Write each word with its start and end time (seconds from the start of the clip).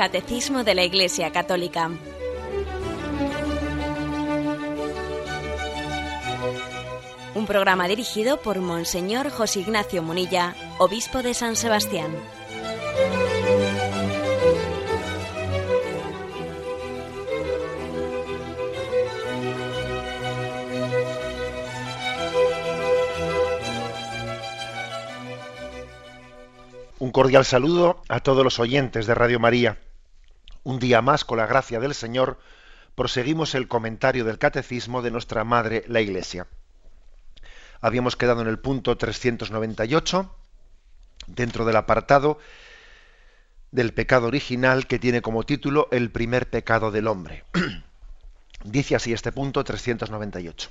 Catecismo 0.00 0.64
de 0.64 0.74
la 0.74 0.82
Iglesia 0.82 1.30
Católica. 1.30 1.90
Un 7.34 7.46
programa 7.46 7.86
dirigido 7.86 8.40
por 8.40 8.60
Monseñor 8.60 9.28
José 9.28 9.60
Ignacio 9.60 10.02
Munilla, 10.02 10.54
Obispo 10.78 11.22
de 11.22 11.34
San 11.34 11.54
Sebastián. 11.54 12.16
Un 26.98 27.12
cordial 27.12 27.44
saludo 27.44 28.00
a 28.08 28.20
todos 28.20 28.42
los 28.42 28.58
oyentes 28.60 29.06
de 29.06 29.14
Radio 29.14 29.38
María. 29.38 29.76
Un 30.62 30.78
día 30.78 31.00
más, 31.00 31.24
con 31.24 31.38
la 31.38 31.46
gracia 31.46 31.80
del 31.80 31.94
Señor, 31.94 32.38
proseguimos 32.94 33.54
el 33.54 33.66
comentario 33.66 34.24
del 34.26 34.38
Catecismo 34.38 35.00
de 35.00 35.10
nuestra 35.10 35.42
Madre, 35.42 35.84
la 35.88 36.02
Iglesia. 36.02 36.46
Habíamos 37.80 38.14
quedado 38.14 38.42
en 38.42 38.48
el 38.48 38.58
punto 38.58 38.98
398, 38.98 40.34
dentro 41.26 41.64
del 41.64 41.76
apartado 41.76 42.38
del 43.70 43.94
pecado 43.94 44.26
original 44.26 44.86
que 44.86 44.98
tiene 44.98 45.22
como 45.22 45.44
título 45.44 45.88
El 45.92 46.10
primer 46.10 46.50
pecado 46.50 46.90
del 46.90 47.06
hombre. 47.06 47.44
Dice 48.64 48.96
así 48.96 49.14
este 49.14 49.32
punto 49.32 49.64
398. 49.64 50.70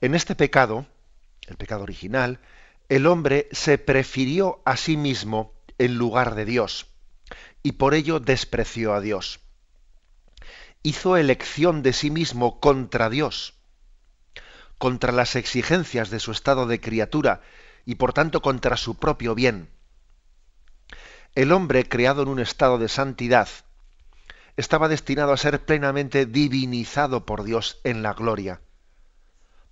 En 0.00 0.14
este 0.16 0.34
pecado, 0.34 0.86
el 1.46 1.56
pecado 1.56 1.84
original, 1.84 2.40
el 2.88 3.06
hombre 3.06 3.48
se 3.52 3.78
prefirió 3.78 4.60
a 4.64 4.76
sí 4.76 4.96
mismo 4.96 5.52
en 5.76 5.96
lugar 5.98 6.34
de 6.34 6.46
Dios 6.46 6.86
y 7.62 7.72
por 7.72 7.94
ello 7.94 8.20
despreció 8.20 8.94
a 8.94 9.00
Dios. 9.00 9.40
Hizo 10.82 11.16
elección 11.16 11.82
de 11.82 11.92
sí 11.92 12.10
mismo 12.10 12.60
contra 12.60 13.10
Dios, 13.10 13.54
contra 14.78 15.12
las 15.12 15.36
exigencias 15.36 16.10
de 16.10 16.20
su 16.20 16.32
estado 16.32 16.66
de 16.66 16.80
criatura 16.80 17.40
y 17.84 17.96
por 17.96 18.12
tanto 18.12 18.42
contra 18.42 18.76
su 18.76 18.96
propio 18.96 19.34
bien. 19.34 19.70
El 21.34 21.52
hombre 21.52 21.88
creado 21.88 22.22
en 22.22 22.28
un 22.28 22.40
estado 22.40 22.78
de 22.78 22.88
santidad 22.88 23.48
estaba 24.56 24.88
destinado 24.88 25.32
a 25.32 25.36
ser 25.36 25.64
plenamente 25.64 26.26
divinizado 26.26 27.26
por 27.26 27.44
Dios 27.44 27.80
en 27.84 28.02
la 28.02 28.14
gloria 28.14 28.60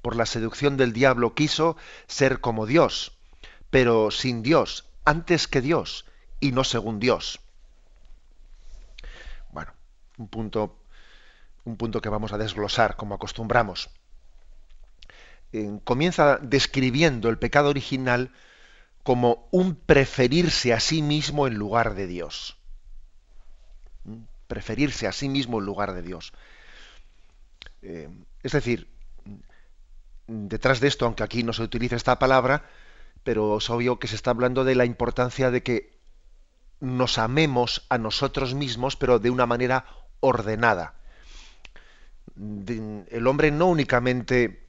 por 0.06 0.14
la 0.14 0.26
seducción 0.26 0.76
del 0.76 0.92
diablo, 0.92 1.34
quiso 1.34 1.76
ser 2.06 2.38
como 2.40 2.64
Dios, 2.64 3.18
pero 3.70 4.12
sin 4.12 4.44
Dios, 4.44 4.88
antes 5.04 5.48
que 5.48 5.60
Dios, 5.60 6.04
y 6.38 6.52
no 6.52 6.62
según 6.62 7.00
Dios. 7.00 7.40
Un 10.18 10.28
punto, 10.28 10.78
un 11.64 11.76
punto 11.76 12.00
que 12.00 12.08
vamos 12.08 12.32
a 12.32 12.38
desglosar, 12.38 12.96
como 12.96 13.14
acostumbramos. 13.14 13.90
Eh, 15.52 15.80
comienza 15.84 16.38
describiendo 16.38 17.28
el 17.28 17.38
pecado 17.38 17.70
original 17.70 18.32
como 19.02 19.48
un 19.52 19.76
preferirse 19.76 20.72
a 20.72 20.80
sí 20.80 21.00
mismo 21.00 21.46
en 21.46 21.54
lugar 21.54 21.94
de 21.94 22.06
Dios. 22.06 22.56
Preferirse 24.48 25.06
a 25.06 25.12
sí 25.12 25.28
mismo 25.28 25.58
en 25.58 25.66
lugar 25.66 25.92
de 25.92 26.02
Dios. 26.02 26.32
Eh, 27.82 28.08
es 28.42 28.52
decir, 28.52 28.88
detrás 30.26 30.80
de 30.80 30.88
esto, 30.88 31.06
aunque 31.06 31.22
aquí 31.22 31.42
no 31.42 31.52
se 31.52 31.62
utiliza 31.62 31.96
esta 31.96 32.18
palabra, 32.18 32.64
pero 33.22 33.58
es 33.58 33.70
obvio 33.70 33.98
que 33.98 34.08
se 34.08 34.16
está 34.16 34.30
hablando 34.30 34.64
de 34.64 34.74
la 34.74 34.84
importancia 34.84 35.50
de 35.50 35.62
que 35.62 35.96
nos 36.80 37.18
amemos 37.18 37.86
a 37.88 37.98
nosotros 37.98 38.54
mismos, 38.54 38.96
pero 38.96 39.18
de 39.18 39.30
una 39.30 39.46
manera 39.46 39.86
ordenada. 40.20 40.94
el 42.36 43.26
hombre 43.26 43.50
no 43.50 43.66
únicamente 43.66 44.66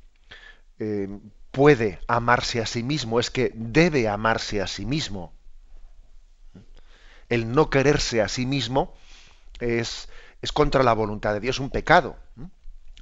eh, 0.80 1.10
puede 1.52 2.00
amarse 2.08 2.62
a 2.62 2.66
sí 2.66 2.84
mismo, 2.84 3.20
es 3.20 3.32
que 3.32 3.52
debe 3.56 4.08
amarse 4.08 4.62
a 4.62 4.68
sí 4.68 4.86
mismo. 4.86 5.34
El 7.30 7.52
no 7.52 7.70
quererse 7.70 8.22
a 8.22 8.28
sí 8.28 8.46
mismo 8.46 8.94
es, 9.60 10.08
es 10.42 10.52
contra 10.52 10.84
la 10.84 10.94
voluntad 10.94 11.34
de 11.34 11.40
Dios, 11.42 11.60
un 11.60 11.70
pecado 11.70 12.18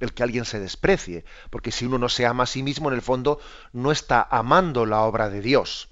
el 0.00 0.12
que 0.12 0.22
alguien 0.22 0.44
se 0.44 0.60
desprecie, 0.60 1.24
porque 1.50 1.72
si 1.72 1.86
uno 1.86 1.98
no 1.98 2.08
se 2.08 2.26
ama 2.26 2.44
a 2.44 2.46
sí 2.46 2.62
mismo, 2.62 2.88
en 2.88 2.94
el 2.94 3.02
fondo 3.02 3.40
no 3.72 3.92
está 3.92 4.26
amando 4.30 4.84
la 4.84 5.02
obra 5.02 5.30
de 5.30 5.40
Dios. 5.40 5.88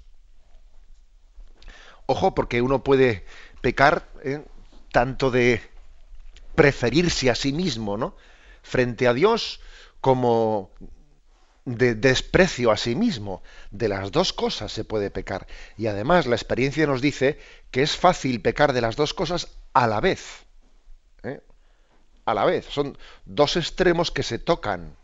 Ojo, 2.05 2.35
porque 2.35 2.61
uno 2.61 2.83
puede 2.83 3.25
pecar 3.61 4.07
¿eh? 4.23 4.45
tanto 4.91 5.31
de 5.31 5.61
preferirse 6.55 7.29
a 7.29 7.35
sí 7.35 7.53
mismo, 7.53 7.97
¿no? 7.97 8.15
Frente 8.63 9.07
a 9.07 9.13
Dios, 9.13 9.59
como 10.01 10.71
de 11.65 11.95
desprecio 11.95 12.71
a 12.71 12.77
sí 12.77 12.95
mismo. 12.95 13.43
De 13.71 13.87
las 13.87 14.11
dos 14.11 14.33
cosas 14.33 14.71
se 14.71 14.83
puede 14.83 15.11
pecar. 15.11 15.47
Y 15.77 15.87
además 15.87 16.25
la 16.25 16.35
experiencia 16.35 16.87
nos 16.87 17.01
dice 17.01 17.39
que 17.71 17.83
es 17.83 17.95
fácil 17.95 18.41
pecar 18.41 18.73
de 18.73 18.81
las 18.81 18.95
dos 18.95 19.13
cosas 19.13 19.49
a 19.73 19.87
la 19.87 19.99
vez 19.99 20.45
a 22.25 22.33
la 22.33 22.45
vez. 22.45 22.65
Son 22.69 22.97
dos 23.25 23.55
extremos 23.55 24.11
que 24.11 24.23
se 24.23 24.39
tocan. 24.39 24.95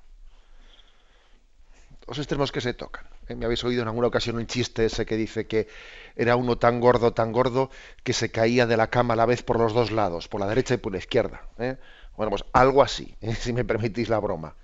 Dos 2.06 2.18
extremos 2.18 2.52
que 2.52 2.62
se 2.62 2.74
tocan. 2.74 3.06
¿Eh? 3.32 3.36
Me 3.36 3.46
habéis 3.46 3.64
oído 3.64 3.82
en 3.82 3.88
alguna 3.88 4.08
ocasión 4.08 4.36
un 4.36 4.48
chiste 4.48 4.86
ese 4.86 5.06
que 5.06 5.16
dice 5.16 5.48
que 5.48 5.68
era 6.16 6.36
uno 6.36 6.58
tan 6.58 6.80
gordo, 6.80 7.14
tan 7.14 7.32
gordo, 7.32 7.72
que 8.04 8.14
se 8.14 8.30
caía 8.32 8.68
de 8.68 8.78
la 8.78 8.90
cama 8.90 9.14
a 9.14 9.18
la 9.18 9.26
vez 9.26 9.44
por 9.44 9.58
los 9.58 9.74
dos 9.74 9.92
lados, 9.92 10.28
por 10.28 10.42
la 10.42 10.48
derecha 10.48 10.76
y 10.76 10.78
por 10.78 10.92
la 10.92 11.00
izquierda. 11.00 11.42
¿eh? 11.58 11.78
Bueno, 12.16 12.30
pues 12.30 12.46
algo 12.54 12.84
así, 12.84 13.16
¿eh? 13.22 13.36
si 13.36 13.54
me 13.54 13.66
permitís 13.66 14.10
la 14.10 14.20
broma. 14.20 14.56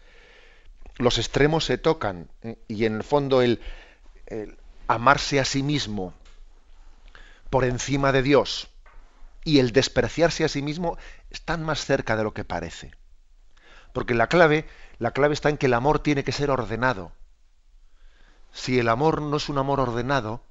Los 0.97 1.17
extremos 1.17 1.65
se 1.65 1.77
tocan 1.77 2.27
y 2.67 2.85
en 2.85 2.95
el 2.95 3.03
fondo 3.03 3.43
el 3.43 3.61
amarse 4.87 5.39
a 5.39 5.45
sí 5.45 5.61
mismo 5.61 6.13
por 7.51 7.65
encima 7.65 8.11
de 8.11 8.23
Dios 8.23 8.69
y 9.43 9.59
el 9.59 9.71
despreciarse 9.71 10.43
a 10.43 10.49
sí 10.49 10.61
mismo 10.61 10.97
están 11.29 11.63
más 11.63 11.85
cerca 11.85 12.17
de 12.17 12.23
lo 12.23 12.33
que 12.33 12.43
parece. 12.43 12.91
Porque 13.93 14.15
la 14.15 14.27
clave, 14.27 14.65
la 14.97 15.11
clave 15.11 15.35
está 15.35 15.49
en 15.49 15.57
que 15.57 15.67
el 15.67 15.75
amor 15.75 15.99
tiene 15.99 16.23
que 16.23 16.31
ser 16.31 16.49
ordenado. 16.49 17.11
Si 18.51 18.79
el 18.79 18.89
amor 18.89 19.21
no 19.21 19.37
es 19.37 19.49
un 19.49 19.57
amor 19.57 19.79
ordenado, 19.79 20.41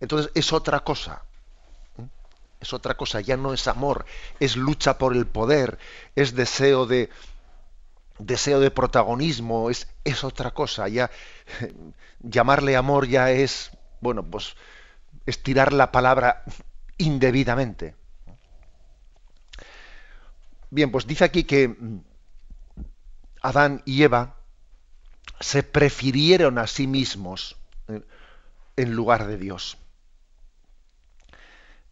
entonces 0.00 0.30
es 0.34 0.52
otra 0.52 0.80
cosa. 0.80 1.22
¿Mm? 1.96 2.04
Es 2.60 2.72
otra 2.72 2.94
cosa, 2.94 3.20
ya 3.20 3.36
no 3.36 3.52
es 3.52 3.66
amor, 3.68 4.06
es 4.40 4.56
lucha 4.56 4.98
por 4.98 5.16
el 5.16 5.26
poder, 5.26 5.78
es 6.14 6.34
deseo 6.34 6.86
de 6.86 7.10
deseo 8.18 8.60
de 8.60 8.70
protagonismo, 8.70 9.70
es, 9.70 9.88
es 10.04 10.24
otra 10.24 10.52
cosa. 10.52 10.88
Ya 10.88 11.10
llamarle 12.20 12.76
amor 12.76 13.08
ya 13.08 13.30
es, 13.30 13.70
bueno, 14.00 14.22
pues 14.22 14.56
estirar 15.26 15.72
la 15.72 15.90
palabra 15.92 16.44
indebidamente. 16.98 17.94
Bien, 20.70 20.90
pues 20.90 21.06
dice 21.06 21.24
aquí 21.24 21.44
que 21.44 21.68
mm, 21.68 21.98
Adán 23.42 23.82
y 23.84 24.02
Eva 24.02 24.36
se 25.40 25.62
prefirieron 25.62 26.58
a 26.58 26.66
sí 26.66 26.86
mismos 26.86 27.56
eh, 27.88 28.02
en 28.76 28.92
lugar 28.92 29.26
de 29.26 29.36
Dios. 29.36 29.78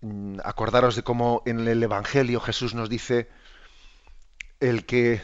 Mm, 0.01 0.39
acordaros 0.45 0.97
de 0.97 1.03
cómo 1.03 1.43
en 1.47 1.67
el 1.67 1.83
Evangelio 1.83 2.41
Jesús 2.41 2.75
nos 2.75 2.89
dice, 2.89 3.29
el 4.61 4.85
que 4.87 5.23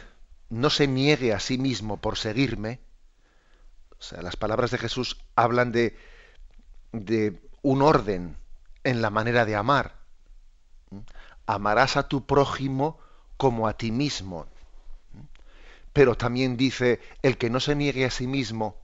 no 0.51 0.71
se 0.71 0.87
niegue 0.87 1.33
a 1.33 1.41
sí 1.41 1.59
mismo 1.59 2.01
por 2.01 2.17
seguirme, 2.17 2.81
o 3.99 4.03
sea, 4.03 4.23
las 4.23 4.37
palabras 4.37 4.71
de 4.71 4.79
Jesús 4.79 5.19
hablan 5.35 5.73
de, 5.73 5.99
de 6.93 7.41
un 7.63 7.83
orden 7.83 8.37
en 8.85 9.03
la 9.03 9.11
manera 9.11 9.45
de 9.45 9.57
amar. 9.57 9.95
¿Mm? 10.91 10.99
Amarás 11.47 11.97
a 11.97 12.09
tu 12.09 12.27
prójimo 12.27 12.99
como 13.37 13.69
a 13.69 13.77
ti 13.77 13.91
mismo. 13.91 14.47
Pero 15.99 16.17
también 16.17 16.57
dice, 16.57 17.01
el 17.23 17.39
que 17.39 17.51
no 17.51 17.59
se 17.59 17.75
niegue 17.75 18.05
a 18.05 18.11
sí 18.13 18.29
mismo, 18.29 18.81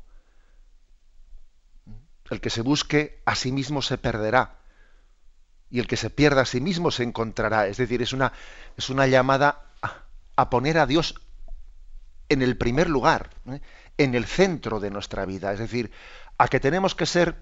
el 2.28 2.40
que 2.40 2.50
se 2.50 2.60
busque 2.60 3.22
a 3.24 3.36
sí 3.36 3.52
mismo 3.52 3.82
se 3.82 3.98
perderá. 3.98 4.56
Y 5.70 5.78
el 5.78 5.86
que 5.86 5.96
se 5.96 6.10
pierda 6.10 6.40
a 6.40 6.44
sí 6.44 6.60
mismo 6.60 6.90
se 6.90 7.04
encontrará. 7.04 7.68
Es 7.68 7.76
decir, 7.76 8.02
es 8.02 8.12
una, 8.12 8.32
es 8.76 8.90
una 8.90 9.06
llamada 9.06 9.70
a, 10.34 10.50
poner 10.50 10.76
a 10.76 10.86
Dios 10.86 11.14
en 12.28 12.42
el 12.42 12.56
primer 12.56 12.90
lugar, 12.90 13.30
¿eh? 13.46 13.60
en 13.96 14.16
el 14.16 14.24
centro 14.24 14.80
de 14.80 14.90
nuestra 14.90 15.24
vida. 15.24 15.52
Es 15.52 15.60
decir, 15.60 15.92
a 16.36 16.48
que 16.48 16.58
tenemos 16.58 16.96
que 16.96 17.06
ser 17.06 17.36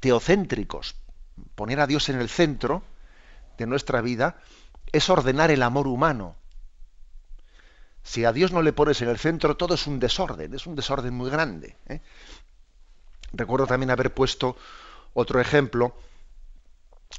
teocéntricos, 0.00 0.96
poner 1.54 1.80
a 1.80 1.86
Dios 1.86 2.10
en 2.10 2.20
el 2.20 2.28
centro 2.28 2.82
de 3.56 3.66
nuestra 3.66 4.02
vida 4.02 4.36
es 4.92 5.08
ordenar 5.08 5.50
el 5.50 5.62
amor 5.62 5.86
humano. 5.86 6.36
Si 8.06 8.24
a 8.24 8.32
Dios 8.32 8.52
no 8.52 8.62
le 8.62 8.72
pones 8.72 9.02
en 9.02 9.08
el 9.08 9.18
centro, 9.18 9.56
todo 9.56 9.74
es 9.74 9.88
un 9.88 9.98
desorden, 9.98 10.54
es 10.54 10.64
un 10.68 10.76
desorden 10.76 11.12
muy 11.12 11.28
grande. 11.28 11.76
¿eh? 11.88 12.00
Recuerdo 13.32 13.66
también 13.66 13.90
haber 13.90 14.14
puesto 14.14 14.56
otro 15.12 15.40
ejemplo 15.40 15.96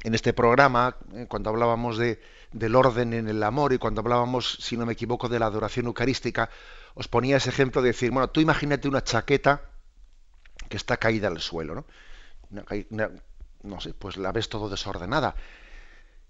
en 0.04 0.16
este 0.16 0.31
programa, 0.31 0.95
eh, 1.13 1.25
cuando 1.28 1.50
hablábamos 1.50 1.98
de, 1.98 2.22
del 2.54 2.74
orden 2.74 3.12
en 3.12 3.28
el 3.28 3.44
amor 3.44 3.74
y 3.74 3.80
cuando 3.80 4.00
hablábamos, 4.00 4.60
si 4.62 4.78
no 4.78 4.86
me 4.86 4.94
equivoco, 4.94 5.28
de 5.28 5.39
la 5.39 5.48
adoración 5.48 5.88
eucarística, 5.88 6.50
os 6.94 7.10
ponía 7.10 7.36
ese 7.36 7.50
ejemplo 7.50 7.81
de 7.81 7.90
decir, 7.90 8.12
bueno, 8.12 8.30
tú 8.30 8.40
imagínate 8.40 8.88
una 8.88 9.04
chaqueta 9.04 9.63
que 10.69 10.78
está 10.78 10.95
caída 10.95 11.28
al 11.28 11.42
suelo, 11.42 11.75
¿no? 11.75 11.86
no 13.63 13.81
sé, 13.81 13.94
pues 13.94 14.16
la 14.16 14.31
ves 14.31 14.48
todo 14.48 14.69
desordenada. 14.69 15.36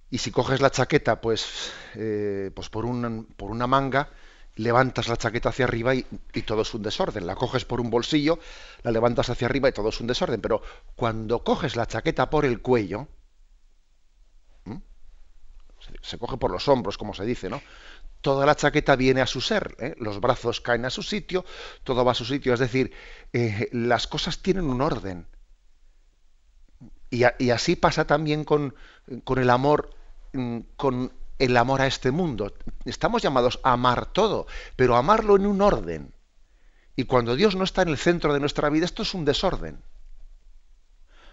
Y 0.09 0.17
si 0.17 0.31
coges 0.31 0.61
la 0.61 0.71
chaqueta, 0.71 1.21
pues, 1.21 1.71
eh, 1.93 2.49
pues 2.55 2.69
por, 2.69 2.85
un, 2.85 3.27
por 3.37 3.51
una 3.51 3.67
manga, 3.67 4.09
levantas 4.57 5.07
la 5.07 5.17
chaqueta 5.17 5.49
hacia 5.49 5.65
arriba 5.65 5.95
y, 5.95 6.03
todo 6.45 6.61
es 6.63 6.73
un 6.73 6.83
desorden. 6.83 7.25
La 7.25 7.35
coges 7.35 7.65
por 7.65 7.79
un 7.79 7.89
bolsillo, 7.89 8.39
la 8.83 8.91
levantas 8.91 9.29
hacia 9.29 9.47
arriba 9.47 9.69
y 9.69 9.71
todo 9.71 9.89
es 9.89 10.01
un 10.01 10.07
desorden. 10.07 10.41
Pero 10.41 10.61
cuando 10.95 11.43
coges 11.43 11.75
la 11.75 11.87
chaqueta 11.87 12.29
por 12.29 12.45
el 12.45 12.61
cuello, 12.61 13.07
se, 16.01 16.17
coge 16.17 16.37
por 16.37 16.51
los 16.51 16.67
hombros, 16.67 16.97
como 16.97 17.13
se 17.13 17.23
dice, 17.25 17.49
¿no? 17.49 17.61
Toda 18.21 18.45
la 18.45 18.55
chaqueta 18.55 18.95
viene 18.95 19.21
a 19.21 19.27
su 19.27 19.41
ser, 19.41 19.75
¿eh? 19.79 19.95
los 19.99 20.19
brazos 20.19 20.59
caen 20.59 20.85
a 20.85 20.89
su 20.89 21.03
sitio, 21.03 21.45
todo 21.83 22.03
va 22.03 22.11
a 22.11 22.15
su 22.15 22.25
sitio. 22.25 22.53
Es 22.53 22.59
decir, 22.59 22.91
eh, 23.31 23.69
las 23.71 24.07
cosas 24.07 24.39
tienen 24.41 24.65
un 24.65 24.81
orden. 24.81 25.27
Y, 27.09 27.23
y 27.39 27.51
así 27.51 27.75
pasa 27.75 28.05
también 28.05 28.43
con, 28.43 28.75
con 29.23 29.37
el 29.39 29.49
amor, 29.49 29.91
mm, 30.33 30.59
con 30.75 31.13
el 31.39 31.55
amor 31.57 31.81
a 31.81 31.87
este 31.87 32.11
mundo. 32.11 32.53
Estamos 32.85 33.21
llamados 33.21 33.59
a 33.63 33.73
amar 33.73 34.07
todo, 34.07 34.47
pero 34.75 34.95
amarlo 34.95 35.35
en 35.35 35.45
un 35.45 35.61
orden. 35.61 36.13
Y 36.95 37.03
cuando 37.05 37.35
Dios 37.35 37.55
no 37.55 37.63
está 37.63 37.83
en 37.83 37.89
el 37.89 37.97
centro 37.97 38.33
de 38.33 38.39
nuestra 38.39 38.69
vida, 38.69 38.85
esto 38.85 39.03
es 39.03 39.13
un 39.13 39.25
desorden. 39.25 39.81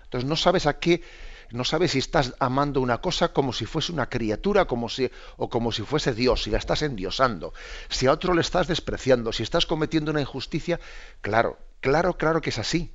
Entonces 0.04 0.28
no 0.28 0.36
sabes 0.36 0.66
a 0.66 0.78
qué, 0.78 1.02
no 1.50 1.64
sabes 1.64 1.92
si 1.92 1.98
estás 1.98 2.34
amando 2.38 2.80
una 2.80 2.98
cosa 2.98 3.32
como 3.32 3.52
si 3.52 3.64
fuese 3.64 3.90
una 3.90 4.08
criatura, 4.08 4.66
como 4.66 4.88
si, 4.88 5.10
o 5.36 5.48
como 5.48 5.72
si 5.72 5.82
fuese 5.82 6.12
Dios, 6.12 6.42
si 6.42 6.50
la 6.50 6.58
estás 6.58 6.82
endiosando, 6.82 7.54
si 7.88 8.06
a 8.06 8.12
otro 8.12 8.34
le 8.34 8.42
estás 8.42 8.68
despreciando, 8.68 9.32
si 9.32 9.42
estás 9.42 9.64
cometiendo 9.64 10.10
una 10.10 10.20
injusticia, 10.20 10.78
claro, 11.20 11.58
claro, 11.80 12.16
claro 12.18 12.40
que 12.40 12.50
es 12.50 12.58
así. 12.58 12.92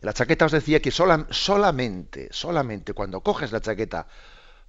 La 0.00 0.12
chaqueta 0.12 0.44
os 0.44 0.52
decía 0.52 0.82
que 0.82 0.90
solamente, 0.90 2.28
solamente 2.30 2.92
cuando 2.92 3.22
coges 3.22 3.52
la 3.52 3.60
chaqueta 3.60 4.06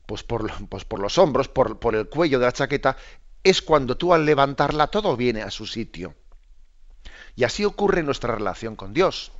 pues 0.05 0.23
por, 0.23 0.51
pues 0.67 0.85
por 0.85 0.99
los 0.99 1.17
hombros, 1.17 1.47
por, 1.47 1.95
el 1.95 2.07
cuello 2.09 2.39
de 2.39 2.45
la 2.45 2.51
chaqueta, 2.51 2.97
es 3.43 3.61
cuando 3.61 3.97
tú 3.97 4.13
al 4.13 4.25
levantarla 4.25 4.87
todo 4.87 5.15
viene 5.15 5.41
a 5.41 5.51
su 5.51 5.65
sitio. 5.65 6.15
Y 7.35 7.43
así 7.43 7.65
ocurre 7.65 8.03
nuestra 8.03 8.35
relación 8.35 8.75
con 8.75 8.93
Dios. 8.93 9.31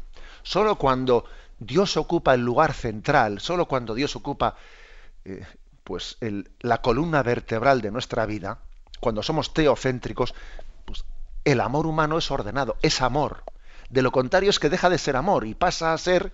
Solo 0.43 0.75
cuando 0.77 1.25
Dios 1.59 1.97
ocupa 1.97 2.33
el 2.33 2.41
lugar 2.41 2.73
central, 2.73 3.39
solo 3.39 3.67
cuando 3.67 3.95
Dios 3.95 4.15
ocupa 4.15 4.55
eh, 5.23 5.45
pues 5.83 6.17
la 6.59 6.81
columna 6.81 7.23
vertebral 7.23 7.81
de 7.81 7.91
nuestra 7.91 8.25
vida, 8.25 8.59
cuando 8.99 9.23
somos 9.23 9.53
teocéntricos, 9.53 10.33
pues 10.83 11.05
el 11.45 11.61
amor 11.61 11.87
humano 11.87 12.17
es 12.17 12.29
ordenado, 12.31 12.75
es 12.81 13.01
amor. 13.01 13.43
De 13.89 14.01
lo 14.01 14.11
contrario 14.11 14.49
es 14.49 14.59
que 14.59 14.69
deja 14.69 14.89
de 14.89 14.97
ser 14.97 15.15
amor 15.15 15.45
y 15.45 15.53
pasa 15.53 15.93
a 15.93 15.97
ser 15.97 16.33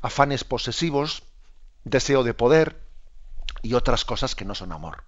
afanes 0.00 0.44
posesivos, 0.44 1.22
deseo 1.84 2.24
de 2.24 2.34
poder, 2.34 2.87
y 3.62 3.74
otras 3.74 4.04
cosas 4.04 4.34
que 4.34 4.44
no 4.44 4.54
son 4.54 4.72
amor. 4.72 5.04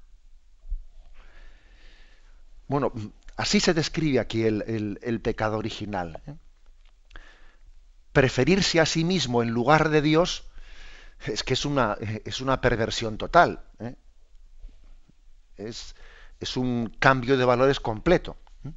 Bueno, 2.68 2.92
así 3.36 3.58
se 3.58 3.74
describe 3.74 4.20
aquí 4.20 4.44
el, 4.44 5.20
pecado 5.24 5.58
original. 5.58 6.22
¿eh? 6.26 6.34
Preferirse 8.12 8.80
a 8.80 8.86
sí 8.86 9.04
mismo 9.04 9.42
en 9.42 9.50
lugar 9.50 9.88
de 9.88 10.02
Dios 10.02 10.44
es 11.26 11.42
que 11.42 11.54
es 11.54 11.64
una, 11.64 11.96
es 12.24 12.40
una 12.40 12.60
perversión 12.60 13.18
total. 13.18 13.62
¿eh? 13.78 13.96
Es, 15.56 15.94
un 16.56 16.94
cambio 16.98 17.36
de 17.36 17.44
valores 17.44 17.80
completo. 17.80 18.36
¿eh? 18.64 18.72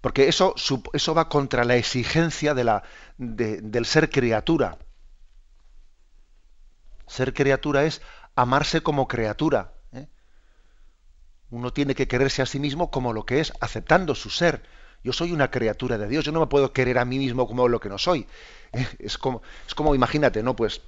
Porque 0.00 0.28
eso, 0.28 0.54
eso 0.92 1.14
va 1.14 1.28
contra 1.28 1.64
la 1.64 1.76
exigencia 1.76 2.54
de 2.54 2.64
la, 2.64 2.82
del 3.16 3.86
ser 3.86 4.10
criatura. 4.10 4.78
Ser 7.06 7.32
criatura 7.32 7.84
es 7.84 8.02
amarse 8.38 8.82
como 8.82 9.08
criatura. 9.08 9.72
¿eh? 9.92 10.06
Uno 11.50 11.72
tiene 11.72 11.96
que 11.96 12.06
quererse 12.06 12.40
a 12.40 12.46
sí 12.46 12.60
mismo 12.60 12.88
como 12.90 13.12
lo 13.12 13.26
que 13.26 13.40
es, 13.40 13.52
aceptando 13.60 14.14
su 14.14 14.30
ser. 14.30 14.62
Yo 15.02 15.12
soy 15.12 15.32
una 15.32 15.50
criatura 15.50 15.98
de 15.98 16.06
Dios, 16.06 16.24
yo 16.24 16.30
no 16.30 16.38
me 16.38 16.46
puedo 16.46 16.72
querer 16.72 16.98
a 16.98 17.04
mí 17.04 17.18
mismo 17.18 17.48
como 17.48 17.66
lo 17.66 17.80
que 17.80 17.88
no 17.88 17.98
soy. 17.98 18.26
¿eh? 18.72 18.86
Es, 19.00 19.18
como, 19.18 19.42
es 19.66 19.74
como, 19.74 19.92
imagínate, 19.94 20.44
¿no? 20.44 20.54
Pues 20.54 20.82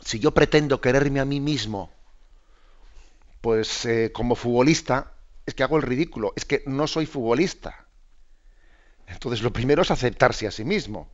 si 0.00 0.18
yo 0.20 0.32
pretendo 0.32 0.80
quererme 0.80 1.20
a 1.20 1.26
mí 1.26 1.38
mismo, 1.38 1.90
pues 3.42 3.84
eh, 3.84 4.10
como 4.12 4.34
futbolista, 4.34 5.12
es 5.44 5.52
que 5.52 5.64
hago 5.64 5.76
el 5.76 5.82
ridículo, 5.82 6.32
es 6.34 6.46
que 6.46 6.62
no 6.64 6.86
soy 6.86 7.04
futbolista. 7.04 7.86
Entonces 9.06 9.42
lo 9.42 9.52
primero 9.52 9.82
es 9.82 9.90
aceptarse 9.90 10.46
a 10.46 10.50
sí 10.50 10.64
mismo. 10.64 11.10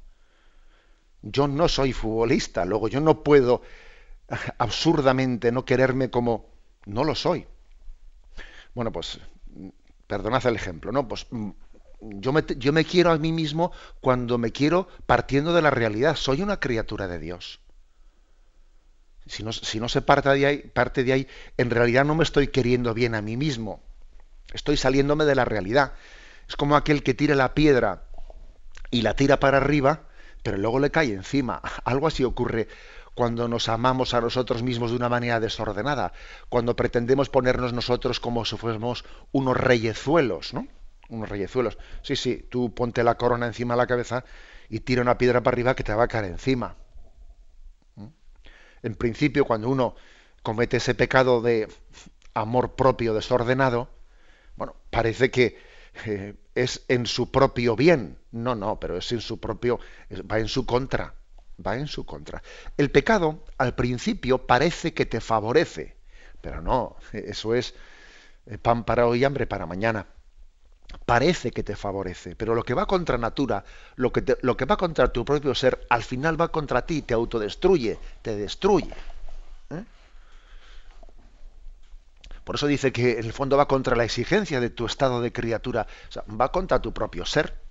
Yo 1.22 1.48
no 1.48 1.66
soy 1.66 1.92
futbolista, 1.92 2.64
luego 2.64 2.86
yo 2.86 3.00
no 3.00 3.24
puedo 3.24 3.62
absurdamente 4.58 5.52
no 5.52 5.64
quererme 5.64 6.10
como 6.10 6.46
no 6.86 7.04
lo 7.04 7.14
soy. 7.14 7.46
Bueno, 8.74 8.92
pues 8.92 9.18
perdonad 10.06 10.46
el 10.46 10.56
ejemplo, 10.56 10.92
¿no? 10.92 11.06
Pues 11.06 11.26
mm, 11.30 11.50
yo 12.00 12.32
me, 12.32 12.44
yo 12.56 12.72
me 12.72 12.84
quiero 12.84 13.10
a 13.10 13.18
mí 13.18 13.32
mismo 13.32 13.72
cuando 14.00 14.38
me 14.38 14.52
quiero 14.52 14.88
partiendo 15.06 15.52
de 15.52 15.62
la 15.62 15.70
realidad. 15.70 16.16
Soy 16.16 16.42
una 16.42 16.58
criatura 16.58 17.08
de 17.08 17.18
Dios. 17.18 17.60
Si 19.26 19.42
no, 19.42 19.52
si 19.52 19.78
no 19.78 19.88
se 19.88 20.02
parte 20.02 20.30
de, 20.30 20.46
ahí, 20.46 20.58
parte 20.58 21.04
de 21.04 21.12
ahí, 21.12 21.28
en 21.56 21.70
realidad 21.70 22.04
no 22.04 22.14
me 22.14 22.24
estoy 22.24 22.48
queriendo 22.48 22.94
bien 22.94 23.14
a 23.14 23.22
mí 23.22 23.36
mismo. 23.36 23.82
Estoy 24.52 24.76
saliéndome 24.76 25.24
de 25.24 25.34
la 25.34 25.44
realidad. 25.44 25.92
Es 26.48 26.56
como 26.56 26.74
aquel 26.74 27.02
que 27.02 27.14
tira 27.14 27.34
la 27.36 27.54
piedra 27.54 28.04
y 28.90 29.02
la 29.02 29.14
tira 29.14 29.38
para 29.38 29.58
arriba, 29.58 30.08
pero 30.42 30.56
luego 30.56 30.80
le 30.80 30.90
cae 30.90 31.12
encima. 31.12 31.60
Algo 31.84 32.06
así 32.06 32.24
ocurre 32.24 32.66
cuando 33.20 33.48
nos 33.48 33.68
amamos 33.68 34.14
a 34.14 34.22
nosotros 34.22 34.62
mismos 34.62 34.92
de 34.92 34.96
una 34.96 35.10
manera 35.10 35.40
desordenada, 35.40 36.14
cuando 36.48 36.74
pretendemos 36.74 37.28
ponernos 37.28 37.74
nosotros 37.74 38.18
como 38.18 38.46
si 38.46 38.56
fuésemos 38.56 39.04
unos 39.30 39.58
reyezuelos, 39.58 40.54
¿no? 40.54 40.66
Unos 41.10 41.28
reyezuelos. 41.28 41.76
Sí, 42.00 42.16
sí, 42.16 42.46
tú 42.48 42.74
ponte 42.74 43.04
la 43.04 43.16
corona 43.16 43.46
encima 43.46 43.74
de 43.74 43.78
la 43.78 43.86
cabeza 43.86 44.24
y 44.70 44.80
tira 44.80 45.02
una 45.02 45.18
piedra 45.18 45.42
para 45.42 45.54
arriba 45.54 45.76
que 45.76 45.84
te 45.84 45.92
va 45.92 46.04
a 46.04 46.08
caer 46.08 46.24
encima. 46.24 46.76
¿Mm? 47.96 48.06
En 48.84 48.94
principio, 48.94 49.44
cuando 49.44 49.68
uno 49.68 49.96
comete 50.42 50.78
ese 50.78 50.94
pecado 50.94 51.42
de 51.42 51.68
amor 52.32 52.74
propio 52.74 53.12
desordenado, 53.12 53.90
bueno, 54.56 54.76
parece 54.88 55.30
que 55.30 55.58
eh, 56.06 56.36
es 56.54 56.86
en 56.88 57.04
su 57.04 57.30
propio 57.30 57.76
bien. 57.76 58.16
No, 58.30 58.54
no, 58.54 58.80
pero 58.80 58.96
es 58.96 59.12
en 59.12 59.20
su 59.20 59.38
propio, 59.38 59.78
va 60.10 60.38
en 60.38 60.48
su 60.48 60.64
contra 60.64 61.19
va 61.64 61.76
en 61.76 61.86
su 61.86 62.04
contra. 62.04 62.42
El 62.76 62.90
pecado 62.90 63.44
al 63.58 63.74
principio 63.74 64.46
parece 64.46 64.94
que 64.94 65.06
te 65.06 65.20
favorece, 65.20 65.96
pero 66.40 66.60
no, 66.60 66.96
eso 67.12 67.54
es 67.54 67.74
eh, 68.46 68.58
pan 68.58 68.84
para 68.84 69.06
hoy 69.06 69.20
y 69.20 69.24
hambre 69.24 69.46
para 69.46 69.66
mañana. 69.66 70.06
Parece 71.06 71.52
que 71.52 71.62
te 71.62 71.76
favorece, 71.76 72.34
pero 72.34 72.54
lo 72.54 72.64
que 72.64 72.74
va 72.74 72.86
contra 72.86 73.16
natura, 73.16 73.64
lo 73.94 74.12
que, 74.12 74.64
va 74.64 74.76
contra 74.76 75.12
tu 75.12 75.24
propio 75.24 75.54
ser, 75.54 75.86
al 75.88 76.02
final 76.02 76.40
va 76.40 76.48
contra 76.48 76.84
ti, 76.84 77.02
te 77.02 77.14
autodestruye, 77.14 77.96
te 78.22 78.34
destruye. 78.34 78.92
¿eh? 79.70 79.84
Por 82.42 82.56
eso 82.56 82.66
dice 82.66 82.92
que 82.92 83.20
en 83.20 83.24
el 83.24 83.32
fondo 83.32 83.56
va 83.56 83.68
contra 83.68 83.94
la 83.94 84.02
exigencia 84.02 84.58
de 84.58 84.70
tu 84.70 84.86
estado 84.86 85.20
de 85.20 85.32
criatura, 85.32 85.86
o 86.08 86.12
sea, 86.12 86.24
va 86.28 86.50
contra 86.50 86.82
tu 86.82 86.92
propio 86.92 87.24
ser. 87.24 87.69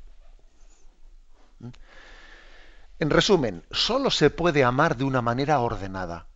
En 2.99 3.09
resumen, 3.09 3.63
solo 3.71 4.11
se 4.11 4.29
puede 4.29 4.65
amar 4.65 4.97
de 4.97 5.05
una 5.05 5.21
manera 5.21 5.61
ordenada, 5.61 6.27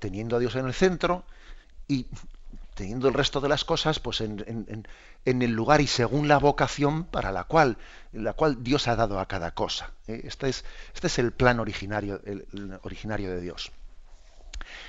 teniendo 0.00 0.36
a 0.36 0.38
Dios 0.38 0.56
en 0.56 0.66
el 0.66 0.72
centro 0.72 1.24
y 1.86 2.06
teniendo 2.74 3.08
el 3.08 3.14
resto 3.14 3.42
de 3.42 3.50
las 3.50 3.64
cosas 3.64 4.00
pues 4.00 4.22
en, 4.22 4.86
el 5.24 5.50
lugar 5.50 5.82
y 5.82 5.86
según 5.86 6.28
la 6.28 6.38
vocación 6.38 7.04
para 7.04 7.30
la 7.30 7.44
cual, 7.44 7.76
la 8.12 8.32
cual 8.32 8.62
Dios 8.62 8.88
ha 8.88 8.96
dado 8.96 9.20
a 9.20 9.28
cada 9.28 9.50
cosa. 9.50 9.90
¿eh? 10.06 10.22
Este, 10.24 10.48
es, 10.48 10.64
este 10.94 11.08
es 11.08 11.18
el 11.18 11.32
plan 11.32 11.60
originario 11.60 12.18
de 12.20 13.40
Dios. 13.40 13.70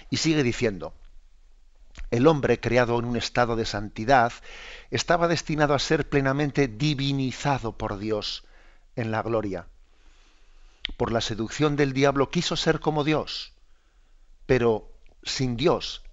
Y 0.10 0.18
sigue 0.18 0.44
diciendo, 0.44 0.94
el 2.12 2.28
hombre 2.28 2.62
creado 2.62 2.98
en 2.98 3.06
un 3.06 3.18
estado 3.18 3.58
de 3.58 3.66
santidad 3.66 4.32
estaba 4.90 5.28
destinado 5.28 5.74
a 5.74 5.80
ser 5.80 6.08
plenamente 6.08 6.70
divinizado 6.70 7.78
por 7.78 7.98
Dios 7.98 8.46
en 8.96 9.12
la 9.12 9.22
gloria 9.22 9.68
por 10.98 11.12
la 11.12 11.22
seducción 11.22 11.76
del 11.76 11.94
diablo, 11.94 12.30
quiso 12.30 12.56
ser 12.56 12.80
como 12.80 13.04
Dios, 13.04 13.54
pero 14.46 14.92
sin 15.24 15.58
Dios, 15.58 16.04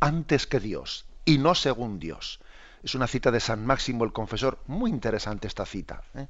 antes 0.00 0.46
que 0.46 0.60
Dios, 0.60 1.06
y 1.24 1.38
no 1.38 1.54
según 1.54 1.98
Dios. 1.98 2.40
Es 2.82 2.94
una 2.94 3.06
cita 3.06 3.30
de 3.30 3.40
San 3.40 3.64
Máximo 3.64 4.04
el 4.04 4.12
Confesor, 4.12 4.58
muy 4.66 4.90
interesante 4.90 5.46
esta 5.46 5.66
cita, 5.66 6.02
¿eh? 6.14 6.26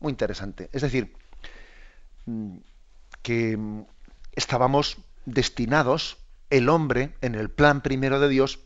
muy 0.00 0.10
interesante. 0.10 0.68
Es 0.72 0.82
decir, 0.82 1.14
mm, 2.26 2.56
que, 3.22 3.58
estábamos 4.36 4.98
destinados, 5.24 6.18
el 6.50 6.68
hombre, 6.68 7.14
en 7.22 7.34
el 7.34 7.50
plan 7.50 7.80
primero 7.80 8.20
de 8.20 8.28
Dios, 8.28 8.60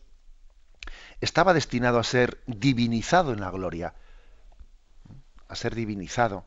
estaba 1.22 1.54
destinado 1.54 1.98
a 1.98 2.04
ser 2.04 2.42
divinizado 2.46 3.32
en 3.32 3.40
la 3.40 3.50
gloria, 3.50 3.94
a 5.48 5.54
ser 5.54 5.74
divinizado. 5.74 6.44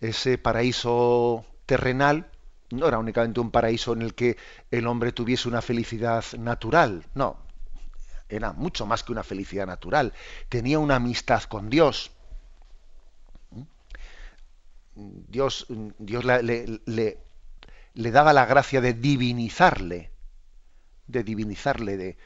Ese 0.00 0.38
paraíso 0.38 1.44
terrenal 1.66 2.30
no 2.70 2.86
era 2.86 2.98
únicamente 2.98 3.40
un 3.40 3.50
paraíso 3.50 3.92
en 3.92 4.02
el 4.02 4.14
que 4.14 4.36
el 4.70 4.86
hombre 4.86 5.12
tuviese 5.12 5.48
una 5.48 5.62
felicidad 5.62 6.24
natural, 6.38 7.04
no, 7.14 7.38
era 8.28 8.52
mucho 8.52 8.86
más 8.86 9.02
que 9.02 9.12
una 9.12 9.22
felicidad 9.22 9.66
natural, 9.66 10.12
tenía 10.48 10.78
una 10.78 10.96
amistad 10.96 11.42
con 11.44 11.70
Dios. 11.70 12.10
Dios, 14.94 15.66
Dios 15.98 16.24
le, 16.24 16.80
le, 16.84 18.10
daba 18.10 18.32
la 18.32 18.46
gracia 18.46 18.80
de 18.80 18.94
divinizarle, 18.94 20.10
de 21.06 21.22
divinizarle, 21.22 21.96
de, 21.96 22.16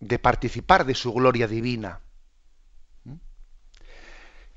de 0.00 0.18
participar 0.18 0.86
de 0.86 0.94
su 0.94 1.12
gloria 1.12 1.46
divina. 1.46 2.00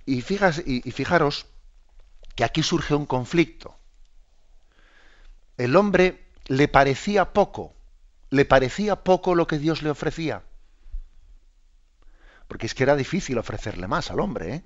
Y, 0.05 0.21
fijas, 0.21 0.63
y, 0.65 0.89
fijaros 0.91 1.45
que 2.35 2.43
aquí 2.43 2.63
surge 2.63 2.95
un 2.95 3.05
conflicto. 3.05 3.75
El 5.57 5.75
hombre 5.75 6.27
le 6.47 6.67
parecía 6.67 7.33
poco, 7.33 7.73
le 8.29 8.45
parecía 8.45 9.03
poco 9.03 9.35
lo 9.35 9.47
que 9.47 9.59
Dios 9.59 9.81
le 9.83 9.89
ofrecía. 9.89 10.43
Porque 12.47 12.65
es 12.65 12.73
que 12.73 12.83
era 12.83 12.95
difícil 12.95 13.37
ofrecerle 13.37 13.87
más 13.87 14.11
al 14.11 14.19
hombre. 14.19 14.55
¿eh? 14.55 14.63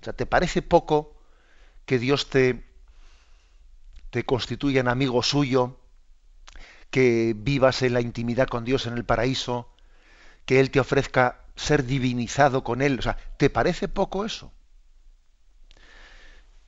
O 0.00 0.04
sea, 0.04 0.12
¿te 0.12 0.26
parece 0.26 0.62
poco 0.62 1.16
que 1.86 1.98
Dios 1.98 2.28
te, 2.30 2.64
te 4.10 4.24
constituya 4.24 4.80
en 4.80 4.88
amigo 4.88 5.22
suyo, 5.22 5.78
que 6.90 7.34
vivas 7.36 7.82
en 7.82 7.94
la 7.94 8.00
intimidad 8.00 8.48
con 8.48 8.64
Dios 8.64 8.86
en 8.86 8.94
el 8.94 9.04
paraíso, 9.04 9.72
que 10.44 10.60
Él 10.60 10.70
te 10.70 10.80
ofrezca 10.80 11.44
ser 11.54 11.84
divinizado 11.84 12.64
con 12.64 12.82
Él? 12.82 12.98
O 12.98 13.02
sea, 13.02 13.16
¿te 13.36 13.50
parece 13.50 13.88
poco 13.88 14.24
eso? 14.24 14.52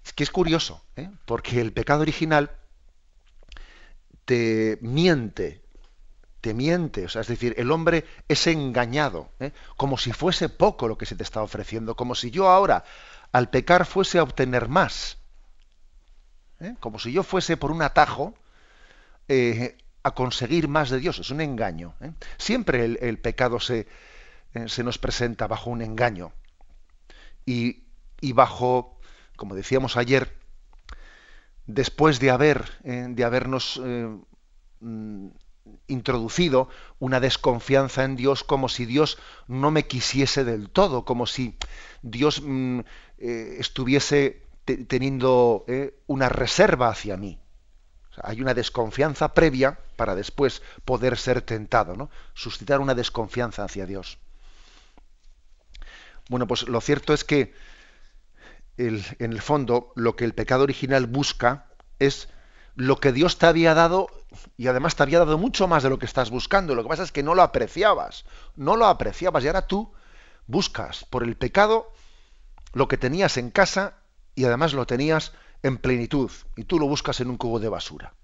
Es 0.05 0.13
que 0.13 0.25
es 0.25 0.31
curioso, 0.31 0.85
¿eh? 0.97 1.11
porque 1.27 1.61
el 1.61 1.73
pecado 1.73 2.03
original 2.03 2.51
te 4.25 4.79
miente, 4.81 5.63
te 6.41 6.55
miente, 6.55 7.05
o 7.05 7.09
sea, 7.09 7.23
es 7.23 7.29
decir, 7.29 7.55
el 7.57 7.71
hombre 7.71 8.05
es 8.29 8.47
engañado, 8.49 9.31
¿eh? 9.39 9.53
como 9.77 9.97
si 9.97 10.13
fuese 10.13 10.49
poco 10.49 10.89
lo 10.89 10.99
que 10.99 11.07
se 11.07 11.15
te 11.15 11.23
está 11.23 11.41
ofreciendo, 11.41 11.95
como 11.95 12.15
si 12.17 12.31
yo 12.31 12.49
ahora 12.49 12.85
al 13.31 13.49
pecar 13.49 13.87
fuese 13.87 14.19
a 14.19 14.25
obtener 14.25 14.69
más, 14.69 15.19
¿eh? 16.61 16.75
como 16.81 16.99
si 16.99 17.13
yo 17.13 17.23
fuese 17.23 17.57
por 17.57 17.71
un 17.71 17.81
atajo 17.81 18.35
eh, 19.29 19.79
a 20.03 20.15
conseguir 20.17 20.67
más 20.67 20.91
de 20.91 20.99
Dios, 20.99 21.21
es 21.21 21.31
un 21.31 21.41
engaño. 21.41 21.95
Siempre 22.39 22.85
el, 22.85 23.19
pecado 23.21 23.61
se, 23.61 23.87
se, 24.67 24.83
nos 24.83 24.99
presenta 24.99 25.47
bajo 25.47 25.71
un 25.71 25.81
engaño 25.81 26.33
y, 27.47 27.85
y 28.21 28.33
bajo, 28.33 28.92
como 29.43 29.57
decíamos 29.57 29.97
ayer, 29.97 30.37
después 31.67 32.21
de 32.21 32.31
haber 32.31 32.79
eh, 32.85 33.07
de 33.09 33.25
habernos 33.25 33.81
eh, 33.85 34.09
mm, 34.79 35.27
introducido 35.89 36.69
una 37.01 37.19
desconfianza 37.19 38.05
en 38.05 38.15
Dios 38.15 38.45
como 38.45 38.69
si 38.69 38.87
Dios 38.87 39.19
no 39.49 39.73
me 39.73 39.89
quisiese 39.89 40.45
del 40.45 40.71
todo, 40.71 41.05
como 41.05 41.27
si 41.27 41.57
Dios 42.03 42.41
mm, 42.41 42.83
eh, 43.19 43.57
estuviese 43.59 44.45
teniendo 44.65 45.67
una 46.07 46.29
reserva 46.29 46.89
hacia 46.89 47.17
mí. 47.17 47.41
hay 48.23 48.41
una 48.41 48.55
desconfianza 48.55 49.35
previa 49.35 49.77
para 49.97 50.15
después 50.15 50.63
poder 50.85 51.19
ser 51.19 51.43
tentado, 51.43 51.97
¿no? 51.97 52.11
Suscitar 52.35 52.79
una 52.79 52.95
desconfianza 52.95 53.65
hacia 53.65 53.87
Dios. 53.87 54.19
Bueno, 56.29 56.47
pues 56.47 56.69
lo 56.69 56.81
cierto 56.81 57.13
es 57.13 57.25
que 57.25 57.53
en 58.77 59.33
el 59.33 59.41
fondo, 59.41 59.93
lo 59.97 60.17
que 60.17 60.25
el 60.25 60.35
pecado 60.35 60.63
original 60.63 61.07
busca 61.07 61.67
es 61.99 62.29
lo 62.75 62.99
que 62.99 63.13
Dios 63.13 63.39
te 63.39 63.47
había 63.47 63.75
dado 63.75 64.09
y 64.57 64.67
además 64.67 64.97
te 64.97 65.03
había 65.03 65.19
dado 65.19 65.39
mucho 65.39 65.69
más 65.69 65.83
de 65.83 65.91
lo 65.91 65.99
que 65.99 66.07
estás 66.07 66.31
buscando. 66.31 66.75
Lo 66.75 66.83
que 66.83 66.89
pasa 66.89 67.03
es 67.03 67.13
que 67.13 67.23
no 67.23 67.35
lo 67.35 67.43
apreciabas, 67.43 68.25
no 68.57 68.77
lo 68.77 68.87
apreciabas 68.87 69.45
y 69.45 69.47
ahora 69.47 69.67
tú 69.67 69.93
buscas 70.47 71.05
por 71.05 71.23
el 71.23 71.37
pecado 71.37 71.93
lo 72.73 72.89
que 72.89 72.97
tenías 72.97 73.37
en 73.37 73.51
casa 73.51 73.99
y 74.35 74.45
además 74.45 74.73
lo 74.73 74.87
tenías 74.87 75.33
en 75.63 75.79
plenitud 75.79 76.31
y 76.57 76.65
tú 76.65 76.79
lo 76.79 76.87
buscas 76.87 77.21
en 77.21 77.31
un 77.31 77.37
cubo 77.37 77.61
de 77.61 77.69
basura. 77.69 78.15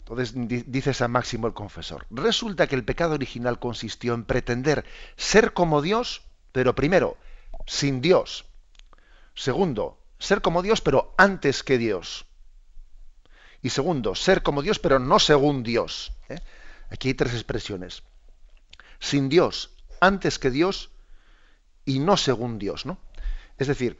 Entonces 0.00 0.34
dice 0.66 0.92
San 0.92 1.12
Máximo 1.12 1.46
el 1.46 1.54
confesor, 1.54 2.06
resulta 2.10 2.66
que 2.66 2.74
el 2.74 2.84
pecado 2.84 3.14
original 3.14 3.60
consistió 3.60 4.14
en 4.14 4.24
pretender 4.24 4.84
ser 5.16 5.52
como 5.52 5.80
Dios, 5.80 6.22
pero 6.50 6.74
primero, 6.74 7.16
sin 7.66 8.00
Dios. 8.00 8.44
Segundo, 9.34 9.98
ser 10.18 10.42
como 10.42 10.62
Dios, 10.62 10.80
pero 10.80 11.14
antes 11.16 11.62
que 11.62 11.78
Dios. 11.78 12.26
Y 13.62 13.70
segundo, 13.70 14.14
ser 14.14 14.42
como 14.42 14.62
Dios, 14.62 14.78
pero 14.78 14.98
no 14.98 15.18
según 15.18 15.62
Dios. 15.62 16.12
¿eh? 16.28 16.40
Aquí 16.90 17.08
hay 17.08 17.14
tres 17.14 17.34
expresiones. 17.34 18.02
Sin 18.98 19.28
Dios, 19.28 19.70
antes 20.00 20.38
que 20.38 20.50
Dios 20.50 20.90
y 21.84 21.98
no 21.98 22.16
según 22.16 22.58
Dios, 22.58 22.86
¿no? 22.86 22.98
Es 23.58 23.68
decir, 23.68 23.98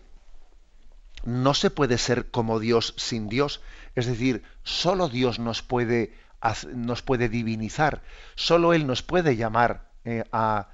no 1.25 1.54
se 1.54 1.71
puede 1.71 1.99
ser 1.99 2.31
como 2.31 2.59
Dios 2.59 2.95
sin 2.97 3.28
Dios. 3.28 3.61
Es 3.95 4.07
decir, 4.07 4.42
solo 4.64 5.09
Dios 5.09 5.38
nos 5.38 5.62
puede, 5.62 6.16
nos 6.75 7.02
puede 7.02 7.28
divinizar. 7.28 8.02
Solo 8.35 8.73
Él 8.73 8.87
nos 8.87 9.02
puede 9.02 9.37
llamar 9.37 9.90
eh, 10.04 10.25
a 10.33 10.69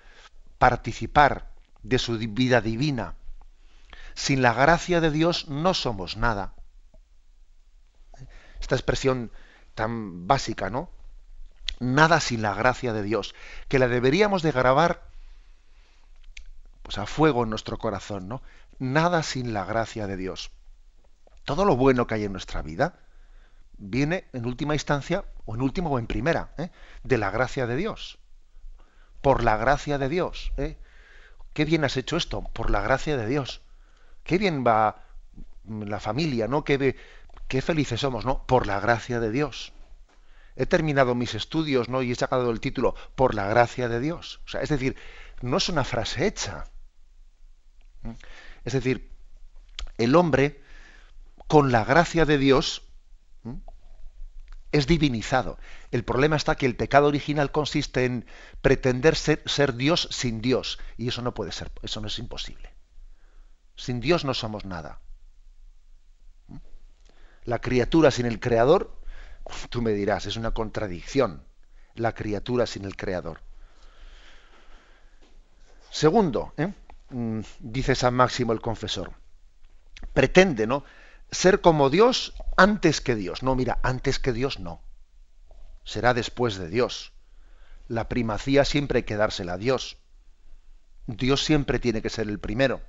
participar 0.59 1.50
de 1.88 1.99
su 1.99 2.18
vida 2.18 2.61
divina. 2.61 3.14
Sin 4.14 4.42
la 4.42 4.52
gracia 4.52 5.00
de 5.00 5.11
Dios 5.11 5.49
no 5.49 5.75
somos 5.75 6.16
nada. 6.16 6.54
Esta 8.61 8.75
expresión 8.75 9.30
tan 9.75 10.26
básica, 10.26 10.71
¿no? 10.71 10.90
Nada 11.80 12.21
sin 12.21 12.42
la 12.42 12.54
gracia 12.54 12.92
de 12.92 13.02
Dios, 13.02 13.35
que 13.68 13.78
la 13.78 13.88
deberíamos 13.88 14.42
de 14.42 14.52
grabar 14.52 15.09
pues 16.83 16.99
a 16.99 17.07
fuego 17.07 17.45
en 17.45 17.50
nuestro 17.50 17.78
corazón, 17.78 18.28
¿no? 18.28 18.42
Nada 18.78 19.23
sin 19.23 19.52
la 19.52 19.64
gracia 19.64 20.07
de 20.07 20.16
Dios. 20.16 20.50
Todo 21.45 21.64
lo 21.64 21.76
bueno 21.76 22.07
que 22.07 22.14
hay 22.14 22.25
en 22.25 22.33
nuestra 22.33 22.62
vida 22.62 22.99
viene 23.78 24.26
en 24.33 24.47
última 24.47 24.75
instancia, 24.75 25.25
o 25.45 25.54
en 25.54 25.62
última 25.62 25.88
o 25.88 25.99
en 25.99 26.07
primera, 26.07 26.52
¿eh? 26.59 26.71
de 27.04 27.18
la 27.18 27.30
gracia 27.30 27.66
de 27.66 27.76
Dios. 27.76 28.18
Por 29.23 29.45
la 29.45 29.57
gracia 29.57 29.99
de 29.99 30.09
Dios. 30.09 30.52
¿eh? 30.57 30.76
Qué 31.58 31.64
bien 31.64 31.82
has 31.82 31.96
hecho 31.96 32.16
esto, 32.16 32.42
por 32.52 32.70
la 32.70 32.82
gracia 32.82 33.16
de 33.16 33.26
Dios. 33.26 33.62
Qué 34.22 34.38
bien 34.38 34.62
va 34.64 35.02
la 35.66 35.98
familia, 35.98 36.46
¿no? 36.46 36.62
Qué, 36.62 36.94
qué 37.48 37.62
felices 37.62 37.98
somos, 37.98 38.24
¿no? 38.24 38.46
Por 38.46 38.68
la 38.68 38.78
gracia 38.78 39.18
de 39.18 39.32
Dios. 39.32 39.72
He 40.54 40.66
terminado 40.66 41.16
mis 41.16 41.34
estudios, 41.34 41.88
¿no? 41.88 42.00
Y 42.02 42.12
he 42.12 42.14
sacado 42.14 42.52
el 42.52 42.60
título 42.60 42.94
por 43.16 43.34
la 43.34 43.48
gracia 43.48 43.88
de 43.88 43.98
Dios. 43.98 44.40
O 44.46 44.50
sea, 44.50 44.62
es 44.62 44.68
decir, 44.68 44.94
no 45.42 45.56
es 45.56 45.68
una 45.68 45.82
frase 45.82 46.28
hecha. 46.28 46.66
Es 48.64 48.74
decir, 48.74 49.10
el 49.96 50.14
hombre, 50.14 50.62
con 51.48 51.72
la 51.72 51.84
gracia 51.84 52.24
de 52.24 52.38
Dios, 52.38 52.84
es 54.72 54.87
divinizado. 54.87 55.58
El 55.90 56.04
problema 56.04 56.37
está 56.37 56.56
que 56.56 56.66
el 56.66 56.76
pecado 56.76 57.06
original 57.06 57.50
consiste 57.50 58.04
en 58.04 58.26
pretender 58.60 59.16
ser, 59.16 59.75
Dios 59.76 60.08
sin 60.10 60.40
Dios. 60.40 60.78
Y 60.96 61.08
eso 61.08 61.22
no 61.22 61.34
puede 61.34 61.52
ser, 61.52 61.70
eso 61.82 62.00
no 62.00 62.08
es 62.08 62.18
imposible. 62.18 62.70
Sin 63.76 64.00
Dios 64.00 64.25
no 64.25 64.34
somos 64.34 64.64
nada. 64.64 65.00
La 67.44 67.60
criatura 67.60 68.10
sin 68.10 68.26
el 68.26 68.40
creador, 68.40 68.94
tú 69.70 69.80
me 69.80 69.92
dirás, 69.92 70.26
es 70.26 70.37
una 70.37 70.52
contradicción. 70.52 71.44
La 71.94 72.14
criatura 72.14 72.66
sin 72.66 72.84
el 72.84 72.96
creador. 72.96 73.40
Segundo, 75.90 76.52
¿eh? 76.58 76.72
mm, 77.10 77.40
dice 77.60 77.94
San 77.94 78.14
Máximo 78.14 78.52
el 78.52 78.60
confesor, 78.60 79.12
pretende, 80.12 80.66
¿no? 80.66 80.84
Ser 81.30 81.61
como 81.61 81.90
Dios 81.90 82.35
antes 82.56 83.00
que 83.00 83.14
Dios. 83.14 83.42
No, 83.42 83.54
mira, 83.54 83.78
antes 83.82 84.18
que 84.18 84.32
Dios 84.32 84.61
no. 84.61 84.82
Será 85.85 86.14
después 86.14 86.56
de 86.56 86.68
Dios. 86.68 87.12
La 87.87 88.08
primacía 88.08 88.64
siempre 88.64 88.99
hay 88.99 89.02
que 89.04 89.16
dársela 89.16 89.54
a 89.54 89.58
Dios. 89.58 89.99
Dios 91.06 91.44
siempre 91.44 91.78
tiene 91.78 92.02
que 92.02 92.11
ser 92.11 92.28
el 92.28 92.38
primero. 92.38 92.82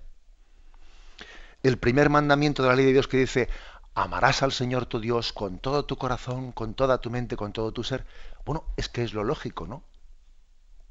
El 1.63 1.77
primer 1.77 2.09
mandamiento 2.09 2.63
de 2.63 2.69
la 2.69 2.75
ley 2.75 2.85
de 2.85 2.93
Dios 2.93 3.07
que 3.07 3.17
dice, 3.17 3.49
amarás 3.93 4.43
al 4.43 4.51
Señor 4.51 4.85
tu 4.85 4.99
Dios 4.99 5.33
con 5.33 5.59
todo 5.59 5.85
tu 5.85 5.97
corazón, 5.97 6.51
con 6.51 6.73
toda 6.73 6.99
tu 6.99 7.09
mente, 7.09 7.37
con 7.37 7.53
todo 7.53 7.71
tu 7.71 7.83
ser. 7.83 8.05
Bueno, 8.45 8.65
es 8.77 8.89
que 8.89 9.03
es 9.03 9.13
lo 9.13 9.23
lógico, 9.23 9.67
¿no? 9.67 9.83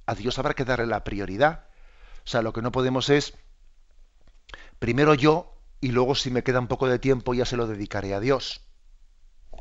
A 0.07 0.15
Dios 0.15 0.39
habrá 0.39 0.55
que 0.55 0.65
darle 0.65 0.87
la 0.87 1.05
prioridad. 1.05 1.65
O 2.25 2.29
sea, 2.29 2.43
lo 2.43 2.53
que 2.53 2.63
no 2.63 2.73
podemos 2.73 3.11
es, 3.11 3.35
primero 4.79 5.15
yo 5.15 5.58
y 5.81 5.93
luego 5.93 6.15
si 6.15 6.31
me 6.31 6.43
queda 6.43 6.61
un 6.61 6.67
poco 6.67 6.89
de 6.89 6.99
tiempo 6.99 7.35
ya 7.35 7.45
se 7.45 7.57
lo 7.57 7.67
dedicaré 7.67 8.15
a 8.15 8.21
Dios. 8.21 8.63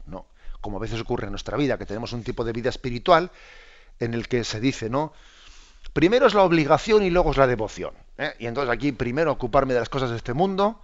No, 0.05 0.27
como 0.61 0.77
a 0.77 0.79
veces 0.81 1.01
ocurre 1.01 1.25
en 1.25 1.31
nuestra 1.31 1.57
vida, 1.57 1.77
que 1.77 1.85
tenemos 1.85 2.13
un 2.13 2.23
tipo 2.23 2.43
de 2.43 2.53
vida 2.53 2.69
espiritual 2.69 3.31
en 3.99 4.13
el 4.13 4.27
que 4.27 4.43
se 4.43 4.59
dice, 4.59 4.89
¿no? 4.89 5.13
Primero 5.93 6.27
es 6.27 6.33
la 6.33 6.43
obligación 6.43 7.03
y 7.03 7.09
luego 7.09 7.31
es 7.31 7.37
la 7.37 7.47
devoción. 7.47 7.93
¿eh? 8.17 8.33
Y 8.39 8.45
entonces 8.47 8.71
aquí 8.71 8.91
primero 8.91 9.31
ocuparme 9.31 9.73
de 9.73 9.79
las 9.79 9.89
cosas 9.89 10.11
de 10.11 10.17
este 10.17 10.33
mundo 10.33 10.81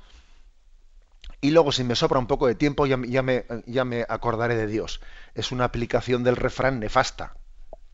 y 1.42 1.52
luego 1.52 1.72
si 1.72 1.84
me 1.84 1.96
sobra 1.96 2.20
un 2.20 2.28
poco 2.28 2.48
de 2.48 2.56
tiempo 2.56 2.86
ya, 2.86 2.98
me, 2.98 3.46
ya 3.66 3.84
me 3.84 4.06
acordaré 4.08 4.56
de 4.56 4.66
Dios. 4.66 5.02
Es 5.36 5.52
una 5.52 5.66
aplicación 5.66 6.24
del 6.24 6.36
refrán 6.36 6.80
nefasta. 6.80 7.36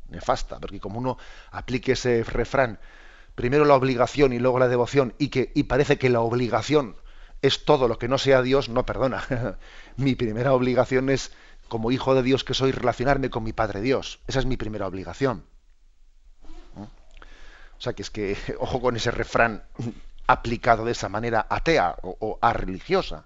Nefasta, 0.08 0.60
porque 0.60 0.80
como 0.80 1.00
uno 1.00 1.18
aplique 1.52 1.94
ese 1.94 2.24
refrán, 2.24 2.80
primero 3.36 3.66
la 3.66 3.76
obligación 3.76 4.34
y 4.34 4.40
luego 4.40 4.60
la 4.60 4.68
devoción, 4.68 5.14
y 5.18 5.30
que 5.30 5.52
y 5.56 5.64
parece 5.64 5.98
que 5.98 6.10
la 6.10 6.22
obligación 6.22 6.96
es 7.42 7.66
todo 7.66 7.88
lo 7.88 7.98
que 7.98 8.08
no 8.08 8.18
sea 8.18 8.42
Dios, 8.42 8.70
no 8.70 8.86
perdona. 8.86 9.58
mi 9.98 10.16
primera 10.16 10.54
obligación 10.54 11.10
es, 11.10 11.32
como 11.68 11.92
hijo 11.92 12.16
de 12.16 12.24
Dios 12.24 12.44
que 12.44 12.54
soy, 12.54 12.72
relacionarme 12.72 13.30
con 13.30 13.44
mi 13.44 13.54
Padre 13.54 13.82
Dios. 13.82 14.20
Esa 14.28 14.40
es 14.40 14.46
mi 14.46 14.58
primera 14.58 14.88
obligación. 14.88 15.44
O 16.76 17.82
sea 17.82 17.94
que 17.94 18.02
es 18.02 18.10
que, 18.10 18.38
ojo 18.60 18.82
con 18.82 18.96
ese 18.96 19.12
refrán 19.12 19.64
aplicado 20.28 20.86
de 20.86 20.92
esa 20.92 21.10
manera 21.10 21.48
atea 21.50 21.96
o, 22.02 22.38
a 22.42 22.54
religiosa. 22.54 23.26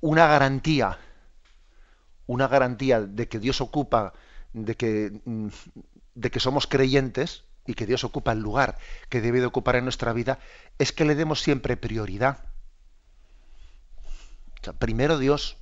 una 0.00 0.26
garantía, 0.26 0.98
una 2.26 2.48
garantía 2.48 3.00
de 3.00 3.28
que 3.28 3.38
Dios 3.38 3.60
ocupa, 3.60 4.12
de 4.52 4.74
que, 4.76 5.20
mm, 5.24 5.48
de 6.14 6.30
que 6.30 6.40
somos 6.40 6.66
creyentes 6.66 7.45
y 7.66 7.74
que 7.74 7.86
Dios 7.86 8.04
ocupa 8.04 8.32
el 8.32 8.40
lugar 8.40 8.78
que 9.08 9.20
debe 9.20 9.40
de 9.40 9.46
ocupar 9.46 9.76
en 9.76 9.84
nuestra 9.84 10.12
vida, 10.12 10.38
es 10.78 10.92
que 10.92 11.04
le 11.04 11.14
demos 11.14 11.40
siempre 11.40 11.76
prioridad. 11.76 12.38
primero 14.78 15.18
Dios, 15.18 15.56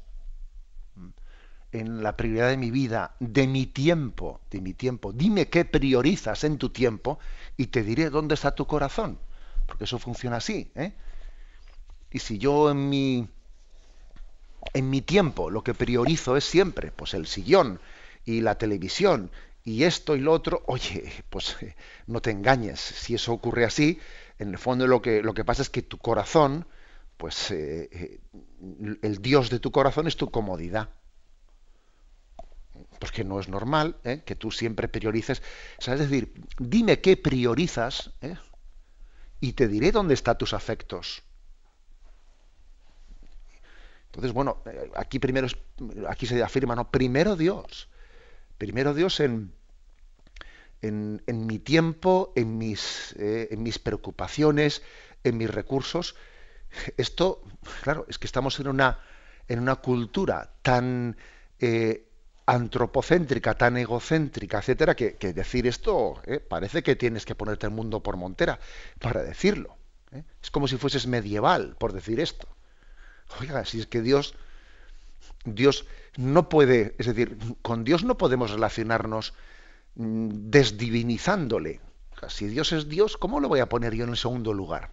en 1.73 2.03
la 2.03 2.17
prioridad 2.17 2.49
de 2.49 2.57
mi 2.57 2.71
vida, 2.71 3.17
de 3.19 3.47
mi 3.47 3.67
tiempo, 3.67 4.41
de 4.51 4.61
mi 4.61 4.75
tiempo. 4.75 5.13
Dime 5.13 5.49
qué 5.49 5.65
priorizas 5.65 6.45
en 6.45 6.57
tu 6.57 6.71
tiempo 6.71 7.19
y 7.57 7.67
te 7.67 7.83
diré 7.83 8.11
dónde 8.11 8.35
está 8.35 8.55
tu 8.55 8.67
corazón, 8.67 9.19
porque 9.67 9.85
eso 9.85 9.99
funciona 9.99 10.37
así. 10.37 10.71
¿eh? 10.77 10.93
Y 12.11 12.21
si 12.21 12.39
yo 12.39 12.71
en 12.71 12.89
mi 12.89 13.29
en 14.73 14.89
mi 14.89 15.03
tiempo 15.03 15.51
lo 15.51 15.63
que 15.63 15.75
priorizo 15.75 16.37
es 16.37 16.45
siempre, 16.45 16.91
pues 16.91 17.13
el 17.15 17.27
sillón 17.27 17.81
y 18.25 18.41
la 18.41 18.57
televisión 18.57 19.31
y 19.65 19.85
esto 19.85 20.17
y 20.17 20.21
lo 20.21 20.33
otro, 20.33 20.63
oye, 20.67 21.11
pues 21.31 21.57
eh, 21.63 21.75
no 22.07 22.21
te 22.21 22.31
engañes. 22.31 22.81
Si 22.81 23.15
eso 23.15 23.33
ocurre 23.33 23.65
así, 23.65 23.99
en 24.39 24.51
el 24.51 24.59
fondo 24.59 24.87
lo 24.87 25.01
que 25.03 25.23
lo 25.23 25.35
que 25.35 25.45
pasa 25.45 25.63
es 25.63 25.71
que 25.71 25.83
tu 25.83 25.99
corazón, 25.99 26.67
pues 27.17 27.51
eh, 27.51 28.21
el 29.03 29.19
Dios 29.23 29.51
de 29.51 29.61
tu 29.61 29.71
corazón 29.71 30.07
es 30.07 30.17
tu 30.17 30.31
comodidad 30.31 30.91
porque 32.99 33.25
no 33.25 33.41
es 33.41 33.49
normal 33.49 33.97
¿eh? 34.05 34.23
que 34.25 34.35
tú 34.35 34.51
siempre 34.51 34.89
priorices. 34.89 35.43
es 35.79 35.99
decir, 35.99 36.33
dime 36.59 37.01
qué 37.01 37.17
priorizas 37.17 38.11
¿eh? 38.23 38.37
y 39.41 39.53
te 39.53 39.69
diré 39.69 39.93
dónde 39.93 40.15
están 40.15 40.39
tus 40.39 40.55
afectos. 40.55 41.23
Entonces, 44.07 44.33
bueno, 44.33 44.63
eh, 44.67 44.91
aquí 44.95 45.19
primero 45.19 45.49
aquí 46.09 46.27
se 46.27 46.43
afirma, 46.43 46.75
no, 46.75 46.91
primero 46.91 47.37
Dios. 47.37 47.89
Primero 48.65 48.95
Dios 48.95 49.21
en, 49.21 49.53
en, 50.81 51.21
mi 51.47 51.59
tiempo, 51.59 52.33
en 52.35 52.57
mis, 52.57 53.15
en 53.19 53.63
mis 53.63 53.79
preocupaciones, 53.79 54.81
en 55.23 55.37
mis 55.37 55.51
recursos. 55.51 56.17
Esto, 56.97 57.43
claro, 57.83 58.07
es 58.09 58.19
que 58.19 58.27
estamos 58.27 58.59
en 58.61 58.69
una, 58.69 59.01
en 59.49 59.59
una 59.59 59.77
cultura 59.77 60.55
tan 60.63 61.15
antropocéntrica, 62.47 63.55
tan 63.55 63.77
egocéntrica, 63.77 64.61
etcétera, 64.61 64.97
que, 64.97 65.13
decir 65.35 65.67
esto 65.67 66.23
eh, 66.25 66.41
parece 66.41 66.83
que 66.83 66.97
tienes 66.97 67.27
que 67.27 67.35
ponerte 67.35 67.67
el 67.67 67.73
mundo 67.73 68.03
por 68.03 68.17
montera 68.17 68.59
para 68.99 69.23
decirlo. 69.23 69.77
¿eh? 70.11 70.25
Es 70.43 70.51
como 70.51 70.69
si 70.69 70.79
fueses 70.79 71.07
medieval 71.07 71.77
por 71.79 71.93
decir 71.93 72.19
esto. 72.19 72.49
Oiga, 73.41 73.67
si 73.67 73.81
es 73.81 73.87
que 73.87 74.01
Dios, 74.01 74.35
Dios 75.45 75.87
no 76.17 76.49
puede, 76.49 76.95
es 76.99 77.07
decir, 77.07 77.37
con 77.63 77.85
Dios 77.85 78.05
no 78.05 78.17
podemos 78.17 78.51
relacionarnos 78.51 79.35
mm, 79.97 80.29
desdivinizándole. 80.51 81.81
si 82.29 82.47
Dios 82.47 82.73
es 82.73 82.89
Dios, 82.89 83.17
¿cómo 83.17 83.41
lo 83.41 83.49
voy 83.49 83.61
a 83.61 83.69
poner 83.69 83.95
yo 83.95 84.05
en 84.05 84.11
el 84.11 84.17
segundo 84.17 84.53
lugar? 84.53 84.93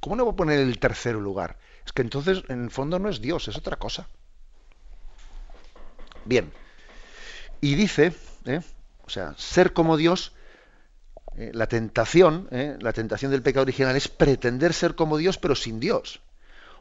¿Cómo 0.00 0.16
lo 0.16 0.24
voy 0.24 0.32
a 0.32 0.36
poner 0.36 0.60
en 0.60 0.68
el 0.68 0.78
tercer 0.78 1.14
lugar? 1.14 1.58
Es 1.86 1.92
que 1.92 2.02
entonces, 2.02 2.42
en 2.48 2.64
el 2.64 2.70
fondo, 2.70 2.98
no 2.98 3.08
es 3.08 3.20
Dios, 3.20 3.46
es 3.48 3.56
otra 3.56 3.76
cosa. 3.76 4.08
Bien. 6.24 6.52
Y 7.60 7.74
dice, 7.74 8.12
¿eh? 8.44 8.60
o 9.04 9.10
sea, 9.10 9.34
ser 9.36 9.72
como 9.72 9.96
Dios, 9.96 10.32
eh, 11.36 11.50
la 11.54 11.68
tentación, 11.68 12.48
¿eh? 12.50 12.76
la 12.80 12.92
tentación 12.92 13.30
del 13.30 13.42
pecado 13.42 13.62
original 13.62 13.94
es 13.94 14.08
pretender 14.08 14.72
ser 14.72 14.94
como 14.94 15.16
Dios, 15.18 15.38
pero 15.38 15.54
sin 15.54 15.78
Dios. 15.78 16.20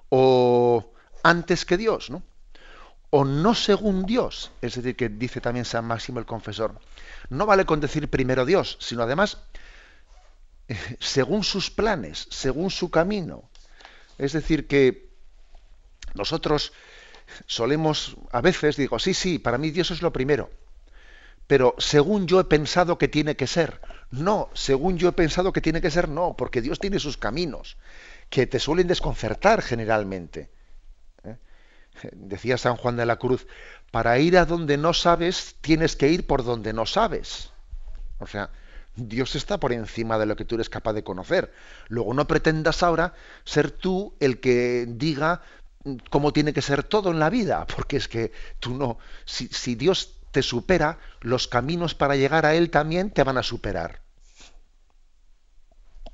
O 0.09 0.91
antes 1.23 1.65
que 1.65 1.77
Dios, 1.77 2.09
¿no? 2.09 2.23
O 3.11 3.23
no 3.23 3.53
según 3.53 4.05
Dios. 4.05 4.51
Es 4.61 4.75
decir, 4.75 4.95
que 4.95 5.09
dice 5.09 5.39
también 5.39 5.65
San 5.65 5.85
Máximo 5.85 6.19
el 6.19 6.25
Confesor. 6.25 6.79
No 7.29 7.45
vale 7.45 7.65
con 7.65 7.79
decir 7.79 8.09
primero 8.09 8.45
Dios, 8.45 8.77
sino 8.79 9.03
además 9.03 9.37
según 10.99 11.43
sus 11.43 11.69
planes, 11.69 12.27
según 12.29 12.69
su 12.69 12.89
camino. 12.89 13.49
Es 14.17 14.33
decir, 14.33 14.67
que 14.67 15.09
nosotros 16.13 16.73
solemos, 17.45 18.17
a 18.31 18.41
veces 18.41 18.75
digo, 18.75 18.99
sí, 18.99 19.13
sí, 19.13 19.39
para 19.39 19.57
mí 19.57 19.71
Dios 19.71 19.91
es 19.91 20.01
lo 20.01 20.11
primero, 20.11 20.49
pero 21.47 21.75
según 21.77 22.27
yo 22.27 22.39
he 22.39 22.45
pensado 22.45 22.97
que 22.97 23.07
tiene 23.07 23.35
que 23.35 23.47
ser, 23.47 23.81
no, 24.11 24.49
según 24.53 24.97
yo 24.97 25.09
he 25.09 25.13
pensado 25.13 25.53
que 25.53 25.61
tiene 25.61 25.81
que 25.81 25.91
ser, 25.91 26.09
no, 26.09 26.35
porque 26.37 26.61
Dios 26.61 26.79
tiene 26.79 26.99
sus 26.99 27.17
caminos, 27.17 27.77
que 28.29 28.47
te 28.47 28.59
suelen 28.59 28.87
desconcertar 28.87 29.61
generalmente. 29.61 30.49
Decía 32.13 32.57
San 32.57 32.77
Juan 32.77 32.97
de 32.97 33.05
la 33.05 33.17
Cruz, 33.17 33.47
para 33.91 34.17
ir 34.19 34.37
a 34.37 34.45
donde 34.45 34.77
no 34.77 34.93
sabes, 34.93 35.55
tienes 35.61 35.95
que 35.95 36.09
ir 36.09 36.25
por 36.25 36.43
donde 36.43 36.73
no 36.73 36.85
sabes. 36.85 37.51
O 38.19 38.27
sea, 38.27 38.49
Dios 38.95 39.35
está 39.35 39.59
por 39.59 39.73
encima 39.73 40.17
de 40.17 40.25
lo 40.25 40.35
que 40.35 40.45
tú 40.45 40.55
eres 40.55 40.69
capaz 40.69 40.93
de 40.93 41.03
conocer. 41.03 41.53
Luego 41.87 42.13
no 42.13 42.27
pretendas 42.27 42.83
ahora 42.83 43.13
ser 43.43 43.71
tú 43.71 44.15
el 44.19 44.39
que 44.39 44.85
diga 44.87 45.41
cómo 46.09 46.33
tiene 46.33 46.53
que 46.53 46.61
ser 46.61 46.83
todo 46.83 47.11
en 47.11 47.19
la 47.19 47.29
vida, 47.29 47.65
porque 47.75 47.97
es 47.97 48.07
que 48.07 48.31
tú 48.59 48.75
no, 48.75 48.97
si, 49.25 49.75
Dios 49.75 50.17
te 50.31 50.41
supera, 50.41 50.99
los 51.21 51.47
caminos 51.47 51.95
para 51.95 52.15
llegar 52.15 52.45
a 52.45 52.53
Él 52.53 52.69
también 52.69 53.11
te 53.11 53.23
van 53.23 53.37
a 53.37 53.43
superar. 53.43 54.01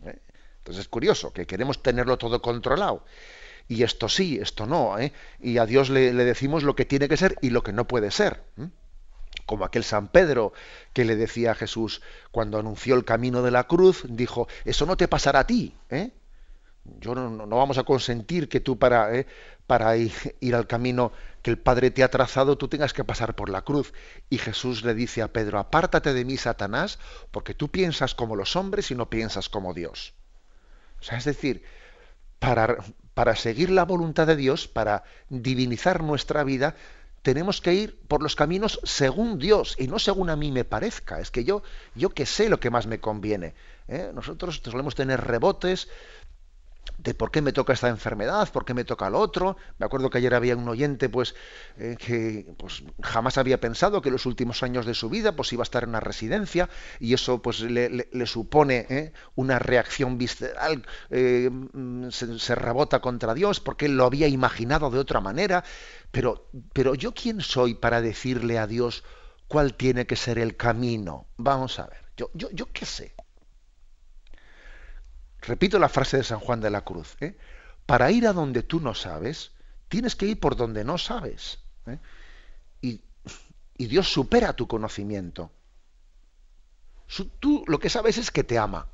¿Eh? 0.06 0.20
Entonces 0.60 0.82
es 0.82 0.88
curioso 0.88 1.34
que 1.34 1.46
queremos 1.46 1.82
tenerlo 1.82 2.18
todo 2.18 2.42
controlado. 2.42 3.06
Y 3.68 3.84
esto 3.84 4.08
sí, 4.10 4.38
esto 4.42 4.66
no. 4.66 4.98
¿eh? 4.98 5.14
Y 5.40 5.58
a 5.58 5.66
Dios 5.66 5.90
le, 5.90 6.14
decimos 6.14 6.64
lo 6.64 6.76
que 6.76 6.86
tiene 6.86 7.10
que 7.10 7.18
ser 7.18 7.36
y 7.42 7.50
lo 7.50 7.64
que 7.64 7.74
no 7.74 7.88
puede 7.88 8.12
ser. 8.12 8.44
Como 9.46 9.66
aquel 9.66 9.84
San 9.84 10.08
Pedro 10.08 10.54
que 10.94 11.06
le 11.06 11.16
decía 11.16 11.52
a 11.52 11.56
Jesús 11.56 12.02
cuando 12.32 12.60
anunció 12.60 12.96
el 12.96 13.06
camino 13.06 13.42
de 13.42 13.52
la 13.52 13.66
cruz, 13.66 14.06
dijo, 14.08 14.48
eso 14.66 14.86
no 14.86 14.98
te 14.98 15.08
pasará 15.08 15.40
a 15.40 15.48
ti. 15.48 15.76
¿eh? 15.90 16.12
Yo 17.00 17.14
no, 17.14 17.30
no, 17.30 17.58
vamos 17.58 17.78
a 17.78 17.84
consentir 17.84 18.48
que 18.48 18.60
tú 18.60 18.80
para, 18.80 19.14
¿eh? 19.14 19.28
para 19.68 19.98
ir, 19.98 20.56
al 20.56 20.66
camino 20.66 21.12
que 21.42 21.52
el 21.52 21.58
Padre 21.58 21.92
te 21.92 22.04
ha 22.04 22.10
trazado, 22.10 22.58
tú 22.58 22.70
tengas 22.70 22.94
que 22.94 23.04
pasar 23.04 23.36
por 23.36 23.50
la 23.50 23.64
cruz. 23.64 23.94
Y 24.30 24.38
Jesús 24.38 24.84
le 24.84 24.94
dice 24.94 25.22
a 25.22 25.34
Pedro, 25.34 25.60
apártate 25.60 26.14
de 26.14 26.24
mí, 26.24 26.38
Satanás, 26.38 27.00
porque 27.32 27.54
tú 27.54 27.70
piensas 27.70 28.16
como 28.16 28.36
los 28.36 28.56
hombres 28.56 28.92
y 28.92 28.96
no 28.96 29.10
piensas 29.10 29.50
como 29.50 29.74
Dios. 29.74 30.14
O 31.00 31.04
sea, 31.04 31.18
es 31.18 31.26
decir, 31.26 31.64
para, 32.40 32.78
para 33.18 33.36
seguir 33.36 33.72
la 33.72 33.84
voluntad 33.84 34.28
de 34.28 34.36
Dios, 34.36 34.68
para 34.68 35.04
divinizar 35.30 36.04
nuestra 36.04 36.44
vida, 36.44 36.76
tenemos 37.24 37.62
que 37.62 37.74
ir 37.74 37.98
por 38.08 38.22
los 38.22 38.36
caminos 38.36 38.80
según 38.84 39.40
Dios 39.40 39.76
y 39.80 39.88
no 39.88 39.98
según 39.98 40.30
a 40.30 40.36
mí 40.36 40.52
me 40.52 40.66
parezca. 40.66 41.20
Es 41.20 41.32
que 41.32 41.44
yo, 41.44 41.64
yo 41.96 42.12
que 42.12 42.28
sé 42.28 42.48
lo 42.48 42.60
que 42.60 42.70
más 42.70 42.86
me 42.86 43.00
conviene. 43.00 43.56
¿eh? 43.88 44.12
Nosotros 44.14 44.62
solemos 44.64 44.94
tener 44.94 45.22
rebotes 45.22 45.90
de 46.98 47.14
por 47.14 47.32
qué 47.32 47.42
me 47.42 47.54
toca 47.54 47.74
esta 47.74 47.90
enfermedad, 47.90 48.50
por 48.52 48.66
qué 48.66 48.74
me 48.74 48.84
toca 48.84 49.10
lo 49.10 49.20
otro. 49.20 49.58
Me 49.78 49.86
acuerdo 49.86 50.10
que 50.10 50.18
ayer 50.18 50.34
había 50.34 50.56
un 50.56 50.68
oyente 50.68 51.10
pues 51.10 51.36
eh, 51.78 51.96
que 51.98 52.46
pues, 52.58 52.84
jamás 53.02 53.38
había 53.38 53.60
pensado 53.60 54.02
que 54.02 54.12
los 54.12 54.26
últimos 54.26 54.64
años 54.64 54.86
de 54.86 54.94
su 54.94 55.10
vida 55.10 55.36
pues 55.36 55.54
iba 55.54 55.62
a 55.62 55.64
estar 55.64 55.84
en 55.84 55.90
una 55.90 56.00
residencia 56.00 56.70
y 57.00 57.14
eso 57.14 57.42
pues 57.42 57.60
le, 57.62 58.08
supone 58.26 58.86
eh, 58.90 59.14
una 59.36 59.60
reacción 59.60 60.18
visceral, 60.18 60.86
eh, 61.10 61.50
mm, 61.52 62.10
se, 62.10 62.56
rebota 62.56 63.00
contra 63.00 63.34
Dios 63.34 63.60
porque 63.60 63.86
él 63.86 63.98
lo 63.98 64.06
había 64.06 64.28
imaginado 64.28 64.90
de 64.90 65.00
otra 65.00 65.22
manera. 65.22 65.64
Pero, 66.12 66.50
pero 66.74 66.96
yo 66.96 67.14
quién 67.14 67.42
soy 67.42 67.76
para 67.76 68.02
decirle 68.02 68.58
a 68.58 68.68
Dios 68.68 69.04
cuál 69.48 69.74
tiene 69.74 70.08
que 70.08 70.16
ser 70.16 70.40
el 70.40 70.56
camino. 70.56 71.28
Vamos 71.38 71.80
a 71.80 71.88
ver, 71.88 72.00
yo, 72.16 72.30
yo, 72.34 72.50
yo 72.52 72.68
qué 72.72 72.86
sé. 72.86 73.17
Repito 75.48 75.80
la 75.80 75.90
frase 75.90 76.18
de 76.18 76.24
San 76.24 76.40
Juan 76.40 76.62
de 76.62 76.70
la 76.70 76.82
Cruz, 76.82 77.16
¿eh? 77.22 77.38
para 77.86 78.12
ir 78.12 78.28
a 78.28 78.34
donde 78.34 78.64
tú 78.64 78.80
no 78.80 78.94
sabes, 78.94 79.52
tienes 79.88 80.16
que 80.16 80.28
ir 80.28 80.40
por 80.40 80.56
donde 80.56 80.84
no 80.84 80.98
sabes. 80.98 81.60
¿eh? 81.88 81.98
Y, 82.82 83.02
Dios 83.78 84.12
supera 84.12 84.54
tu 84.54 84.68
conocimiento. 84.68 85.52
tú 87.40 87.64
lo 87.68 87.80
que 87.80 87.90
sabes 87.90 88.18
es 88.18 88.32
que 88.32 88.44
te 88.44 88.58
ama. 88.58 88.88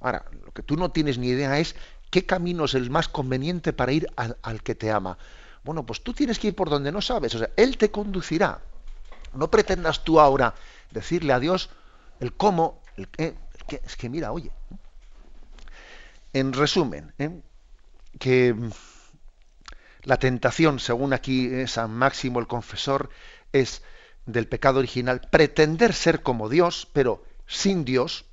Ahora, 0.00 0.24
lo 0.44 0.52
que 0.52 0.62
tú 0.62 0.76
no 0.76 0.92
tienes 0.92 1.18
ni 1.18 1.28
idea 1.28 1.58
es 1.58 1.74
qué 2.10 2.24
camino 2.24 2.64
es 2.64 2.74
el 2.74 2.90
más 2.90 3.08
conveniente 3.08 3.72
para 3.72 3.92
ir 3.92 4.06
al, 4.16 4.62
que 4.62 4.76
te 4.76 4.92
ama. 4.92 5.18
Bueno, 5.64 5.84
pues 5.84 6.02
tú 6.02 6.12
tienes 6.12 6.38
que 6.38 6.48
ir 6.48 6.54
por 6.54 6.70
donde 6.70 6.92
no 6.92 7.02
sabes. 7.02 7.34
O 7.34 7.38
sea, 7.38 7.50
Él 7.56 7.76
te 7.76 7.90
conducirá. 7.90 8.60
No 9.34 9.50
pretendas 9.50 10.04
tú 10.04 10.20
ahora 10.20 10.54
decirle 10.92 11.32
a 11.32 11.40
Dios 11.40 11.70
el 12.20 12.32
cómo, 12.32 12.80
el 12.96 13.08
Es 13.68 13.96
que 13.96 14.08
mira, 14.08 14.32
oye. 14.32 14.50
En 16.32 16.52
resumen, 16.52 17.12
¿eh? 17.18 17.40
que 18.18 18.54
la 20.02 20.18
tentación, 20.18 20.78
según 20.78 21.12
aquí 21.12 21.46
eh, 21.46 21.66
San 21.66 21.92
Máximo 21.92 22.38
el 22.38 22.46
Confesor, 22.46 23.10
es 23.52 23.82
del 24.26 24.48
pecado 24.48 24.78
original 24.78 25.20
pretender 25.30 25.92
ser 25.92 26.22
como 26.22 26.48
Dios, 26.48 26.88
pero 26.92 27.24
sin 27.46 27.84
Dios, 27.84 28.26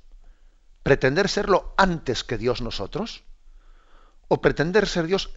pretender 0.82 1.28
serlo 1.28 1.74
antes 1.76 2.24
que 2.24 2.38
Dios 2.38 2.60
nosotros, 2.60 3.24
o 4.28 4.40
pretender 4.40 4.86
ser 4.86 5.06
Dios 5.06 5.32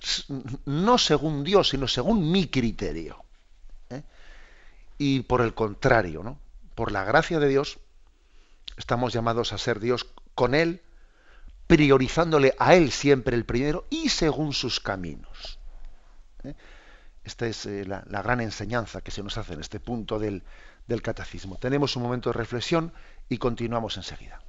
no 0.65 0.97
según 0.97 1.43
Dios, 1.43 1.69
sino 1.69 1.87
según 1.87 2.31
mi 2.31 2.47
criterio. 2.47 3.23
¿eh? 3.89 4.03
Y 4.97 5.21
por 5.21 5.41
el 5.41 5.53
contrario, 5.53 6.23
¿no? 6.23 6.39
por 6.75 6.91
la 6.91 7.03
gracia 7.03 7.39
de 7.39 7.47
Dios, 7.47 7.79
estamos 8.77 9.11
llamados 9.11 9.51
a 9.51 9.57
ser 9.57 9.79
Dios 9.79 10.07
con 10.35 10.55
Él, 10.55 10.81
priorizándole 11.67 12.55
a 12.59 12.75
Él 12.75 12.91
siempre 12.91 13.35
el 13.35 13.45
primero 13.45 13.85
y 13.89 14.09
según 14.09 14.53
sus 14.53 14.79
caminos. 14.79 15.59
¿eh? 16.43 16.55
Esta 17.23 17.47
es 17.47 17.65
eh, 17.65 17.83
la, 17.85 18.21
gran 18.21 18.39
enseñanza 18.39 19.01
que 19.01 19.11
se 19.11 19.21
nos 19.21 19.37
hace 19.37 19.53
en 19.53 19.59
este 19.59 19.81
punto 19.81 20.17
del, 20.17 20.43
del 20.87 21.01
catecismo. 21.01 21.57
Tenemos 21.57 21.97
un 21.97 22.03
momento 22.03 22.29
de 22.29 22.37
reflexión 22.37 22.93
y 23.27 23.37
continuamos 23.37 23.97
enseguida. 23.97 24.39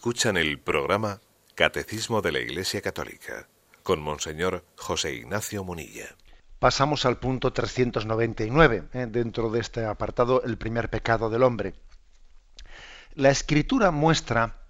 Escuchan 0.00 0.38
el 0.38 0.58
programa 0.58 1.20
Catecismo 1.54 2.22
de 2.22 2.32
la 2.32 2.38
Iglesia 2.38 2.80
Católica 2.80 3.46
con 3.82 4.00
Monseñor 4.00 4.64
José 4.74 5.12
Ignacio 5.12 5.62
Munilla. 5.62 6.16
Pasamos 6.58 7.04
al 7.04 7.18
punto 7.18 7.52
399, 7.52 8.84
¿eh? 8.94 9.06
dentro 9.10 9.50
de 9.50 9.60
este 9.60 9.84
apartado, 9.84 10.42
el 10.42 10.56
primer 10.56 10.88
pecado 10.88 11.28
del 11.28 11.42
hombre. 11.42 11.74
La 13.12 13.28
escritura 13.28 13.90
muestra 13.90 14.62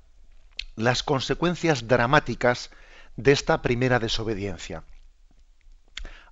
las 0.75 1.05
consecuencias 1.05 1.87
dramáticas 1.87 2.73
de 3.14 3.31
esta 3.31 3.62
primera 3.62 4.01
desobediencia. 4.01 4.83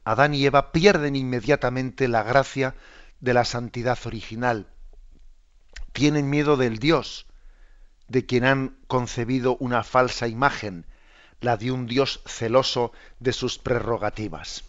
Adán 0.02 0.34
y 0.34 0.44
Eva 0.44 0.72
pierden 0.72 1.14
inmediatamente 1.14 2.08
la 2.08 2.24
gracia 2.24 2.74
de 3.20 3.32
la 3.32 3.44
santidad 3.44 3.96
original. 4.06 4.66
Tienen 5.92 6.28
miedo 6.28 6.56
del 6.56 6.80
Dios 6.80 7.28
de 8.08 8.24
quien 8.26 8.44
han 8.44 8.76
concebido 8.86 9.56
una 9.60 9.84
falsa 9.84 10.26
imagen, 10.26 10.86
la 11.40 11.56
de 11.56 11.70
un 11.70 11.86
Dios 11.86 12.20
celoso 12.26 12.92
de 13.20 13.32
sus 13.32 13.58
prerrogativas. 13.58 14.64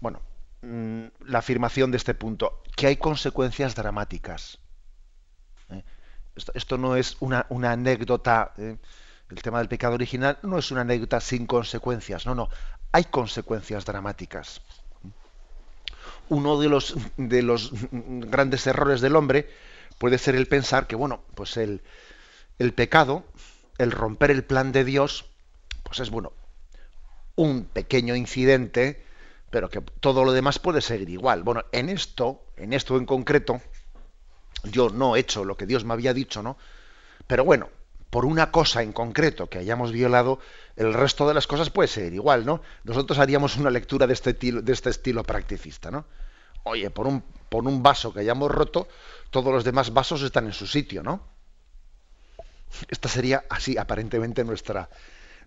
Bueno, 0.00 0.20
mm, 0.62 1.04
la 1.26 1.38
afirmación 1.38 1.90
de 1.90 1.98
este 1.98 2.14
punto, 2.14 2.62
que 2.76 2.86
hay 2.86 2.96
consecuencias 2.96 3.74
dramáticas. 3.74 4.58
¿eh? 5.70 5.84
Esto, 6.54 6.78
no 6.78 6.96
es 6.96 7.16
una, 7.20 7.46
anécdota, 7.50 8.54
¿eh? 8.56 8.78
el 9.30 9.42
tema 9.42 9.58
del 9.58 9.68
pecado 9.68 9.94
original 9.94 10.38
no 10.42 10.58
es 10.58 10.70
una 10.70 10.80
anécdota 10.82 11.20
sin 11.20 11.46
consecuencias, 11.46 12.26
no, 12.26 12.34
no, 12.34 12.48
hay 12.92 13.04
consecuencias 13.04 13.84
dramáticas. 13.84 14.62
Uno 16.30 16.58
de 16.58 16.68
los, 16.68 16.94
de 17.16 17.42
los 17.42 17.72
grandes 17.90 18.66
errores 18.66 19.00
del 19.00 19.16
hombre 19.16 19.48
puede 19.98 20.18
ser 20.18 20.34
el 20.34 20.46
pensar 20.46 20.86
que, 20.86 20.96
bueno, 20.96 21.22
pues 21.34 21.56
el, 21.56 21.82
el 22.58 22.72
pecado, 22.72 23.24
el 23.78 23.92
romper 23.92 24.30
el 24.30 24.44
plan 24.44 24.72
de 24.72 24.84
Dios, 24.84 25.26
pues 25.82 26.00
es 26.00 26.10
bueno, 26.10 26.32
un 27.36 27.64
pequeño 27.64 28.16
incidente, 28.16 29.04
pero 29.50 29.68
que 29.68 29.80
todo 29.80 30.24
lo 30.24 30.32
demás 30.32 30.58
puede 30.58 30.80
seguir 30.80 31.08
igual. 31.08 31.42
Bueno, 31.42 31.64
en 31.72 31.88
esto, 31.88 32.42
en 32.56 32.72
esto 32.72 32.96
en 32.96 33.06
concreto, 33.06 33.60
yo 34.64 34.90
no 34.90 35.16
he 35.16 35.20
hecho 35.20 35.44
lo 35.44 35.56
que 35.56 35.66
Dios 35.66 35.84
me 35.84 35.94
había 35.94 36.14
dicho, 36.14 36.42
¿no? 36.42 36.58
Pero 37.26 37.44
bueno, 37.44 37.68
por 38.10 38.24
una 38.24 38.50
cosa 38.50 38.82
en 38.82 38.92
concreto 38.92 39.48
que 39.48 39.58
hayamos 39.58 39.92
violado, 39.92 40.40
el 40.76 40.94
resto 40.94 41.28
de 41.28 41.34
las 41.34 41.46
cosas 41.46 41.70
puede 41.70 41.88
seguir 41.88 42.14
igual, 42.14 42.44
¿no? 42.46 42.62
Nosotros 42.84 43.18
haríamos 43.18 43.56
una 43.56 43.70
lectura 43.70 44.06
de 44.06 44.14
este, 44.14 44.32
de 44.32 44.72
este 44.72 44.90
estilo 44.90 45.22
practicista, 45.22 45.90
¿no? 45.90 46.06
Oye, 46.64 46.90
por 46.90 47.06
un, 47.06 47.22
por 47.48 47.66
un 47.66 47.82
vaso 47.82 48.12
que 48.12 48.20
hayamos 48.20 48.50
roto, 48.50 48.88
todos 49.30 49.52
los 49.52 49.64
demás 49.64 49.92
vasos 49.92 50.22
están 50.22 50.46
en 50.46 50.52
su 50.52 50.66
sitio, 50.66 51.02
¿no? 51.02 51.28
Esta 52.88 53.08
sería 53.08 53.44
así 53.48 53.78
aparentemente 53.78 54.44
nuestra, 54.44 54.88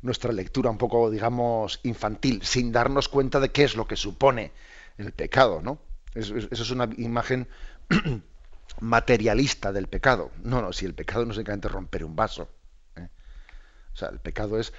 nuestra 0.01 0.31
lectura 0.31 0.69
un 0.69 0.77
poco, 0.77 1.09
digamos, 1.09 1.79
infantil, 1.83 2.41
sin 2.43 2.71
darnos 2.71 3.09
cuenta 3.09 3.39
de 3.39 3.49
qué 3.49 3.63
es 3.63 3.75
lo 3.75 3.87
que 3.87 3.95
supone 3.95 4.51
el 4.97 5.11
pecado, 5.11 5.61
¿no? 5.61 5.79
Eso, 6.13 6.35
es 6.35 6.71
una 6.71 6.89
imagen 6.97 7.47
materialista 8.81 9.71
del 9.71 9.87
pecado. 9.87 10.31
No, 10.43 10.61
no, 10.61 10.73
si 10.73 10.85
el 10.85 10.93
pecado 10.93 11.25
no 11.25 11.31
es 11.31 11.37
únicamente 11.37 11.69
romper 11.69 12.03
un 12.03 12.15
vaso. 12.15 12.49
¿eh? 12.95 13.07
O 13.93 13.95
sea, 13.95 14.09
el 14.09 14.19
pecado 14.19 14.59
es 14.59 14.73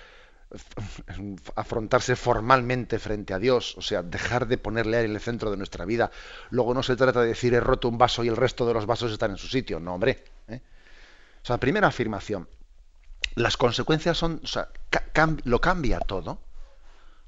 afrontarse 1.57 2.17
formalmente 2.17 2.99
frente 2.99 3.35
a 3.35 3.39
Dios, 3.39 3.77
o 3.77 3.83
sea, 3.83 4.03
dejar 4.03 4.47
de 4.47 4.59
ponerle 4.59 4.97
a 4.97 5.01
él 5.01 5.07
en 5.07 5.17
el 5.17 5.21
centro 5.21 5.51
de 5.51 5.57
nuestra 5.57 5.85
vida. 5.85 6.11
Luego 6.51 6.75
no 6.75 6.83
se 6.83 6.97
trata 6.97 7.21
de 7.21 7.29
decir 7.29 7.55
he 7.55 7.61
roto 7.61 7.89
un 7.89 7.99
vaso 7.99 8.25
y 8.25 8.29
el 8.29 8.37
resto 8.37 8.67
de 8.67 8.75
los 8.75 8.87
vasos 8.87 9.13
están 9.13 9.33
en 9.33 9.37
su 9.37 9.49
sitio, 9.49 9.81
no, 9.81 9.95
hombre. 9.95 10.25
¿eh? 10.49 10.61
O 11.43 11.47
sea, 11.47 11.59
primera 11.59 11.89
afirmación, 11.89 12.49
las 13.35 13.57
consecuencias 13.57 14.19
son, 14.19 14.41
o 14.43 14.47
sea, 14.47 14.69
lo 15.45 15.61
cambia 15.61 16.01
todo. 16.01 16.39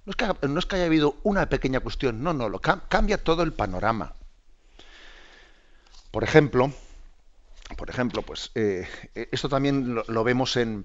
No 0.07 0.11
es, 0.11 0.17
que, 0.17 0.49
no 0.49 0.59
es, 0.59 0.67
que, 0.67 0.77
haya 0.77 0.85
habido 0.85 1.17
una 1.23 1.49
pequeña 1.49 1.81
cuestión, 1.81 2.23
no, 2.23 2.35
no, 2.35 2.51
lo 2.51 2.61
cambia 2.61 3.17
todo 3.17 3.43
el 3.43 3.55
panorama. 3.55 4.13
Por 6.11 6.25
ejemplo, 6.25 6.73
por 7.79 7.89
ejemplo, 7.89 8.21
pues 8.21 8.51
eh, 8.55 8.87
esto 9.33 9.49
también 9.49 9.95
lo, 9.95 10.05
lo 10.07 10.23
vemos 10.23 10.59
en, 10.59 10.85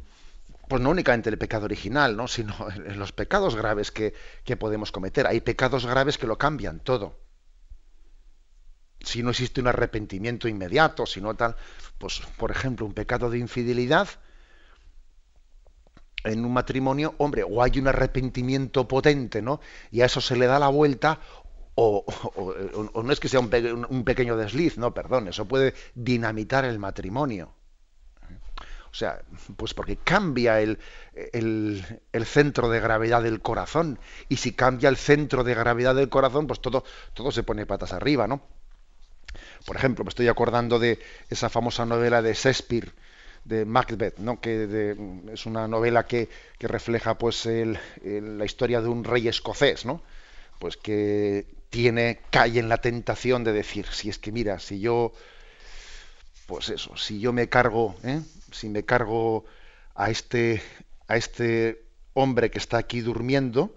pues 0.69 0.83
no 0.83 0.91
únicamente 0.91 1.31
el 1.31 1.37
pecado 1.39 1.65
original, 1.65 2.15
¿no? 2.15 2.27
sino 2.27 2.55
los 2.95 3.11
pecados 3.11 3.55
graves 3.55 3.91
que, 3.91 4.13
podemos 4.57 4.91
cometer. 4.91 5.25
Hay 5.27 5.41
pecados 5.41 5.85
graves 5.85 6.17
que 6.17 6.27
lo 6.27 6.37
cambian 6.37 6.79
todo. 6.79 7.19
Si 9.01 9.23
no 9.23 9.31
existe 9.31 9.61
un 9.61 9.67
arrepentimiento 9.67 10.47
inmediato, 10.47 11.05
si 11.05 11.21
no 11.21 11.35
tal, 11.35 11.55
pues 11.97 12.21
por 12.37 12.51
ejemplo, 12.51 12.85
un 12.85 12.93
pecado 12.93 13.29
de 13.29 13.39
infidelidad 13.39 14.09
en 16.23 16.45
un 16.45 16.53
matrimonio, 16.53 17.15
hombre, 17.17 17.43
o 17.43 17.63
hay 17.63 17.79
un 17.79 17.87
arrepentimiento 17.87 18.87
potente, 18.87 19.41
¿no? 19.41 19.61
Y 19.89 20.01
a 20.01 20.05
eso 20.05 20.21
se 20.21 20.35
le 20.35 20.45
da 20.47 20.59
la 20.59 20.67
vuelta, 20.67 21.19
o, 21.75 22.05
no 23.03 23.11
es 23.11 23.19
que 23.21 23.29
sea 23.29 23.39
un, 23.39 23.49
pequeño 24.03 24.35
desliz, 24.35 24.77
no, 24.77 24.93
perdón, 24.93 25.29
eso 25.29 25.47
puede 25.47 25.73
dinamitar 25.95 26.65
el 26.65 26.77
matrimonio. 26.77 27.55
O 28.91 28.95
sea, 28.95 29.21
pues 29.55 29.73
porque 29.73 29.97
cambia 29.97 30.61
el, 30.61 30.79
el, 31.13 32.25
centro 32.25 32.69
de 32.69 32.79
gravedad 32.79 33.21
del 33.21 33.41
corazón. 33.41 33.99
Y 34.29 34.37
si 34.37 34.53
cambia 34.53 34.89
el 34.89 34.97
centro 34.97 35.43
de 35.43 35.53
gravedad 35.53 35.95
del 35.95 36.09
corazón, 36.09 36.47
pues 36.47 36.59
todo, 36.59 36.83
todo 37.13 37.31
se 37.31 37.43
pone 37.43 37.65
patas 37.65 37.93
arriba, 37.93 38.27
¿no? 38.27 38.41
Por 39.65 39.75
ejemplo, 39.75 40.03
me 40.03 40.09
estoy 40.09 40.27
acordando 40.27 40.79
de 40.79 40.99
esa 41.29 41.49
famosa 41.49 41.85
novela 41.85 42.21
de 42.21 42.33
Shakespeare, 42.33 42.91
de 43.45 43.65
Macbeth, 43.65 44.17
¿no? 44.17 44.41
que 44.41 44.95
es 45.31 45.45
una 45.45 45.67
novela 45.67 46.05
que, 46.05 46.29
que 46.57 46.67
refleja 46.67 47.17
pues 47.17 47.45
la 47.45 48.45
historia 48.45 48.81
de 48.81 48.87
un 48.87 49.03
rey 49.03 49.27
escocés, 49.27 49.85
¿no? 49.85 50.01
pues 50.59 50.77
que 50.77 51.47
tiene, 51.69 52.19
cae 52.29 52.59
en 52.59 52.69
la 52.69 52.77
tentación 52.77 53.43
de 53.43 53.53
decir, 53.53 53.87
si 53.91 54.09
es 54.09 54.19
que 54.19 54.31
mira, 54.31 54.59
si 54.59 54.79
yo, 54.79 55.13
pues 56.45 56.69
eso, 56.69 56.95
si 56.97 57.19
yo 57.19 57.33
me 57.33 57.47
cargo, 57.47 57.95
¿eh? 58.03 58.21
Si 58.51 58.69
me 58.69 58.85
cargo 58.85 59.45
a 59.95 60.09
este, 60.09 60.61
a 61.07 61.17
este 61.17 61.85
hombre 62.13 62.51
que 62.51 62.57
está 62.57 62.77
aquí 62.77 63.01
durmiendo, 63.01 63.75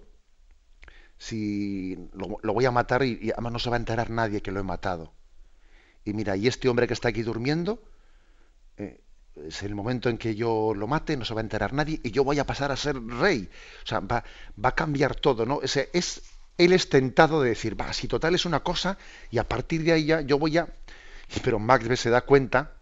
si 1.17 1.97
lo, 2.13 2.53
voy 2.53 2.65
a 2.65 2.71
matar 2.71 3.03
y, 3.03 3.31
además 3.31 3.53
no 3.53 3.59
se 3.59 3.69
va 3.69 3.77
a 3.77 3.79
enterar 3.79 4.09
nadie 4.09 4.41
que 4.41 4.51
lo 4.51 4.59
he 4.59 4.63
matado. 4.63 5.13
Y 6.05 6.13
mira, 6.13 6.35
y 6.35 6.47
este 6.47 6.67
hombre 6.67 6.87
que 6.87 6.93
está 6.93 7.09
aquí 7.09 7.23
durmiendo, 7.23 7.81
eh, 8.77 9.01
es 9.47 9.63
el 9.63 9.73
momento 9.73 10.09
en 10.09 10.17
que 10.17 10.35
yo 10.35 10.73
lo 10.75 10.87
mate, 10.87 11.15
no 11.15 11.25
se 11.25 11.33
va 11.33 11.39
a 11.39 11.43
enterar 11.43 11.73
nadie 11.73 11.99
y 12.03 12.11
yo 12.11 12.23
voy 12.23 12.39
a 12.39 12.45
pasar 12.45 12.71
a 12.71 12.75
ser 12.75 13.01
rey. 13.01 13.49
O 13.83 13.87
sea, 13.87 13.99
va, 14.01 14.23
va 14.63 14.69
a 14.69 14.75
cambiar 14.75 15.15
todo, 15.15 15.45
¿no? 15.45 15.61
Ese, 15.61 15.89
es 15.93 16.21
él 16.57 16.73
es 16.73 16.89
tentado 16.89 17.41
de 17.41 17.49
decir, 17.49 17.79
va, 17.79 17.93
si 17.93 18.07
total 18.07 18.35
es 18.35 18.45
una 18.45 18.61
cosa, 18.61 18.97
y 19.31 19.37
a 19.37 19.47
partir 19.47 19.83
de 19.83 19.93
ahí 19.93 20.05
ya 20.05 20.21
yo 20.21 20.37
voy 20.37 20.57
a... 20.57 20.67
Pero 21.43 21.59
Macbeth 21.59 21.97
se 21.97 22.09
da 22.09 22.21
cuenta, 22.21 22.77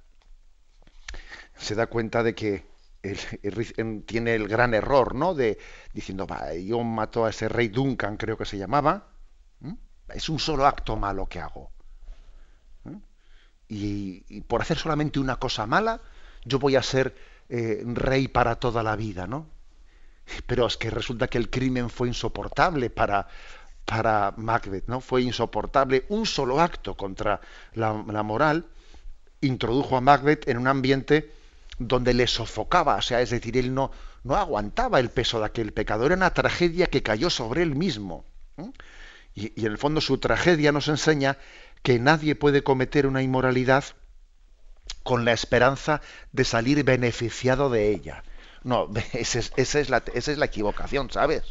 se 1.61 1.75
da 1.75 1.87
cuenta 1.87 2.23
de 2.23 2.35
que 2.35 2.65
él, 3.03 4.03
tiene 4.05 4.35
el 4.35 4.47
gran 4.47 4.73
error, 4.73 5.15
¿no? 5.15 5.33
De 5.33 5.57
diciendo, 5.93 6.27
yo 6.63 6.83
mato 6.83 7.25
a 7.25 7.29
ese 7.29 7.49
rey 7.49 7.69
Duncan, 7.69 8.17
creo 8.17 8.37
que 8.37 8.45
se 8.45 8.57
llamaba, 8.57 9.07
es 10.13 10.29
un 10.29 10.39
solo 10.39 10.65
acto 10.65 10.95
malo 10.97 11.27
que 11.27 11.39
hago. 11.39 11.71
Y, 13.67 14.41
por 14.41 14.61
hacer 14.61 14.77
solamente 14.77 15.19
una 15.19 15.37
cosa 15.37 15.65
mala, 15.65 16.01
yo 16.43 16.59
voy 16.59 16.75
a 16.75 16.83
ser 16.83 17.15
eh, 17.47 17.81
rey 17.85 18.27
para 18.27 18.55
toda 18.55 18.83
la 18.83 18.97
vida, 18.97 19.27
¿no? 19.27 19.47
Pero 20.45 20.67
es 20.67 20.75
que 20.75 20.89
resulta 20.89 21.27
que 21.27 21.37
el 21.37 21.49
crimen 21.49 21.89
fue 21.89 22.09
insoportable 22.09 22.89
para, 22.89 23.27
para 23.85 24.33
Macbeth, 24.35 24.87
¿no? 24.87 24.99
Fue 24.99 25.21
insoportable. 25.21 26.05
Un 26.09 26.25
solo 26.25 26.59
acto 26.59 26.95
contra 26.95 27.39
la, 27.73 27.93
moral 27.93 28.65
introdujo 29.39 29.97
a 29.97 30.01
Macbeth 30.01 30.47
en 30.47 30.57
un 30.57 30.67
ambiente 30.67 31.31
donde 31.87 32.13
le 32.13 32.27
sofocaba, 32.27 32.95
o 32.95 33.01
sea, 33.01 33.21
es 33.21 33.29
decir, 33.29 33.57
él 33.57 33.73
no, 33.73 33.91
no 34.23 34.35
aguantaba 34.35 34.99
el 34.99 35.09
peso 35.09 35.39
de 35.39 35.45
aquel 35.45 35.73
pecado, 35.73 36.05
era 36.05 36.15
una 36.15 36.33
tragedia 36.33 36.87
que 36.87 37.03
cayó 37.03 37.29
sobre 37.29 37.61
él 37.63 37.75
mismo. 37.75 38.25
Y, 39.33 39.53
y, 39.59 39.65
en 39.65 39.71
el 39.71 39.77
fondo 39.77 40.01
su 40.01 40.17
tragedia 40.17 40.71
nos 40.71 40.87
enseña 40.87 41.37
que 41.83 41.99
nadie 41.99 42.35
puede 42.35 42.63
cometer 42.63 43.07
una 43.07 43.21
inmoralidad 43.21 43.83
con 45.03 45.25
la 45.25 45.31
esperanza 45.31 46.01
de 46.31 46.43
salir 46.43 46.83
beneficiado 46.83 47.69
de 47.69 47.89
ella. 47.89 48.23
No, 48.63 48.89
esa 49.13 49.39
es, 49.79 49.89
la, 49.89 50.03
esa 50.13 50.31
es 50.31 50.37
la 50.37 50.45
equivocación, 50.45 51.09
¿sabes? 51.11 51.43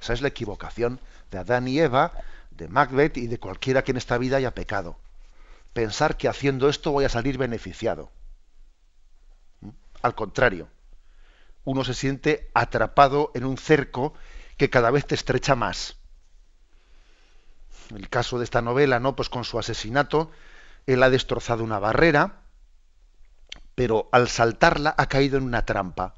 Esa 0.00 0.12
es 0.12 0.22
la 0.22 0.28
equivocación 0.28 1.00
de 1.30 1.38
Adán 1.38 1.68
y 1.68 1.78
Eva, 1.78 2.12
de 2.50 2.68
Macbeth 2.68 3.16
y 3.16 3.26
de 3.26 3.38
cualquiera 3.38 3.84
que 3.84 3.92
en 3.92 3.96
esta 3.96 4.18
vida 4.18 4.38
haya 4.38 4.52
pecado. 4.52 4.98
Pensar 5.72 6.16
que 6.16 6.28
haciendo 6.28 6.68
esto 6.68 6.92
voy 6.92 7.04
a 7.04 7.08
salir 7.08 7.38
beneficiado. 7.38 8.10
Al 10.02 10.14
contrario, 10.14 10.68
uno 11.64 11.84
se 11.84 11.94
siente 11.94 12.50
atrapado 12.54 13.30
en 13.34 13.44
un 13.44 13.56
cerco 13.56 14.14
que 14.56 14.68
cada 14.68 14.90
vez 14.90 15.06
te 15.06 15.14
estrecha 15.14 15.54
más. 15.54 15.96
El 17.90 18.08
caso 18.08 18.38
de 18.38 18.44
esta 18.44 18.62
novela, 18.62 18.98
¿no? 19.00 19.14
Pues 19.14 19.28
con 19.28 19.44
su 19.44 19.58
asesinato, 19.58 20.30
él 20.86 21.02
ha 21.02 21.10
destrozado 21.10 21.62
una 21.62 21.78
barrera, 21.78 22.42
pero 23.74 24.08
al 24.12 24.28
saltarla 24.28 24.94
ha 24.96 25.06
caído 25.06 25.38
en 25.38 25.44
una 25.44 25.64
trampa. 25.64 26.14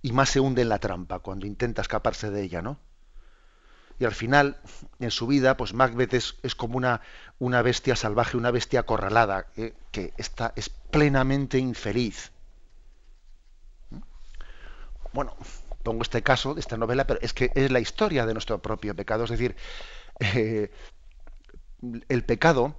Y 0.00 0.12
más 0.12 0.30
se 0.30 0.40
hunde 0.40 0.62
en 0.62 0.68
la 0.68 0.78
trampa 0.78 1.18
cuando 1.18 1.46
intenta 1.46 1.82
escaparse 1.82 2.30
de 2.30 2.42
ella, 2.42 2.62
¿no? 2.62 2.78
Y 3.98 4.04
al 4.04 4.14
final, 4.14 4.56
en 5.00 5.10
su 5.10 5.26
vida, 5.26 5.56
pues 5.56 5.74
Macbeth 5.74 6.14
es, 6.14 6.54
como 6.54 6.76
una, 6.76 7.00
una, 7.38 7.62
bestia 7.62 7.96
salvaje, 7.96 8.36
una 8.36 8.52
bestia 8.52 8.80
acorralada, 8.80 9.46
eh, 9.56 9.74
que 9.90 10.12
está, 10.16 10.52
es 10.54 10.68
plenamente 10.68 11.58
infeliz. 11.58 12.30
Bueno, 15.12 15.36
pongo 15.82 16.02
este 16.02 16.22
caso, 16.22 16.54
de 16.54 16.60
esta 16.60 16.76
novela, 16.76 17.06
pero 17.06 17.18
es 17.22 17.32
que 17.32 17.50
es 17.54 17.72
la 17.72 17.80
historia 17.80 18.24
de 18.24 18.34
nuestro 18.34 18.62
propio 18.62 18.94
pecado. 18.94 19.24
Es 19.24 19.30
decir, 19.30 19.56
eh, 20.20 20.70
el 22.08 22.24
pecado 22.24 22.76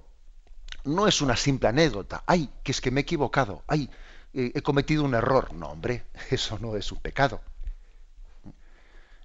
no 0.84 1.06
es 1.06 1.20
una 1.20 1.36
simple 1.36 1.68
anécdota. 1.68 2.24
Ay, 2.26 2.48
que 2.62 2.72
es 2.72 2.80
que 2.80 2.90
me 2.90 3.00
he 3.00 3.02
equivocado. 3.02 3.62
Ay, 3.66 3.90
he 4.32 4.62
cometido 4.62 5.04
un 5.04 5.14
error. 5.14 5.52
No, 5.52 5.68
hombre, 5.68 6.04
eso 6.30 6.58
no 6.58 6.76
es 6.76 6.90
un 6.92 7.00
pecado. 7.00 7.42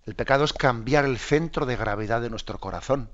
El 0.05 0.15
pecado 0.15 0.43
es 0.43 0.53
cambiar 0.53 1.05
el 1.05 1.17
centro 1.17 1.65
de 1.65 1.75
gravedad 1.75 2.21
de 2.21 2.29
nuestro 2.29 2.59
corazón. 2.59 3.09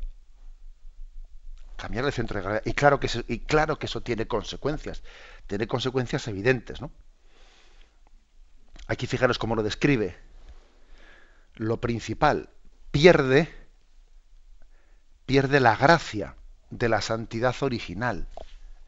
Cambiar 1.78 2.06
el 2.06 2.12
centro 2.12 2.38
de 2.38 2.44
gravedad. 2.44 2.64
Y 2.66 2.74
claro 2.74 3.00
que 3.00 3.08
eso, 3.08 3.24
y 3.28 3.40
claro 3.40 3.80
que 3.80 3.86
eso 3.86 4.02
tiene 4.02 4.28
consecuencias. 4.28 5.02
Tiene 5.48 5.68
consecuencias 5.68 6.28
evidentes, 6.28 6.82
¿no? 6.82 6.92
Aquí 8.88 9.08
fijaros 9.08 9.38
cómo 9.38 9.56
lo 9.56 9.64
describe. 9.64 10.18
Lo 11.56 11.80
principal, 11.80 12.50
pierde, 12.92 13.54
pierde 15.26 15.62
la 15.62 15.78
gracia 15.78 16.36
de 16.70 16.90
la 16.90 17.02
santidad 17.02 17.56
original. 17.62 18.28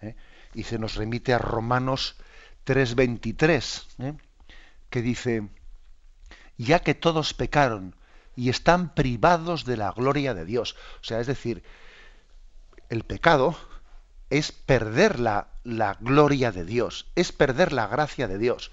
¿eh? 0.02 0.16
Y 0.54 0.64
se 0.64 0.78
nos 0.78 0.96
remite 0.96 1.34
a 1.34 1.38
Romanos 1.38 2.18
3.23, 2.66 3.86
¿eh? 4.00 4.14
que 4.90 5.02
dice, 5.02 5.50
ya 6.58 6.80
que 6.80 6.94
todos 6.94 7.34
pecaron 7.34 7.96
y 8.36 8.50
están 8.50 8.94
privados 8.94 9.66
de 9.66 9.78
la 9.78 9.92
gloria 9.92 10.34
de 10.34 10.46
Dios. 10.46 10.76
O 11.02 11.04
sea, 11.04 11.20
es 11.20 11.28
decir, 11.28 11.64
el 12.90 13.04
pecado 13.04 13.56
es 14.30 14.52
perder 14.52 15.20
la, 15.20 15.48
la 15.64 15.96
gloria 16.00 16.52
de 16.52 16.66
Dios, 16.66 17.08
es 17.16 17.32
perder 17.32 17.74
la 17.74 17.88
gracia 17.88 18.28
de 18.28 18.38
Dios. 18.38 18.72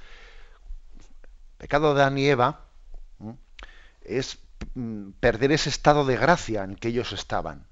El 1.52 1.56
pecado 1.58 1.94
de 1.94 2.02
Adán 2.02 2.18
y 2.18 2.26
Eva 2.26 2.60
es 4.02 4.38
mm, 4.74 5.10
perder 5.20 5.52
ese 5.52 5.68
estado 5.68 6.04
de 6.06 6.16
gracia 6.16 6.64
en 6.64 6.76
que 6.76 6.88
ellos 6.88 7.12
estaban. 7.12 7.66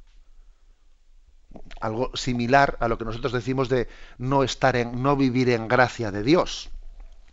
Algo 1.81 2.15
similar 2.15 2.77
a 2.81 2.89
lo 2.89 2.99
que 2.99 3.07
nosotros 3.07 3.33
decimos 3.33 3.71
de 3.71 3.89
no 4.19 4.45
estar 4.45 4.77
en, 4.77 5.03
no 5.03 5.17
vivir 5.17 5.49
en 5.49 5.67
gracia 5.67 6.11
de 6.11 6.23
Dios. 6.23 6.69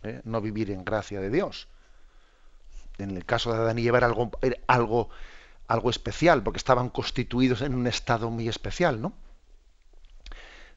¿eh? 0.02 0.22
No 0.24 0.40
vivir 0.40 0.70
en 0.70 0.84
gracia 0.84 1.20
de 1.20 1.28
Dios 1.28 1.68
en 2.98 3.16
el 3.16 3.24
caso 3.24 3.52
de 3.52 3.58
Adán 3.58 3.78
y 3.78 3.86
Eva 3.86 3.98
era 3.98 4.06
algo, 4.06 4.30
algo, 4.66 5.10
algo 5.68 5.90
especial, 5.90 6.42
porque 6.42 6.58
estaban 6.58 6.88
constituidos 6.88 7.62
en 7.62 7.74
un 7.74 7.86
estado 7.86 8.30
muy 8.30 8.48
especial, 8.48 9.00
¿no? 9.00 9.12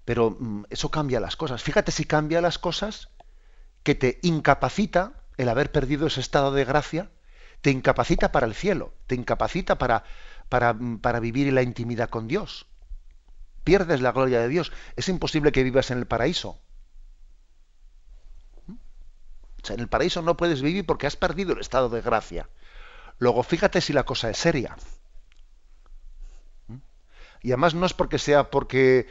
Pero 0.05 0.37
mm, 0.39 0.63
eso 0.69 0.89
cambia 0.89 1.19
las 1.19 1.35
cosas. 1.35 1.63
Fíjate 1.63 1.91
si 1.91 2.05
cambia 2.05 2.41
las 2.41 2.57
cosas 2.57 3.09
que 3.83 3.95
te 3.95 4.19
incapacita 4.23 5.13
el 5.37 5.49
haber 5.49 5.71
perdido 5.71 6.07
ese 6.07 6.19
estado 6.19 6.51
de 6.51 6.65
gracia, 6.65 7.09
te 7.61 7.71
incapacita 7.71 8.31
para 8.31 8.45
el 8.45 8.55
cielo, 8.55 8.93
te 9.07 9.15
incapacita 9.15 9.77
para, 9.77 10.03
para, 10.49 10.73
mm, 10.73 10.99
para 10.99 11.19
vivir 11.19 11.47
en 11.47 11.55
la 11.55 11.61
intimidad 11.61 12.09
con 12.09 12.27
Dios. 12.27 12.65
Pierdes 13.63 14.01
la 14.01 14.11
gloria 14.11 14.39
de 14.41 14.47
Dios. 14.47 14.71
Es 14.95 15.09
imposible 15.09 15.51
que 15.51 15.63
vivas 15.63 15.91
en 15.91 15.99
el 15.99 16.07
paraíso. 16.07 16.59
En 19.67 19.79
el 19.79 19.87
paraíso 19.87 20.21
no 20.21 20.37
puedes 20.37 20.61
vivir 20.61 20.85
porque 20.85 21.07
has 21.07 21.15
perdido 21.15 21.53
el 21.53 21.59
estado 21.59 21.89
de 21.89 22.01
gracia. 22.01 22.49
Luego, 23.17 23.43
fíjate 23.43 23.81
si 23.81 23.93
la 23.93 24.03
cosa 24.03 24.29
es 24.29 24.37
seria. 24.37 24.75
¿Mm? 26.67 26.77
Y 27.41 27.51
además 27.51 27.75
no 27.75 27.85
es 27.85 27.93
porque 27.93 28.17
sea 28.17 28.49
porque 28.49 29.07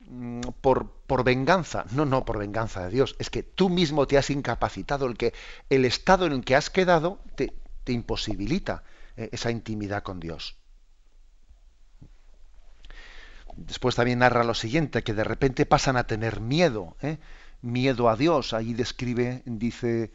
mm, 0.00 0.40
por, 0.60 0.90
por, 1.06 1.24
venganza, 1.24 1.84
no, 1.92 2.06
no, 2.06 2.24
por 2.24 2.38
venganza 2.38 2.84
de 2.84 2.90
Dios, 2.90 3.16
es 3.18 3.30
que 3.30 3.42
tú 3.42 3.68
mismo 3.68 4.06
te 4.06 4.16
has 4.16 4.30
incapacitado, 4.30 5.06
el 5.06 5.16
que 5.16 5.34
el 5.68 5.84
estado 5.84 6.26
en 6.26 6.32
el 6.32 6.44
que 6.44 6.56
has 6.56 6.70
quedado 6.70 7.20
te, 7.34 7.52
te 7.84 7.92
imposibilita 7.92 8.82
eh, 9.16 9.28
esa 9.32 9.50
intimidad 9.50 10.02
con 10.02 10.20
Dios. 10.20 10.56
Después 13.56 13.94
también 13.94 14.20
narra 14.20 14.44
lo 14.44 14.54
siguiente, 14.54 15.02
que 15.02 15.12
de 15.12 15.24
repente 15.24 15.66
pasan 15.66 15.96
a 15.96 16.06
tener 16.06 16.40
miedo. 16.40 16.96
¿eh? 17.02 17.18
Miedo 17.62 18.08
a 18.08 18.16
Dios. 18.16 18.52
Ahí 18.52 18.74
describe, 18.74 19.42
dice, 19.44 20.12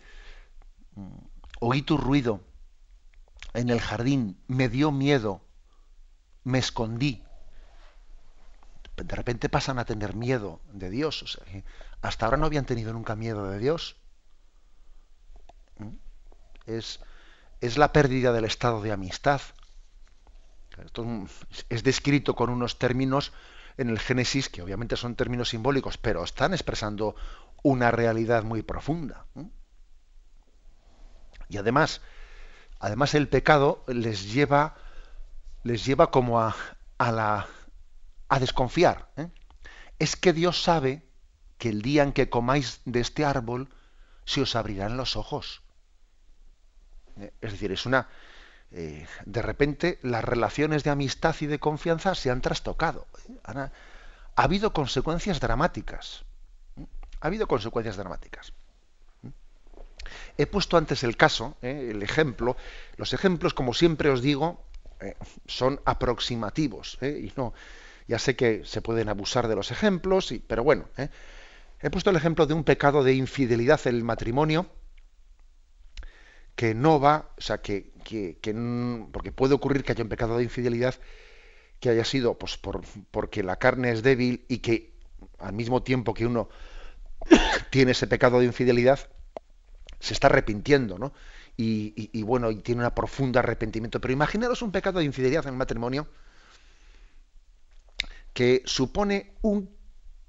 oí 1.59 1.81
tu 1.81 1.97
ruido 1.97 2.41
en 3.53 3.69
el 3.69 3.79
jardín, 3.79 4.37
me 4.47 4.69
dio 4.69 4.91
miedo. 4.91 5.41
me 6.43 6.59
escondí. 6.59 7.23
De 8.95 9.15
repente 9.15 9.49
pasan 9.49 9.79
a 9.79 9.85
tener 9.85 10.15
miedo 10.15 10.61
de 10.71 10.89
Dios. 10.89 11.39
hasta 12.01 12.25
ahora 12.25 12.37
no 12.37 12.45
habían 12.45 12.65
tenido 12.65 12.93
nunca 12.93 13.15
miedo 13.15 13.49
de 13.49 13.59
Dios. 13.59 13.97
Es, 16.65 16.99
es 17.61 17.77
la 17.77 17.91
pérdida 17.91 18.31
del 18.31 18.45
estado 18.45 18.81
de 18.81 18.91
amistad. 18.91 19.41
Esto 20.83 21.05
es 21.69 21.83
descrito 21.83 22.35
con 22.35 22.49
unos 22.49 22.77
términos 22.77 23.31
en 23.77 23.89
el 23.89 23.99
Génesis 23.99 24.49
que 24.49 24.61
obviamente 24.61 24.95
son 24.95 25.15
términos 25.15 25.49
simbólicos, 25.49 25.97
pero 25.97 26.23
están 26.23 26.53
expresando 26.53 27.15
una 27.63 27.91
realidad 27.91 28.43
muy 28.43 28.61
profunda. 28.61 29.25
Y 31.49 31.57
además, 31.57 32.01
además 32.79 33.13
el 33.13 33.27
pecado 33.27 33.83
les 33.87 34.33
lleva, 34.33 34.75
les 35.63 35.85
lleva 35.85 36.11
como 36.11 36.39
a, 36.39 36.55
a 36.97 37.11
la 37.11 37.47
a 38.27 38.39
desconfiar. 38.39 39.09
¿eh? 39.17 39.29
Es 39.99 40.15
que 40.15 40.33
Dios 40.33 40.61
sabe 40.61 41.07
que 41.57 41.69
el 41.69 41.81
día 41.81 42.03
en 42.03 42.11
que 42.11 42.29
comáis 42.29 42.81
de 42.85 42.99
este 42.99 43.25
árbol 43.25 43.69
se 44.25 44.41
os 44.41 44.55
abrirán 44.55 44.97
los 44.97 45.15
ojos. 45.15 45.61
¿Eh? 47.17 47.33
Es 47.41 47.51
decir, 47.51 47.71
es 47.71 47.85
una 47.85 48.09
eh, 48.75 49.07
de 49.25 49.41
repente 49.41 49.99
las 50.03 50.23
relaciones 50.23 50.83
de 50.83 50.89
amistad 50.89 51.35
y 51.39 51.45
de 51.47 51.59
confianza 51.59 52.13
se 52.13 52.29
han 52.29 52.41
trastocado. 52.41 53.07
ha 53.45 53.71
habido 54.35 54.73
consecuencias 54.73 55.39
dramáticas. 55.39 56.25
Ha 57.21 57.27
habido 57.27 57.47
consecuencias 57.47 57.95
dramáticas. 57.95 58.53
He 60.37 60.45
puesto 60.45 60.77
antes 60.77 61.03
el 61.03 61.17
caso, 61.17 61.57
eh, 61.61 61.89
el 61.91 62.03
ejemplo. 62.03 62.57
Los 62.97 63.13
ejemplos, 63.13 63.53
como 63.53 63.73
siempre 63.73 64.09
os 64.09 64.21
digo, 64.21 64.63
eh, 64.99 65.15
son 65.47 65.81
aproximativos. 65.85 66.97
Eh, 67.01 67.29
y 67.29 67.33
no, 67.37 67.53
ya 68.07 68.19
sé 68.19 68.35
que 68.35 68.63
se 68.65 68.81
pueden 68.81 69.09
abusar 69.09 69.47
de 69.47 69.55
los 69.55 69.71
ejemplos, 69.71 70.33
pero 70.47 70.63
bueno. 70.63 70.85
He 71.81 71.89
puesto 71.89 72.09
el 72.09 72.15
ejemplo 72.15 72.45
de 72.45 72.53
un 72.53 72.63
pecado 72.63 73.03
de 73.03 73.13
infidelidad 73.13 73.79
en 73.85 73.95
el 73.95 74.03
matrimonio 74.03 74.67
que 76.55 76.73
no 76.73 76.99
va, 76.99 77.29
o 77.37 77.41
sea, 77.41 77.59
que, 77.61 77.91
que, 78.05 78.37
porque 79.11 79.33
puede 79.33 79.55
ocurrir 79.55 79.83
que 79.83 79.91
haya 79.91 80.03
un 80.03 80.09
pecado 80.09 80.37
de 80.37 80.43
infidelidad 80.43 80.95
que 81.79 81.89
haya 81.89 82.05
sido 82.05 82.37
pues 82.37 82.57
por, 82.57 82.81
porque 83.11 83.43
la 83.43 83.57
carne 83.57 83.91
es 83.91 84.01
débil 84.01 84.45
y 84.47 84.59
que 84.59 84.93
al 85.39 85.53
mismo 85.53 85.83
tiempo 85.83 86.13
que 86.13 86.25
uno 86.25 86.47
tiene 87.71 87.91
ese 87.91 88.07
pecado 88.07 88.39
de 88.39 88.45
infidelidad, 88.45 88.99
se 89.99 90.13
está 90.13 90.27
arrepintiendo, 90.27 90.97
¿no? 90.97 91.13
Y, 91.57 92.21
bueno, 92.23 92.51
y 92.51 92.57
tiene 92.57 92.83
un 92.83 92.91
profundo 92.91 93.39
arrepentimiento. 93.39 94.01
Pero 94.01 94.13
imaginaros 94.13 94.61
un 94.61 94.73
pecado 94.73 94.99
de 94.99 95.05
infidelidad 95.05 95.45
en 95.45 95.53
el 95.53 95.57
matrimonio 95.57 96.07
que 98.33 98.61
supone 98.65 99.35
un 99.41 99.69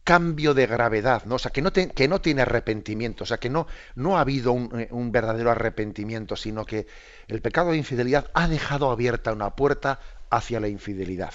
cambio 0.07 0.55
de 0.55 0.69
gravedad, 0.69 1.25
¿no? 1.25 1.35
O 1.35 1.39
sea, 1.41 1.51
que 1.51 1.61
no, 1.61 1.73
que 1.73 2.07
no 2.07 2.21
tiene 2.21 2.43
arrepentimiento, 2.43 3.25
o 3.25 3.27
sea, 3.27 3.39
que 3.39 3.51
no, 3.51 3.67
no 3.97 4.17
ha 4.17 4.21
habido 4.21 4.53
un, 4.53 4.81
eh, 4.81 4.89
un, 4.93 5.11
verdadero 5.11 5.51
arrepentimiento, 5.51 6.37
sino 6.37 6.65
que 6.65 6.87
el 7.27 7.43
pecado 7.43 7.73
de 7.73 7.77
infidelidad 7.77 8.31
ha 8.33 8.47
dejado 8.47 8.93
abierta 8.93 9.33
una 9.33 9.57
puerta 9.57 9.99
hacia 10.31 10.61
la 10.61 10.69
infidelidad. 10.69 11.35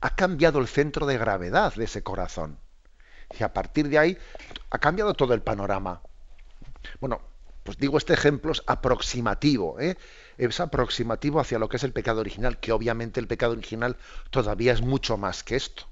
Ha 0.00 0.14
cambiado 0.14 0.60
el 0.60 0.68
centro 0.68 1.04
de 1.06 1.18
gravedad 1.18 1.74
de 1.74 1.84
ese 1.84 2.04
corazón. 2.04 2.60
Y 3.36 3.42
a 3.42 3.52
partir 3.52 3.88
de 3.88 3.98
ahí 3.98 4.18
ha 4.70 4.78
cambiado 4.78 5.14
todo 5.14 5.34
el 5.34 5.42
panorama. 5.42 6.00
Bueno, 7.00 7.20
pues 7.64 7.76
digo, 7.78 7.98
este 7.98 8.14
ejemplo 8.14 8.52
es 8.52 8.62
aproximativo, 8.68 9.80
¿eh? 9.80 9.96
es 10.38 10.60
aproximativo 10.60 11.40
hacia 11.40 11.58
lo 11.58 11.68
que 11.68 11.78
es 11.78 11.82
el 11.82 11.92
pecado 11.92 12.20
original, 12.20 12.60
que 12.60 12.70
obviamente 12.70 13.18
el 13.18 13.26
pecado 13.26 13.52
original 13.52 13.96
todavía 14.30 14.72
es 14.72 14.80
mucho 14.80 15.16
más 15.16 15.42
que 15.42 15.56
esto. 15.56 15.87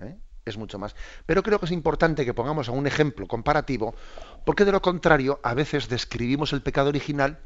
¿Eh? 0.00 0.16
Es 0.44 0.56
mucho 0.56 0.78
más. 0.78 0.96
Pero 1.26 1.42
creo 1.42 1.58
que 1.58 1.66
es 1.66 1.72
importante 1.72 2.24
que 2.24 2.34
pongamos 2.34 2.68
un 2.68 2.86
ejemplo 2.86 3.26
comparativo, 3.26 3.94
porque 4.44 4.64
de 4.64 4.72
lo 4.72 4.80
contrario, 4.80 5.40
a 5.42 5.54
veces 5.54 5.88
describimos 5.88 6.52
el 6.52 6.62
pecado 6.62 6.88
original 6.88 7.38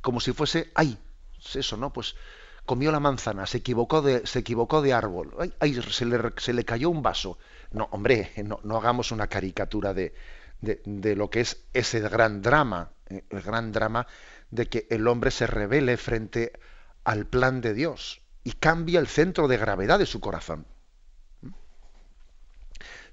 como 0.00 0.20
si 0.20 0.32
fuese, 0.32 0.70
ay, 0.74 0.98
eso, 1.54 1.76
¿no? 1.76 1.92
Pues 1.92 2.14
comió 2.64 2.90
la 2.92 3.00
manzana, 3.00 3.46
se 3.46 3.58
equivocó 3.58 4.02
de, 4.02 4.26
se 4.26 4.40
equivocó 4.40 4.82
de 4.82 4.92
árbol, 4.92 5.34
ay, 5.60 5.74
se, 5.74 6.04
le, 6.04 6.18
se, 6.36 6.52
le, 6.52 6.64
cayó 6.64 6.90
un 6.90 7.02
vaso. 7.02 7.38
No, 7.72 7.88
hombre, 7.90 8.32
no, 8.44 8.60
no 8.62 8.76
hagamos 8.76 9.12
una 9.12 9.28
caricatura 9.28 9.94
de, 9.94 10.14
de, 10.60 11.16
lo 11.16 11.30
que 11.30 11.40
es 11.40 11.64
ese 11.72 12.00
gran 12.00 12.42
drama, 12.42 12.90
eh, 13.08 13.24
el 13.30 13.42
gran 13.42 13.72
drama 13.72 14.06
de 14.50 14.68
que 14.68 14.86
el 14.90 15.06
hombre 15.06 15.30
se 15.30 15.46
revele 15.46 15.96
frente 15.96 16.52
al 17.04 17.26
plan 17.26 17.60
de 17.60 17.74
Dios 17.74 18.22
y 18.44 18.52
cambia 18.52 19.00
el 19.00 19.06
centro 19.06 19.48
de 19.48 19.56
gravedad 19.56 19.98
de 19.98 20.06
su 20.06 20.20
corazón. 20.20 20.66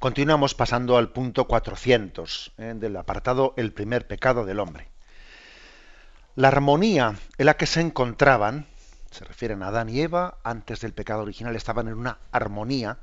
Continuamos 0.00 0.54
pasando 0.54 0.96
al 0.96 1.12
punto 1.12 1.46
400 1.46 2.52
eh, 2.56 2.72
del 2.74 2.96
apartado 2.96 3.52
El 3.58 3.74
primer 3.74 4.06
pecado 4.06 4.46
del 4.46 4.58
hombre. 4.58 4.88
La 6.36 6.48
armonía 6.48 7.16
en 7.36 7.44
la 7.44 7.58
que 7.58 7.66
se 7.66 7.82
encontraban, 7.82 8.66
se 9.10 9.26
refieren 9.26 9.62
a 9.62 9.66
Adán 9.66 9.90
y 9.90 10.00
Eva, 10.00 10.38
antes 10.42 10.80
del 10.80 10.94
pecado 10.94 11.20
original 11.20 11.54
estaban 11.54 11.86
en 11.86 11.98
una 11.98 12.16
armonía, 12.32 12.96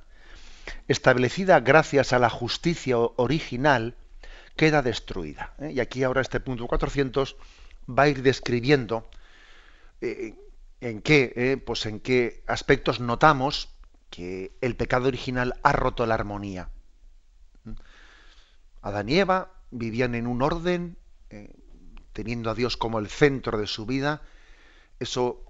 establecida 0.87 1.59
gracias 1.59 2.13
a 2.13 2.19
la 2.19 2.31
justicia 2.31 2.97
original, 2.97 3.93
queda 4.55 4.81
destruida. 4.81 5.53
Eh. 5.59 5.73
Y 5.73 5.79
aquí 5.79 6.01
ahora 6.01 6.21
este 6.21 6.39
punto 6.39 6.65
400 6.65 7.35
va 7.87 8.03
a 8.03 8.09
ir 8.09 8.23
describiendo 8.23 9.07
eh, 10.01 10.33
en 10.81 11.03
qué, 11.03 11.61
pues 11.63 11.85
en 11.85 11.99
qué 11.99 12.41
aspectos 12.47 12.99
notamos 12.99 13.69
que 14.09 14.51
el 14.61 14.75
pecado 14.75 15.09
original 15.09 15.59
ha 15.61 15.73
roto 15.73 16.03
la 16.07 16.15
armonía. 16.15 16.71
Adán 18.81 19.09
y 19.09 19.19
Eva 19.19 19.51
vivían 19.71 20.15
en 20.15 20.27
un 20.27 20.41
orden, 20.41 20.97
eh, 21.29 21.53
teniendo 22.13 22.49
a 22.49 22.55
Dios 22.55 22.77
como 22.77 22.99
el 22.99 23.09
centro 23.09 23.57
de 23.57 23.67
su 23.67 23.85
vida. 23.85 24.21
Eso, 24.99 25.43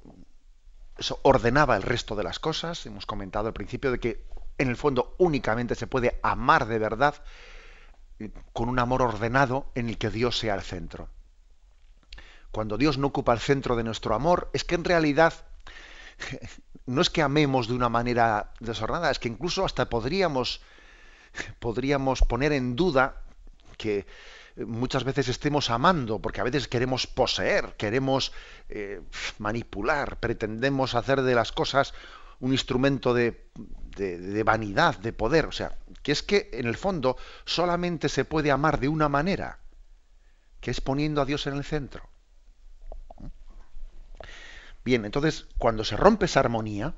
eso 0.98 1.20
ordenaba 1.24 1.76
el 1.76 1.84
resto 1.84 2.16
de 2.16 2.24
las 2.24 2.40
cosas. 2.40 2.86
Hemos 2.86 3.06
comentado 3.06 3.48
al 3.48 3.54
principio 3.54 3.92
de 3.92 4.00
que 4.00 4.26
en 4.58 4.70
el 4.70 4.76
fondo 4.76 5.16
únicamente 5.18 5.76
se 5.76 5.88
puede 5.88 6.20
amar 6.24 6.68
de 6.68 6.80
verdad 6.80 7.16
eh, 8.20 8.32
con 8.54 8.70
un 8.70 8.80
amor 8.80 9.02
ordenado 9.02 9.72
en 9.76 9.90
el 9.90 9.98
que 9.98 10.10
Dios 10.10 10.38
sea 10.38 10.56
el 10.56 10.62
centro. 10.62 11.10
Cuando 12.52 12.78
Dios 12.78 12.98
no 12.98 13.08
ocupa 13.08 13.34
el 13.34 13.40
centro 13.40 13.76
de 13.76 13.84
nuestro 13.84 14.16
amor, 14.16 14.50
es 14.54 14.64
que 14.64 14.76
en 14.76 14.84
realidad 14.84 15.34
no 16.86 17.02
es 17.02 17.10
que 17.10 17.22
amemos 17.22 17.68
de 17.68 17.76
una 17.76 17.90
manera 17.90 18.54
desordenada, 18.60 19.12
es 19.12 19.20
que 19.20 19.28
incluso 19.28 19.66
hasta 19.66 19.90
podríamos 19.90 20.62
podríamos 21.60 22.22
poner 22.22 22.52
en 22.52 22.76
duda 22.76 23.22
que 23.78 24.06
muchas 24.66 25.04
veces 25.04 25.28
estemos 25.28 25.70
amando, 25.70 26.20
porque 26.20 26.42
a 26.42 26.44
veces 26.44 26.68
queremos 26.68 27.06
poseer, 27.08 27.76
queremos 27.78 28.32
eh, 28.70 29.02
manipular, 29.38 30.20
pretendemos 30.20 30.96
hacer 30.96 31.22
de 31.22 31.36
las 31.36 31.52
cosas 31.52 31.94
un 32.40 32.52
instrumento 32.52 33.14
de, 33.14 33.50
de, 33.98 34.44
vanidad, 34.44 34.98
de 34.98 35.14
poder. 35.14 35.46
O 35.46 35.52
sea, 35.52 35.78
que 36.04 36.12
es 36.12 36.24
que 36.24 36.50
en 36.54 36.68
el 36.68 36.78
fondo 36.78 37.18
solamente 37.46 38.10
se 38.10 38.26
puede 38.26 38.52
amar 38.52 38.80
de 38.80 38.90
una 38.90 39.10
manera. 39.10 39.60
que 40.60 40.72
es 40.72 40.82
poniendo 40.82 41.22
a 41.22 41.26
Dios 41.26 41.46
en 41.46 41.56
el 41.56 41.64
centro. 41.64 42.10
Bien, 44.84 45.06
entonces, 45.06 45.46
cuando 45.60 45.84
se 45.84 45.96
rompe 45.98 46.26
esa 46.26 46.40
armonía, 46.40 46.96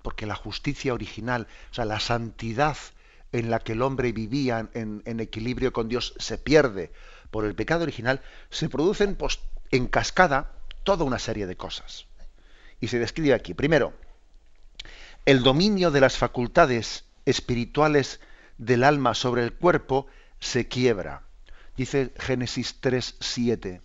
porque 0.00 0.26
la 0.26 0.34
justicia 0.34 0.94
original, 0.94 1.46
o 1.70 1.74
sea, 1.74 1.84
la 1.84 2.00
santidad 2.00 2.76
en 3.32 3.50
la 3.50 3.58
que 3.58 3.72
el 3.72 3.82
hombre 3.82 4.12
vivía 4.12 4.68
en, 4.74 5.20
equilibrio 5.20 5.72
con 5.72 5.88
Dios 5.88 6.14
se 6.18 6.38
pierde 6.38 6.92
por 7.30 7.44
el 7.44 7.54
pecado 7.54 7.82
original, 7.82 8.22
se 8.50 8.68
producen 8.68 9.16
pues, 9.16 9.40
en 9.70 9.86
cascada 9.86 10.52
toda 10.84 11.04
una 11.04 11.18
serie 11.18 11.46
de 11.46 11.56
cosas. 11.56 12.06
Y 12.80 12.88
se 12.88 12.98
describe 12.98 13.34
aquí, 13.34 13.54
primero, 13.54 13.92
el 15.24 15.42
dominio 15.42 15.90
de 15.90 16.00
las 16.00 16.16
facultades 16.16 17.04
espirituales 17.24 18.20
del 18.58 18.84
alma 18.84 19.14
sobre 19.14 19.42
el 19.42 19.52
cuerpo 19.52 20.06
se 20.38 20.68
quiebra. 20.68 21.22
Dice 21.76 22.12
Génesis 22.18 22.76
3, 22.80 23.16
7. 23.20 23.80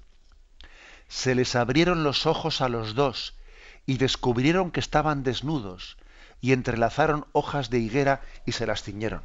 Se 1.07 1.35
les 1.35 1.55
abrieron 1.55 2.03
los 2.03 2.25
ojos 2.25 2.61
a 2.61 2.69
los 2.69 2.95
dos 2.95 3.35
y 3.85 3.97
descubrieron 3.97 4.71
que 4.71 4.79
estaban 4.79 5.23
desnudos 5.23 5.97
y 6.41 6.53
entrelazaron 6.53 7.25
hojas 7.31 7.69
de 7.69 7.79
higuera 7.79 8.21
y 8.45 8.51
se 8.51 8.65
las 8.65 8.83
ciñeron. 8.83 9.21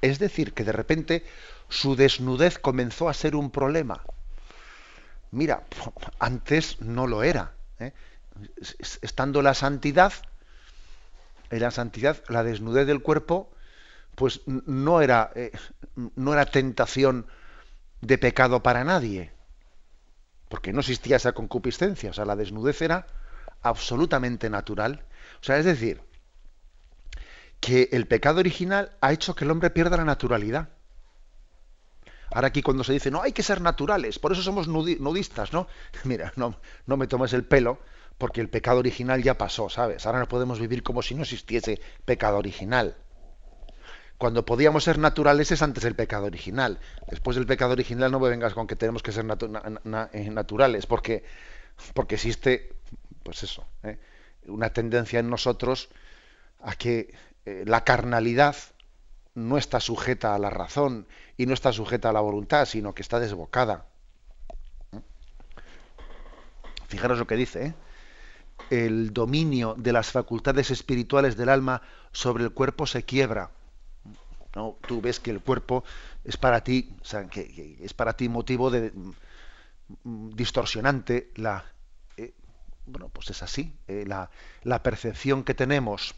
Es 0.00 0.18
decir, 0.18 0.54
que 0.54 0.64
de 0.64 0.72
repente 0.72 1.26
su 1.68 1.96
desnudez 1.96 2.58
comenzó 2.58 3.08
a 3.08 3.14
ser 3.14 3.34
un 3.34 3.50
problema. 3.50 4.04
Mira, 5.32 5.64
antes 6.20 6.80
no 6.80 7.06
lo 7.06 7.22
era. 7.22 7.52
¿eh? 7.80 7.92
Estando 9.02 9.42
la 9.42 9.54
santidad, 9.54 10.12
la 11.50 11.70
santidad, 11.70 12.22
la 12.28 12.44
desnudez 12.44 12.86
del 12.86 13.02
cuerpo, 13.02 13.50
pues 14.14 14.42
no 14.46 15.00
era, 15.00 15.32
eh, 15.34 15.52
no 16.14 16.32
era 16.32 16.46
tentación 16.46 17.26
de 18.00 18.18
pecado 18.18 18.62
para 18.62 18.84
nadie, 18.84 19.32
porque 20.48 20.72
no 20.72 20.80
existía 20.80 21.16
esa 21.16 21.32
concupiscencia, 21.32 22.10
o 22.10 22.12
sea, 22.12 22.24
la 22.24 22.36
desnudez 22.36 22.80
era 22.82 23.06
absolutamente 23.62 24.50
natural. 24.50 25.04
O 25.40 25.44
sea, 25.44 25.58
es 25.58 25.64
decir, 25.64 26.00
que 27.60 27.88
el 27.92 28.06
pecado 28.06 28.40
original 28.40 28.92
ha 29.00 29.12
hecho 29.12 29.34
que 29.34 29.44
el 29.44 29.50
hombre 29.50 29.70
pierda 29.70 29.96
la 29.96 30.04
naturalidad. 30.04 30.68
Ahora 32.30 32.48
aquí 32.48 32.62
cuando 32.62 32.84
se 32.84 32.92
dice, 32.92 33.10
no, 33.10 33.22
hay 33.22 33.32
que 33.32 33.42
ser 33.42 33.60
naturales, 33.60 34.18
por 34.18 34.32
eso 34.32 34.42
somos 34.42 34.68
nudistas, 34.68 35.52
¿no? 35.52 35.66
Mira, 36.04 36.32
no, 36.36 36.56
no 36.86 36.96
me 36.96 37.06
tomes 37.06 37.32
el 37.32 37.44
pelo, 37.44 37.78
porque 38.18 38.40
el 38.40 38.50
pecado 38.50 38.80
original 38.80 39.22
ya 39.22 39.38
pasó, 39.38 39.70
¿sabes? 39.70 40.04
Ahora 40.04 40.18
no 40.18 40.28
podemos 40.28 40.60
vivir 40.60 40.82
como 40.82 41.00
si 41.00 41.14
no 41.14 41.22
existiese 41.22 41.80
pecado 42.04 42.36
original. 42.36 42.96
Cuando 44.18 44.44
podíamos 44.44 44.84
ser 44.84 44.98
naturales 44.98 45.50
es 45.50 45.62
antes 45.62 45.84
del 45.84 45.94
pecado 45.94 46.26
original. 46.26 46.78
Después 47.08 47.36
del 47.36 47.46
pecado 47.46 47.72
original 47.72 48.12
no 48.12 48.20
me 48.20 48.28
vengas 48.28 48.54
con 48.54 48.66
que 48.66 48.76
tenemos 48.76 49.02
que 49.02 49.12
ser 49.12 49.24
eh, 49.24 50.30
naturales, 50.30 50.86
porque, 50.86 51.24
porque 51.94 52.16
existe, 52.16 52.74
pues 53.22 53.42
eso, 53.42 53.66
¿eh? 53.82 53.98
Una 54.46 54.72
tendencia 54.72 55.20
en 55.20 55.30
nosotros 55.30 55.88
a 56.60 56.74
que 56.74 57.14
eh, 57.44 57.64
la 57.66 57.84
carnalidad 57.84 58.56
no 59.34 59.58
está 59.58 59.80
sujeta 59.80 60.34
a 60.34 60.38
la 60.38 60.50
razón 60.50 61.06
y 61.36 61.46
no 61.46 61.54
está 61.54 61.72
sujeta 61.72 62.10
a 62.10 62.12
la 62.12 62.20
voluntad, 62.20 62.66
sino 62.66 62.94
que 62.94 63.02
está 63.02 63.20
desbocada. 63.20 63.86
Fijaros 66.86 67.18
lo 67.18 67.26
que 67.26 67.36
dice, 67.36 67.66
¿eh? 67.66 67.74
el 68.70 69.12
dominio 69.12 69.74
de 69.76 69.92
las 69.92 70.12
facultades 70.12 70.70
espirituales 70.70 71.36
del 71.36 71.48
alma 71.48 71.82
sobre 72.12 72.44
el 72.44 72.52
cuerpo 72.52 72.86
se 72.86 73.02
quiebra. 73.02 73.50
¿no? 74.54 74.76
Tú 74.86 75.00
ves 75.00 75.18
que 75.18 75.30
el 75.30 75.40
cuerpo 75.40 75.84
es 76.22 76.36
para 76.36 76.62
ti, 76.62 76.94
que, 77.30 77.78
es 77.80 77.94
para 77.94 78.14
ti 78.14 78.28
motivo 78.28 78.70
de 78.70 78.92
mm, 80.04 80.30
distorsionante 80.30 81.30
la 81.34 81.64
bueno 82.86 83.08
pues 83.08 83.30
es 83.30 83.42
así 83.42 83.76
la, 83.86 84.30
la 84.62 84.82
percepción 84.82 85.44
que 85.44 85.54
tenemos 85.54 86.14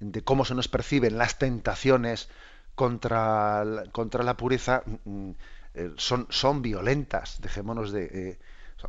de 0.00 0.22
cómo 0.22 0.44
se 0.44 0.54
nos 0.54 0.68
perciben 0.68 1.18
las 1.18 1.38
tentaciones 1.38 2.28
contra, 2.74 3.84
contra 3.92 4.24
la 4.24 4.36
pureza 4.36 4.82
mm, 4.86 5.10
mm, 5.10 5.34
eh, 5.74 5.92
son, 5.96 6.26
son 6.30 6.62
violentas. 6.62 7.40
Dejémonos 7.40 7.92
de. 7.92 8.04
Eh, 8.04 8.38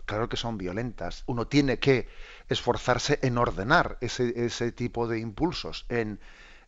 claro 0.05 0.29
que 0.29 0.37
son 0.37 0.57
violentas. 0.57 1.23
Uno 1.25 1.47
tiene 1.47 1.79
que 1.79 2.07
esforzarse 2.49 3.19
en 3.21 3.37
ordenar 3.37 3.97
ese, 4.01 4.45
ese 4.45 4.71
tipo 4.71 5.07
de 5.07 5.19
impulsos, 5.19 5.85
en, 5.89 6.19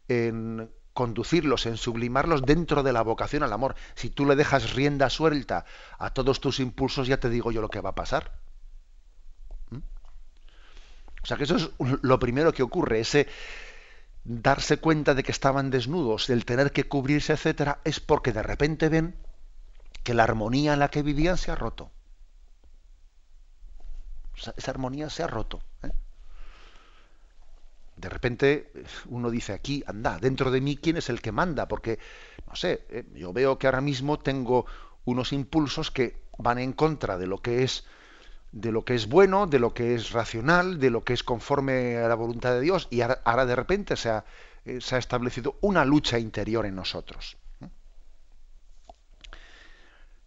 en 0.07 0.71
conducirlos, 0.93 1.65
en 1.65 1.77
sublimarlos 1.77 2.43
dentro 2.43 2.83
de 2.83 2.93
la 2.93 3.01
vocación 3.01 3.43
al 3.43 3.53
amor. 3.53 3.75
Si 3.95 4.09
tú 4.09 4.25
le 4.25 4.35
dejas 4.35 4.73
rienda 4.73 5.09
suelta 5.09 5.65
a 5.99 6.13
todos 6.13 6.39
tus 6.39 6.59
impulsos, 6.59 7.07
ya 7.07 7.19
te 7.19 7.29
digo 7.29 7.51
yo 7.51 7.61
lo 7.61 7.69
que 7.69 7.81
va 7.81 7.89
a 7.91 7.95
pasar. 7.95 8.31
O 11.27 11.29
sea 11.29 11.35
que 11.35 11.43
eso 11.43 11.57
es 11.57 11.69
lo 12.03 12.19
primero 12.19 12.53
que 12.53 12.63
ocurre, 12.63 13.01
ese, 13.01 13.27
darse 14.23 14.77
cuenta 14.77 15.13
de 15.13 15.23
que 15.23 15.33
estaban 15.33 15.69
desnudos, 15.69 16.27
del 16.27 16.45
tener 16.45 16.71
que 16.71 16.85
cubrirse, 16.85 17.33
etcétera, 17.33 17.81
es 17.83 17.99
porque 17.99 18.31
de 18.31 18.43
repente 18.43 18.87
ven 18.87 19.13
que 20.03 20.13
la 20.13 20.23
armonía 20.23 20.71
en 20.71 20.79
la 20.79 20.87
que 20.87 21.03
vivían 21.03 21.37
se 21.37 21.51
ha 21.51 21.55
roto. 21.55 21.91
Esa, 24.37 24.71
armonía 24.71 25.09
se 25.09 25.21
ha 25.21 25.27
roto. 25.27 25.59
¿eh? 25.83 25.91
De 27.97 28.07
repente 28.07 28.71
uno 29.07 29.29
dice 29.29 29.51
aquí, 29.51 29.83
anda, 29.85 30.19
dentro 30.19 30.49
de 30.49 30.61
mí, 30.61 30.77
¿quién 30.77 30.95
es 30.95 31.09
el 31.09 31.21
que 31.21 31.33
manda? 31.33 31.67
Porque, 31.67 31.99
no 32.47 32.55
sé, 32.55 32.85
¿eh? 32.87 33.03
yo 33.15 33.33
veo 33.33 33.59
que 33.59 33.67
ahora 33.67 33.81
mismo 33.81 34.17
tengo 34.17 34.65
unos 35.03 35.33
impulsos 35.33 35.91
que 35.91 36.21
van 36.37 36.59
en 36.59 36.71
contra 36.71 37.17
de 37.17 37.27
lo 37.27 37.39
que 37.41 37.63
es 37.65 37.83
de 38.51 38.71
lo 38.71 38.85
que 38.85 38.95
es 38.95 39.07
bueno, 39.07 39.47
de 39.47 39.59
lo 39.59 39.73
que 39.73 39.95
es 39.95 40.11
racional, 40.11 40.79
de 40.79 40.89
lo 40.89 41.03
que 41.03 41.13
es 41.13 41.23
conforme 41.23 41.97
a 41.97 42.07
la 42.07 42.15
voluntad 42.15 42.53
de 42.53 42.61
Dios, 42.61 42.87
y 42.89 43.01
ahora, 43.01 43.45
de 43.45 43.55
repente 43.55 43.95
se 43.95 44.09
ha, 44.09 44.25
eh, 44.65 44.79
se 44.81 44.95
ha, 44.95 44.97
establecido 44.97 45.57
una 45.61 45.85
lucha 45.85 46.19
interior 46.19 46.65
en 46.65 46.75
nosotros. 46.75 47.37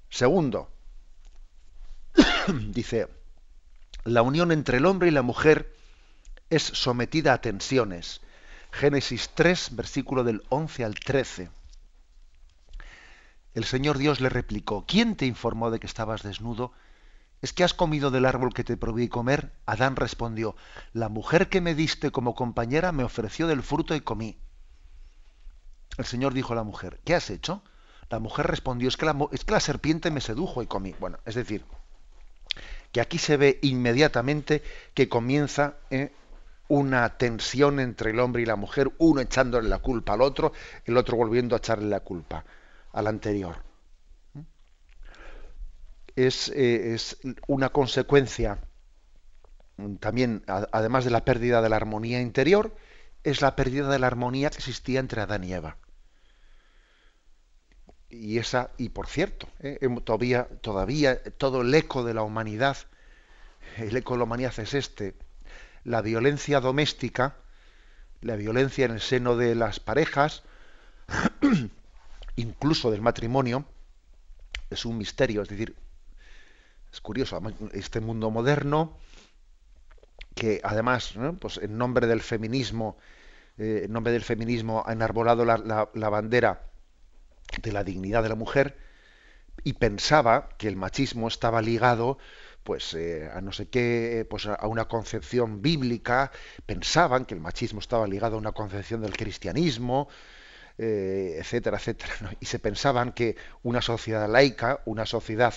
Segundo, 0.09 0.69
dice, 2.69 3.09
la 4.05 4.23
unión 4.23 4.53
entre 4.53 4.79
el 4.79 4.87
hombre 4.87 5.09
y 5.09 5.13
la 5.13 5.23
mujer 5.23 5.75
es 6.51 6.63
sometida 6.63 7.33
a 7.33 7.41
tensiones. 7.41 8.21
Génesis 8.73 9.31
3, 9.35 9.77
versículo 9.77 10.25
del 10.25 10.43
11 10.49 10.85
al 10.85 10.95
13. 10.95 11.51
El 13.55 13.65
Señor 13.65 13.99
Dios 13.99 14.21
le 14.21 14.29
replicó, 14.29 14.85
¿quién 14.87 15.17
te 15.17 15.27
informó 15.27 15.71
de 15.71 15.81
que 15.81 15.87
estabas 15.87 16.23
desnudo? 16.23 16.73
¿Es 17.43 17.53
que 17.55 17.65
has 17.65 17.73
comido 17.73 18.11
del 18.11 18.27
árbol 18.27 18.53
que 18.53 18.65
te 18.65 18.77
prohibí 18.77 19.09
comer? 19.09 19.53
Adán 19.65 19.97
respondió, 19.97 20.57
la 20.93 21.09
mujer 21.09 21.49
que 21.49 21.61
me 21.61 21.75
diste 21.75 22.11
como 22.11 22.35
compañera 22.35 22.93
me 22.93 23.05
ofreció 23.05 23.47
del 23.47 23.63
fruto 23.63 23.95
y 23.95 24.03
comí. 24.03 24.39
El 25.97 26.05
Señor 26.05 26.35
dijo 26.35 26.53
a 26.53 26.57
la 26.57 26.65
mujer, 26.65 27.01
¿qué 27.05 27.15
has 27.15 27.31
hecho? 27.31 27.63
La 28.11 28.19
mujer 28.19 28.47
respondió, 28.47 28.89
es 28.89 28.97
que 28.97 29.07
la, 29.07 29.17
es 29.33 29.45
que 29.45 29.53
la 29.53 29.61
serpiente 29.61 30.11
me 30.11 30.21
sedujo 30.21 30.63
y 30.63 30.67
comí. 30.67 30.95
Bueno, 31.01 31.19
es 31.25 31.35
decir, 31.35 31.65
que 32.93 33.01
aquí 33.01 33.19
se 33.19 33.37
ve 33.37 33.59
inmediatamente 33.63 34.63
que 34.93 35.09
comienza 35.09 35.77
eh, 35.91 36.13
una 36.69 37.17
tensión 37.17 37.81
entre 37.81 38.11
el 38.11 38.21
hombre 38.21 38.43
y 38.43 38.47
la 38.47 38.57
mujer, 38.57 38.93
uno 38.99 39.21
echándole 39.23 39.69
la 39.69 39.79
culpa 39.79 40.13
al 40.13 40.21
otro, 40.21 40.53
el 40.85 40.97
otro 40.97 41.17
volviendo 41.17 41.55
a 41.55 41.59
echarle 41.59 41.89
la 41.89 42.01
culpa 42.01 42.45
al 42.93 43.07
anterior. 43.07 43.70
Eh, 46.21 46.95
es, 46.95 47.17
una 47.47 47.71
consecuencia 47.71 48.59
mm, 49.77 49.97
también, 49.97 50.45
además 50.47 51.05
de 51.05 51.11
la 51.11 51.25
pérdida 51.25 51.63
de 51.63 51.69
la 51.71 51.77
armonía 51.77 52.21
interior, 52.21 52.77
es 53.25 53.41
la 53.41 53.57
pérdida 53.57 53.89
de 53.89 53.99
la 53.99 54.07
armonía 54.07 54.51
que 54.51 54.59
existía 54.59 55.01
entre 55.01 55.23
Adán 55.23 55.45
y 55.45 55.55
Eva. 55.55 55.79
Y 58.11 58.39
esa, 58.39 58.71
y 58.77 58.91
por 58.91 59.07
cierto, 59.07 59.49
eh, 59.61 59.79
em, 59.81 59.97
todavía, 60.01 60.49
todavía 60.61 61.23
todo 61.39 61.63
el 61.63 61.75
eco 61.75 62.05
de 62.05 62.15
la 62.15 62.23
humanidad, 62.23 62.77
el 63.77 63.97
eco 63.97 64.15
de 64.15 64.19
la 64.19 64.25
humanidad 64.25 64.59
es 64.59 64.75
este, 64.75 65.15
la 65.85 66.03
violencia 66.03 66.61
doméstica, 66.61 67.37
la 68.21 68.37
violencia 68.37 68.85
en 68.85 68.93
el 68.93 69.01
seno 69.01 69.37
de 69.37 69.55
las 69.55 69.81
parejas, 69.81 70.43
incluso 72.37 72.91
del 72.91 73.01
matrimonio, 73.01 73.65
es 74.69 74.85
un 74.85 74.99
misterio, 74.99 75.43
es 75.43 75.49
decir, 75.49 75.75
es 76.93 77.01
curioso, 77.01 77.41
este 77.73 78.01
mundo 78.01 78.31
moderno, 78.31 78.97
que 80.35 80.61
además, 80.65 81.15
pues 81.41 81.59
en 81.59 81.79
nombre 81.79 82.07
del 82.07 82.21
feminismo, 82.21 82.97
eh, 83.59 83.83
en 83.85 83.93
nombre 83.93 84.13
del 84.13 84.23
feminismo 84.23 84.83
ha 84.87 84.93
enarbolado 84.93 85.45
la, 85.45 86.11
bandera 86.11 86.63
de 87.63 87.73
la 87.73 87.85
dignidad 87.85 88.23
de 88.23 88.29
la 88.29 88.35
mujer 88.35 88.79
y 89.65 89.75
pensaba 89.75 90.49
que 90.57 90.69
el 90.69 90.77
machismo 90.77 91.29
estaba 91.29 91.61
ligado 91.61 92.19
pues 92.63 92.95
eh, 92.95 93.29
a 93.33 93.41
no 93.41 93.53
sé 93.53 93.69
qué, 93.69 94.27
pues 94.29 94.47
a 94.47 94.67
una 94.67 94.87
concepción 94.87 95.63
bíblica, 95.63 96.31
pensaban 96.67 97.25
que 97.25 97.35
el 97.35 97.41
machismo 97.41 97.81
estaba 97.81 98.07
ligado 98.07 98.37
a 98.37 98.39
una 98.39 98.53
concepción 98.53 99.01
del 99.01 99.17
cristianismo, 99.17 100.09
eh, 100.79 101.37
etcétera, 101.39 101.79
etcétera. 101.79 102.15
Y 102.41 102.47
se 102.47 102.59
pensaban 102.59 103.13
que 103.13 103.37
una 103.63 103.83
sociedad 103.83 104.29
laica, 104.31 104.81
una 104.87 105.05
sociedad 105.07 105.55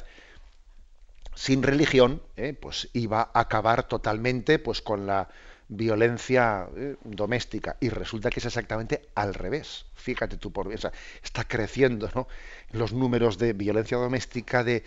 sin 1.36 1.64
religión, 1.64 2.22
eh, 2.36 2.54
pues 2.54 2.90
iba 2.94 3.32
a 3.34 3.40
acabar 3.42 3.88
totalmente 3.88 4.60
pues, 4.60 4.82
con 4.82 5.06
la 5.06 5.30
violencia 5.68 6.68
eh, 6.76 6.96
doméstica. 7.04 7.78
Y 7.80 7.90
resulta 7.90 8.30
que 8.30 8.40
es 8.40 8.46
exactamente 8.46 9.10
al 9.16 9.34
revés. 9.34 9.86
Fíjate 9.96 10.38
tú 10.38 10.52
por 10.52 10.68
o 10.68 10.72
está 10.72 11.44
creciendo 11.48 12.10
¿no? 12.14 12.28
los 12.72 12.94
números 12.94 13.38
de 13.38 13.54
violencia 13.54 13.98
doméstica, 13.98 14.64
de, 14.64 14.84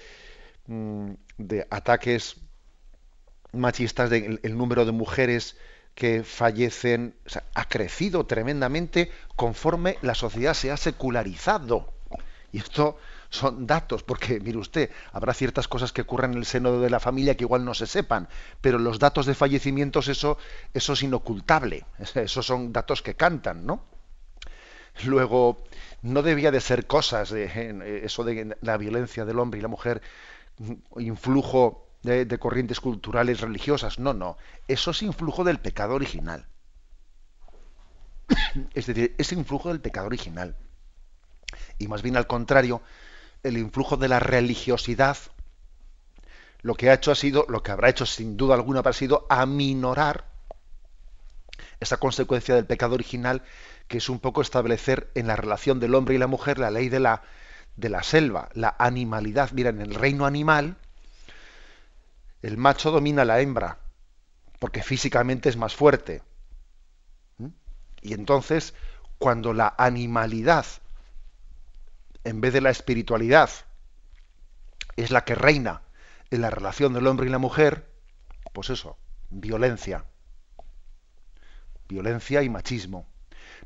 mm, 0.67 1.13
ataques 1.71 2.37
machistas, 3.53 4.11
de, 4.11 4.39
el 4.43 4.57
número 4.57 4.85
de 4.85 4.93
mujeres 4.93 5.57
que 5.95 6.23
fallecen 6.25 7.15
ha 7.55 7.69
crecido 7.69 8.27
tremendamente 8.27 9.11
conforme 9.35 9.97
la 10.03 10.15
sociedad 10.15 10.53
se 10.53 10.71
ha 10.71 10.77
secularizado. 10.77 11.95
Y 12.53 12.59
esto 12.59 12.99
son 13.31 13.67
datos, 13.67 14.03
porque 14.03 14.41
mire 14.41 14.59
usted, 14.59 14.91
habrá 15.13 15.35
ciertas 15.35 15.69
cosas 15.69 15.93
que 15.93 16.03
ocurran 16.03 16.33
en 16.33 16.39
el 16.39 16.47
seno 16.47 16.81
de 16.81 16.91
la 16.91 17.01
familia 17.01 17.37
que 17.37 17.45
igual 17.45 17.65
no 17.65 17.75
se 17.75 17.87
sepan, 17.87 18.29
pero 18.61 18.79
los 18.79 18.99
datos 18.99 19.27
de 19.27 19.35
fallecimientos, 19.35 20.09
eso, 20.09 20.39
eso 20.75 20.93
es 20.93 21.03
inocultable, 21.03 21.85
esos 22.15 22.47
son 22.47 22.73
datos 22.73 23.03
que 23.03 23.15
cantan, 23.15 23.67
¿no? 23.67 23.85
Luego, 25.05 25.63
no 26.03 26.23
debía 26.23 26.51
de 26.51 26.61
ser 26.61 26.87
cosas, 26.87 27.31
de, 27.31 28.03
eso 28.05 28.25
de 28.25 28.57
la 28.63 28.77
violencia 28.79 29.25
del 29.25 29.39
hombre 29.39 29.59
y 29.59 29.63
la 29.63 29.69
mujer, 29.69 30.01
influjo 30.97 31.87
de, 32.03 32.39
corrientes 32.39 32.81
culturales 32.81 33.41
religiosas. 33.41 33.99
No, 33.99 34.15
no. 34.15 34.37
Eso 34.69 34.93
es 34.93 35.03
influjo 35.03 35.45
del 35.45 35.59
pecado 35.59 35.95
original. 35.95 36.47
es 38.75 38.87
decir, 38.87 39.15
es 39.19 39.33
influjo 39.33 39.69
del 39.69 39.81
pecado 39.81 40.07
original. 40.07 40.57
Y 41.79 41.89
más 41.89 42.03
bien 42.03 42.17
al 42.17 42.27
contrario, 42.27 42.81
el 43.43 43.59
influjo 43.59 43.97
de 43.97 44.09
la 44.09 44.21
religiosidad 44.21 45.17
lo 46.67 46.75
que 46.75 46.91
ha 46.91 46.95
hecho 46.95 47.13
ha 47.13 47.15
sido, 47.15 47.47
lo 47.49 47.63
que 47.63 47.71
habrá 47.71 47.91
hecho 47.91 48.07
sin 48.07 48.37
duda 48.37 48.55
alguna 48.55 48.81
ha 48.81 48.93
sido 48.93 49.25
aminorar 49.29 50.25
esa 51.79 51.99
consecuencia 51.99 52.57
del 52.57 52.67
pecado 52.67 52.95
original 52.95 53.43
que 53.87 53.99
es 53.99 54.09
un 54.09 54.19
poco 54.19 54.43
establecer 54.43 55.11
en 55.15 55.29
la 55.29 55.37
relación 55.37 55.79
del 55.79 55.95
hombre 55.95 56.17
y 56.17 56.19
la 56.19 56.27
mujer 56.27 56.59
la 56.59 56.73
ley 56.73 56.89
de 56.89 56.99
la, 56.99 57.23
de 57.77 57.89
la 57.89 58.03
selva, 58.03 58.49
la 58.53 58.75
animalidad. 58.81 59.53
Mira, 59.53 59.71
en 59.71 59.81
el 59.81 59.95
reino 59.95 60.27
animal, 60.27 60.77
el 62.43 62.57
macho 62.57 62.91
domina 62.91 63.23
a 63.23 63.27
la 63.27 63.41
hembra, 63.41 63.79
porque 64.59 64.83
físicamente 64.83 65.49
es 65.49 65.57
más 65.57 65.77
fuerte. 65.77 66.23
¿Mm? 67.39 67.51
Y 68.03 68.15
entonces, 68.15 68.75
cuando 69.19 69.53
la 69.53 69.73
animalidad, 69.79 70.67
en 72.27 72.41
vez 72.41 72.53
de 72.53 72.61
la 72.61 72.71
espiritualidad, 72.71 73.51
es 74.97 75.13
la 75.13 75.25
que 75.25 75.37
reina 75.37 75.83
en 76.33 76.41
la 76.41 76.51
relación 76.51 76.93
del 76.93 77.07
hombre 77.07 77.27
y 77.27 77.31
la 77.31 77.39
mujer, 77.39 77.89
pues 78.53 78.69
eso, 78.69 78.99
violencia. 79.31 80.05
Violencia 81.89 82.43
y 82.43 82.49
machismo. 82.49 83.07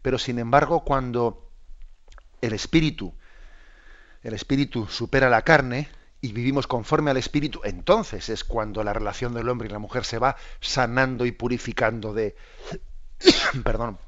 Pero 0.02 0.18
sin 0.18 0.38
embargo, 0.38 0.84
cuando 0.84 1.50
el 2.42 2.52
espíritu, 2.52 3.14
el 4.22 4.34
espíritu 4.34 4.86
supera 4.88 5.30
la 5.30 5.40
carne, 5.40 5.88
y 6.20 6.32
vivimos 6.32 6.66
conforme 6.66 7.10
al 7.10 7.16
Espíritu, 7.16 7.62
entonces 7.64 8.28
es 8.28 8.44
cuando 8.44 8.84
la 8.84 8.92
relación 8.92 9.32
del 9.32 9.48
hombre 9.48 9.68
y 9.68 9.72
la 9.72 9.78
mujer 9.78 10.04
se 10.04 10.18
va 10.18 10.36
sanando 10.60 11.24
y 11.24 11.32
purificando 11.32 12.12
de, 12.12 12.36
perdón, 13.64 13.98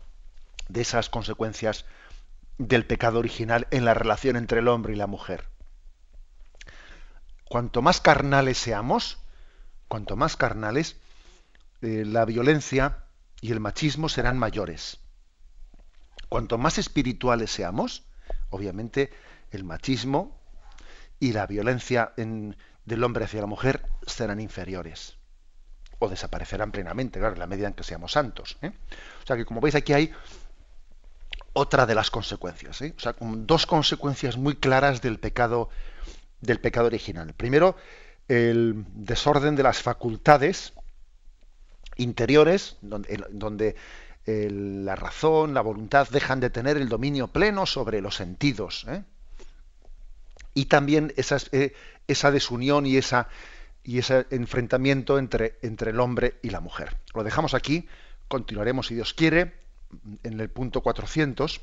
de 0.69 0.83
esas 0.83 1.09
consecuencias 1.09 1.87
del 2.59 2.87
pecado 2.87 3.19
original 3.19 3.67
en 3.71 3.85
la 3.85 3.95
relación 3.95 4.37
entre 4.37 4.61
el 4.61 4.69
hombre 4.69 4.93
y 4.93 4.97
la 4.97 5.07
mujer. 5.07 5.49
Cuanto 7.45 7.83
más 7.83 8.01
carnales 8.01 8.59
seamos, 8.59 9.19
cuanto 9.89 10.17
más 10.17 10.37
carnales, 10.37 10.97
eh, 11.83 12.05
la 12.07 12.25
violencia 12.25 13.05
y 13.41 13.53
el 13.53 13.61
machismo 13.61 14.09
serán 14.09 14.39
mayores. 14.39 15.01
Cuanto 16.29 16.57
más 16.57 16.79
espirituales 16.79 17.51
seamos, 17.51 18.05
obviamente 18.51 19.11
el 19.51 19.65
machismo 19.65 20.41
y 21.21 21.33
la 21.33 21.47
violencia 21.47 22.15
del 22.17 23.05
hombre 23.05 23.25
hacia 23.25 23.43
la 23.43 23.47
mujer 23.47 23.85
serán 24.07 24.41
inferiores 24.41 25.19
o 25.99 26.09
desaparecerán 26.09 26.73
plenamente, 26.73 27.19
claro, 27.19 27.35
en 27.35 27.41
la 27.41 27.47
medida 27.47 27.69
en 27.69 27.75
que 27.75 27.85
seamos 27.85 28.13
santos. 28.13 28.59
¿eh? 28.63 28.73
O 29.23 29.27
sea 29.27 29.37
que 29.37 29.45
como 29.45 29.61
veis 29.61 29.75
aquí 29.75 29.93
hay 29.93 30.13
otra 31.53 31.87
de 31.87 31.95
las 31.95 32.11
consecuencias, 32.11 32.81
¿eh? 32.83 32.95
o 32.97 33.01
sea, 33.01 33.15
dos 33.21 33.67
consecuencias 33.67 34.37
muy 34.37 34.57
claras 34.57 35.03
del 35.03 35.19
pecado 35.19 35.69
del 36.41 36.61
pecado 36.61 36.87
original. 36.87 37.33
Primero, 37.35 37.77
el 38.29 38.85
desorden 38.95 39.57
de 39.57 39.63
las 39.63 39.81
facultades 39.81 40.73
interiores, 41.97 42.77
donde, 42.81 43.77
la 44.27 44.97
razón, 44.97 45.55
la 45.55 45.61
voluntad 45.61 46.09
dejan 46.11 46.41
de 46.41 46.51
tener 46.51 46.77
el 46.77 46.89
dominio 46.89 47.29
pleno 47.29 47.65
sobre 47.65 48.01
los 48.01 48.17
sentidos. 48.17 48.87
¿eh? 48.89 49.05
y 50.55 50.67
también 50.67 51.15
eh, 51.17 51.73
esa 52.09 52.31
desunión 52.31 52.87
y, 52.87 52.97
ese 52.97 54.27
enfrentamiento 54.31 55.19
entre 55.19 55.59
el 55.63 56.01
hombre 56.01 56.39
y 56.43 56.51
la 56.51 56.61
mujer. 56.61 56.97
Lo 57.15 57.25
dejamos 57.25 57.55
aquí, 57.55 57.89
continuaremos 58.29 58.89
si 58.89 58.95
Dios 58.95 59.15
quiere 59.15 59.62
en 60.23 60.41
el 60.41 60.51
punto 60.51 60.81
400, 60.81 61.61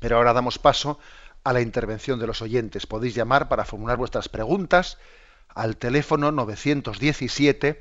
pero 0.00 0.16
ahora 0.16 0.32
damos 0.32 0.58
paso 0.58 0.98
a 1.44 1.52
la 1.52 1.60
intervención 1.60 2.18
de 2.18 2.26
los 2.26 2.42
oyentes. 2.42 2.86
Podéis 2.86 3.14
llamar 3.14 3.48
para 3.48 3.64
formular 3.64 3.96
vuestras 3.96 4.28
preguntas 4.28 4.98
al 5.48 5.76
teléfono 5.76 6.32
917 6.32 7.80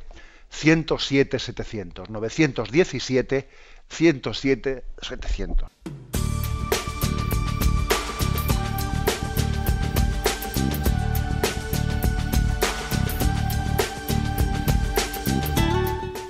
107 0.50 1.40
700 1.40 2.10
917 2.10 3.50
107 3.90 4.84
700. 5.02 6.23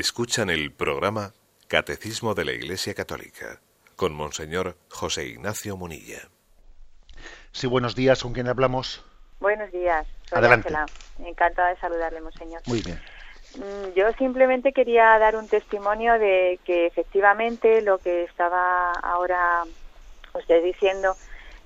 Escuchan 0.00 0.48
el 0.48 0.72
programa 0.72 1.34
Catecismo 1.68 2.34
de 2.34 2.46
la 2.46 2.52
Iglesia 2.52 2.94
Católica 2.94 3.60
con 3.96 4.14
Monseñor 4.14 4.78
José 4.88 5.26
Ignacio 5.26 5.76
Munilla. 5.76 6.20
Sí, 7.52 7.66
buenos 7.66 7.94
días, 7.94 8.22
¿con 8.22 8.32
quién 8.32 8.48
hablamos? 8.48 9.04
Buenos 9.40 9.70
días, 9.70 10.06
soy 10.24 10.38
Adelante. 10.38 10.68
Ángela. 10.74 10.86
Encantada 11.28 11.68
de 11.68 11.76
saludarle, 11.80 12.22
Monseñor. 12.22 12.62
Muy 12.64 12.80
bien. 12.80 12.98
Mm, 13.56 13.92
Yo 13.94 14.10
simplemente 14.12 14.72
quería 14.72 15.18
dar 15.18 15.36
un 15.36 15.46
testimonio 15.48 16.18
de 16.18 16.58
que 16.64 16.86
efectivamente 16.86 17.82
lo 17.82 17.98
que 17.98 18.24
estaba 18.24 18.92
ahora 19.02 19.64
usted 20.32 20.64
diciendo, 20.64 21.14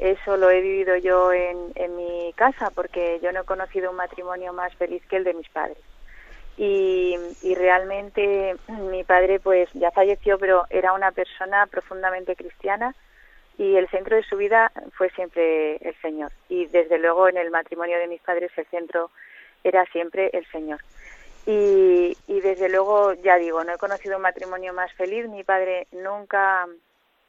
eso 0.01 0.37
lo 0.37 0.51
he 0.51 0.61
vivido 0.61 0.97
yo 0.97 1.33
en, 1.33 1.71
en 1.77 1.95
mi 1.95 2.33
casa, 2.33 2.73
porque 2.75 3.21
yo 3.23 3.31
no 3.31 3.43
he 3.43 3.45
conocido 3.45 3.93
un 3.93 3.97
matrimonio 3.97 4.53
más 4.53 4.75
feliz 4.75 5.05
que 5.07 5.19
el 5.19 5.23
de 5.23 5.35
mis 5.35 5.49
padres 5.51 5.79
y, 6.57 7.17
y, 7.43 7.55
realmente 7.55 8.57
mi 8.69 9.03
padre 9.03 9.41
pues 9.41 9.69
ya 9.73 9.91
falleció, 9.91 10.39
pero 10.39 10.65
era 10.71 10.93
una 10.93 11.11
persona 11.11 11.67
profundamente 11.67 12.37
cristiana 12.37 12.95
y 13.59 13.77
el 13.77 13.89
centro 13.89 14.17
de 14.17 14.23
su 14.25 14.37
vida 14.37 14.73
fue 14.97 15.11
siempre 15.11 15.77
el 15.77 15.95
Señor. 16.01 16.33
Y 16.49 16.67
desde 16.67 16.99
luego 16.99 17.29
en 17.29 17.37
el 17.37 17.51
matrimonio 17.51 17.99
de 17.99 18.09
mis 18.09 18.21
padres 18.21 18.51
el 18.57 18.67
centro 18.67 19.11
era 19.63 19.85
siempre 19.87 20.31
el 20.33 20.47
Señor. 20.47 20.81
Y, 21.47 22.17
y 22.27 22.41
desde 22.41 22.69
luego, 22.69 23.13
ya 23.15 23.37
digo, 23.37 23.63
no 23.65 23.75
he 23.75 23.79
conocido 23.79 24.17
un 24.17 24.23
matrimonio 24.23 24.73
más 24.73 24.93
feliz. 24.95 25.29
Mi 25.29 25.45
padre 25.45 25.87
nunca, 25.93 26.67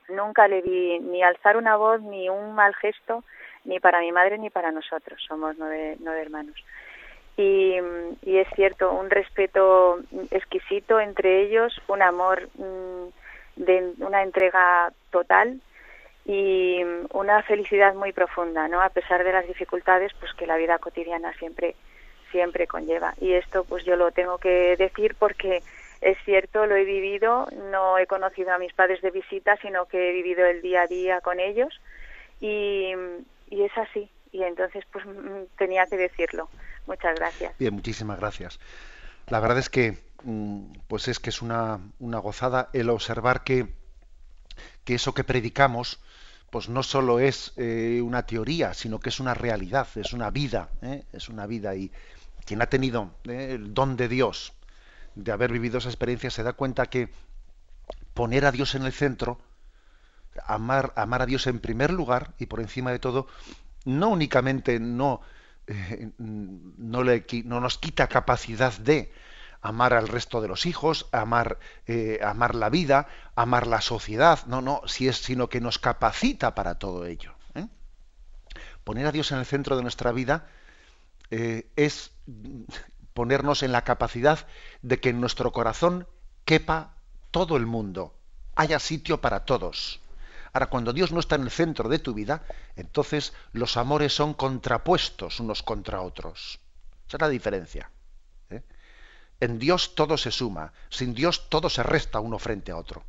nunca 0.10 0.48
le 0.48 0.62
vi 0.62 1.00
ni 1.00 1.22
alzar 1.22 1.58
una 1.58 1.76
voz 1.76 2.02
ni 2.02 2.30
un 2.30 2.56
mal 2.56 2.74
gesto, 2.76 3.24
ni 3.66 3.80
para 3.80 4.00
mi 4.00 4.12
madre 4.12 4.38
ni 4.38 4.50
para 4.50 4.72
nosotros. 4.72 5.22
Somos 5.28 5.58
nueve, 5.58 5.98
nueve 6.00 6.22
hermanos. 6.22 6.56
Y, 7.38 7.76
es 8.26 8.48
cierto, 8.56 8.92
un 8.94 9.10
respeto 9.10 10.00
exquisito 10.32 11.00
entre 11.00 11.42
ellos, 11.44 11.82
un 11.88 12.02
amor 12.02 12.48
mm, 12.58 13.08
de 13.58 13.94
una 14.00 14.24
entrega 14.24 14.92
total 15.12 15.60
y 16.26 16.82
una 17.12 17.44
felicidad 17.44 17.94
muy 17.94 18.14
profunda, 18.14 18.68
¿no? 18.68 18.82
A 18.82 18.90
pesar 18.90 19.24
de 19.24 19.34
las 19.34 19.48
dificultades, 19.48 20.14
pues 20.20 20.34
que 20.34 20.48
la 20.48 20.58
vida 20.58 20.80
cotidiana 20.80 21.34
siempre 21.34 21.76
siempre 22.32 22.68
conlleva. 22.68 23.14
Y 23.22 23.34
esto, 23.34 23.64
pues 23.64 23.86
yo 23.86 23.96
lo 23.96 24.12
tengo 24.12 24.38
que 24.40 24.76
decir 24.78 25.16
porque 25.18 25.62
es 26.02 26.18
cierto, 26.26 26.66
lo 26.66 26.76
he 26.76 26.84
vivido. 26.84 27.48
No 27.72 27.98
he 27.98 28.08
conocido 28.08 28.52
a 28.52 28.58
mis 28.58 28.74
padres 28.74 29.02
de 29.02 29.12
visita, 29.12 29.58
sino 29.62 29.86
que 29.86 30.10
he 30.10 30.14
vivido 30.14 30.46
el 30.46 30.62
día 30.62 30.82
a 30.82 30.88
día 30.88 31.22
con 31.22 31.40
ellos 31.40 31.80
y, 32.42 32.94
y 33.50 33.64
es 33.64 33.78
así. 33.78 34.10
Y 34.32 34.44
entonces, 34.44 34.84
pues 34.92 35.06
tenía 35.58 35.86
que 35.86 35.98
decirlo. 35.98 36.50
Muchas 36.88 37.16
gracias. 37.18 37.58
Bien, 37.58 37.74
muchísimas 37.74 38.20
gracias. 38.20 38.60
La 39.28 39.40
verdad 39.40 39.58
es 39.58 39.70
que, 39.70 40.04
mm, 40.24 40.74
pues 40.88 41.08
es 41.08 41.20
que 41.20 41.30
es 41.30 41.42
una, 41.42 41.80
una 42.00 42.20
gozada 42.20 42.70
el 42.74 42.90
observar 42.90 43.44
que, 43.44 43.74
que 44.84 44.96
eso 44.96 45.14
que 45.14 45.24
predicamos 45.24 46.00
pues 46.56 46.70
no 46.70 46.84
solo 46.84 47.20
es 47.20 47.52
eh, 47.58 48.02
una 48.02 48.26
teoría, 48.26 48.74
sino 48.74 49.00
que 49.02 49.10
es 49.10 49.20
una 49.20 49.34
realidad, 49.34 49.88
es 49.96 50.14
una 50.14 50.30
vida, 50.30 50.70
¿eh? 50.82 51.04
es 51.12 51.28
una 51.28 51.48
vida. 51.48 51.76
Y 51.76 51.92
quien 52.46 52.62
ha 52.62 52.68
tenido 52.68 53.12
¿eh? 53.26 53.50
el 53.56 53.74
don 53.74 53.98
de 53.98 54.08
Dios, 54.08 54.54
de 55.16 55.34
haber 55.34 55.52
vivido 55.52 55.80
esa 55.80 55.90
experiencia, 55.90 56.30
se 56.30 56.44
da 56.44 56.54
cuenta 56.54 56.86
que 56.86 57.10
poner 58.14 58.46
a 58.46 58.54
Dios 58.54 58.74
en 58.76 58.86
el 58.86 58.94
centro, 58.94 59.38
amar, 60.46 60.94
amar 60.96 61.24
a 61.24 61.26
Dios 61.26 61.46
en 61.48 61.60
primer 61.60 61.92
lugar 61.92 62.34
y 62.38 62.46
por 62.46 62.62
encima 62.62 62.92
de 62.92 63.00
todo, 63.00 63.28
no 63.84 64.08
únicamente 64.08 64.80
no, 64.80 65.20
no, 66.18 67.04
le, 67.04 67.26
no 67.46 67.60
nos 67.60 67.78
quita 67.78 68.08
capacidad 68.08 68.74
de, 68.78 69.12
amar 69.66 69.96
al 69.96 70.08
resto 70.08 70.42
de 70.42 70.48
los 70.48 70.68
hijos, 70.68 71.08
amar, 71.12 71.58
eh, 71.88 72.20
amar 72.24 72.54
la 72.54 72.70
vida, 72.70 73.08
amar 73.36 73.66
la 73.66 73.82
sociedad, 73.82 74.46
no, 74.46 74.62
no, 74.62 74.82
si 74.86 75.08
es, 75.08 75.18
sino 75.18 75.50
que 75.50 75.60
nos 75.60 75.80
capacita 75.80 76.54
para 76.54 76.76
todo 76.76 77.08
ello. 77.08 77.34
¿eh? 77.56 77.68
Poner 78.84 79.08
a 79.08 79.12
Dios 79.12 79.32
en 79.32 79.40
el 79.40 79.46
centro 79.46 79.76
de 79.76 79.82
nuestra 79.82 80.12
vida 80.12 80.48
eh, 81.32 81.68
es 81.76 82.12
ponernos 83.16 83.64
en 83.64 83.72
la 83.72 83.84
capacidad 83.84 84.46
de 84.84 85.00
que 85.00 85.10
en 85.10 85.20
nuestro 85.20 85.52
corazón 85.52 86.08
quepa 86.46 86.94
todo 87.32 87.58
el 87.58 87.66
mundo, 87.66 88.14
haya 88.56 88.78
sitio 88.78 89.20
para 89.20 89.46
todos. 89.46 90.00
Ahora, 90.56 90.68
cuando 90.68 90.94
Dios 90.94 91.12
no 91.12 91.20
está 91.20 91.36
en 91.36 91.42
el 91.42 91.50
centro 91.52 91.90
de 91.90 92.00
tu 92.00 92.14
vida, 92.14 92.44
entonces 92.78 93.36
los 93.52 93.76
amores 93.76 94.14
son 94.14 94.34
contrapuestos 94.34 95.42
unos 95.42 95.62
contra 95.62 96.00
otros. 96.00 96.62
Esa 97.06 97.18
es 97.18 97.22
la 97.22 97.28
diferencia. 97.28 97.92
En 99.42 99.60
Dios 99.60 99.96
todo 99.96 100.16
se 100.16 100.32
suma, 100.32 100.72
sin 100.88 101.14
Dios 101.14 101.50
todo 101.50 101.68
se 101.68 101.84
resta 101.84 102.22
uno 102.22 102.40
frente 102.40 102.72
a 102.72 102.78
otro. 102.78 103.04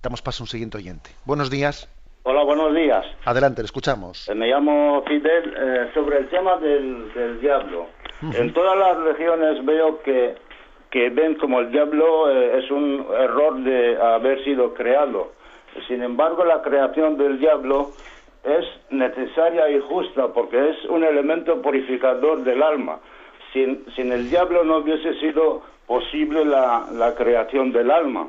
Damos 0.00 0.22
paso 0.22 0.42
a 0.42 0.44
un 0.44 0.48
siguiente 0.48 0.78
oyente. 0.78 1.10
Buenos 1.26 1.50
días. 1.50 1.90
Hola, 2.22 2.42
buenos 2.44 2.74
días. 2.74 3.04
Adelante, 3.26 3.60
le 3.60 3.66
escuchamos. 3.66 4.26
Eh, 4.30 4.34
me 4.34 4.46
llamo 4.46 5.04
Fidel. 5.06 5.54
Eh, 5.54 5.90
sobre 5.92 6.20
el 6.20 6.30
tema 6.30 6.56
del, 6.56 7.38
diablo. 7.38 7.88
En 8.22 8.54
todas 8.54 8.78
las 8.78 8.96
religiones 8.96 9.62
veo 9.66 10.02
que, 10.02 10.36
que 10.92 11.10
ven 11.10 11.34
como 11.34 11.58
el 11.58 11.72
diablo 11.72 12.30
eh, 12.30 12.58
es 12.58 12.70
un 12.70 13.04
error 13.18 13.58
de 13.64 14.00
haber 14.00 14.44
sido 14.44 14.74
creado. 14.74 15.32
Sin 15.88 16.04
embargo, 16.04 16.44
la 16.44 16.62
creación 16.62 17.16
del 17.16 17.40
diablo 17.40 17.90
es 18.44 18.64
necesaria 18.90 19.68
y 19.70 19.80
justa 19.80 20.28
porque 20.28 20.70
es 20.70 20.84
un 20.84 21.02
elemento 21.02 21.60
purificador 21.60 22.44
del 22.44 22.62
alma 22.62 23.00
sin, 23.52 23.84
sin 23.94 24.12
el 24.12 24.30
diablo 24.30 24.64
no 24.64 24.78
hubiese 24.78 25.14
sido 25.20 25.62
posible 25.86 26.44
la, 26.44 26.86
la 26.92 27.14
creación 27.14 27.72
del 27.72 27.90
alma. 27.90 28.28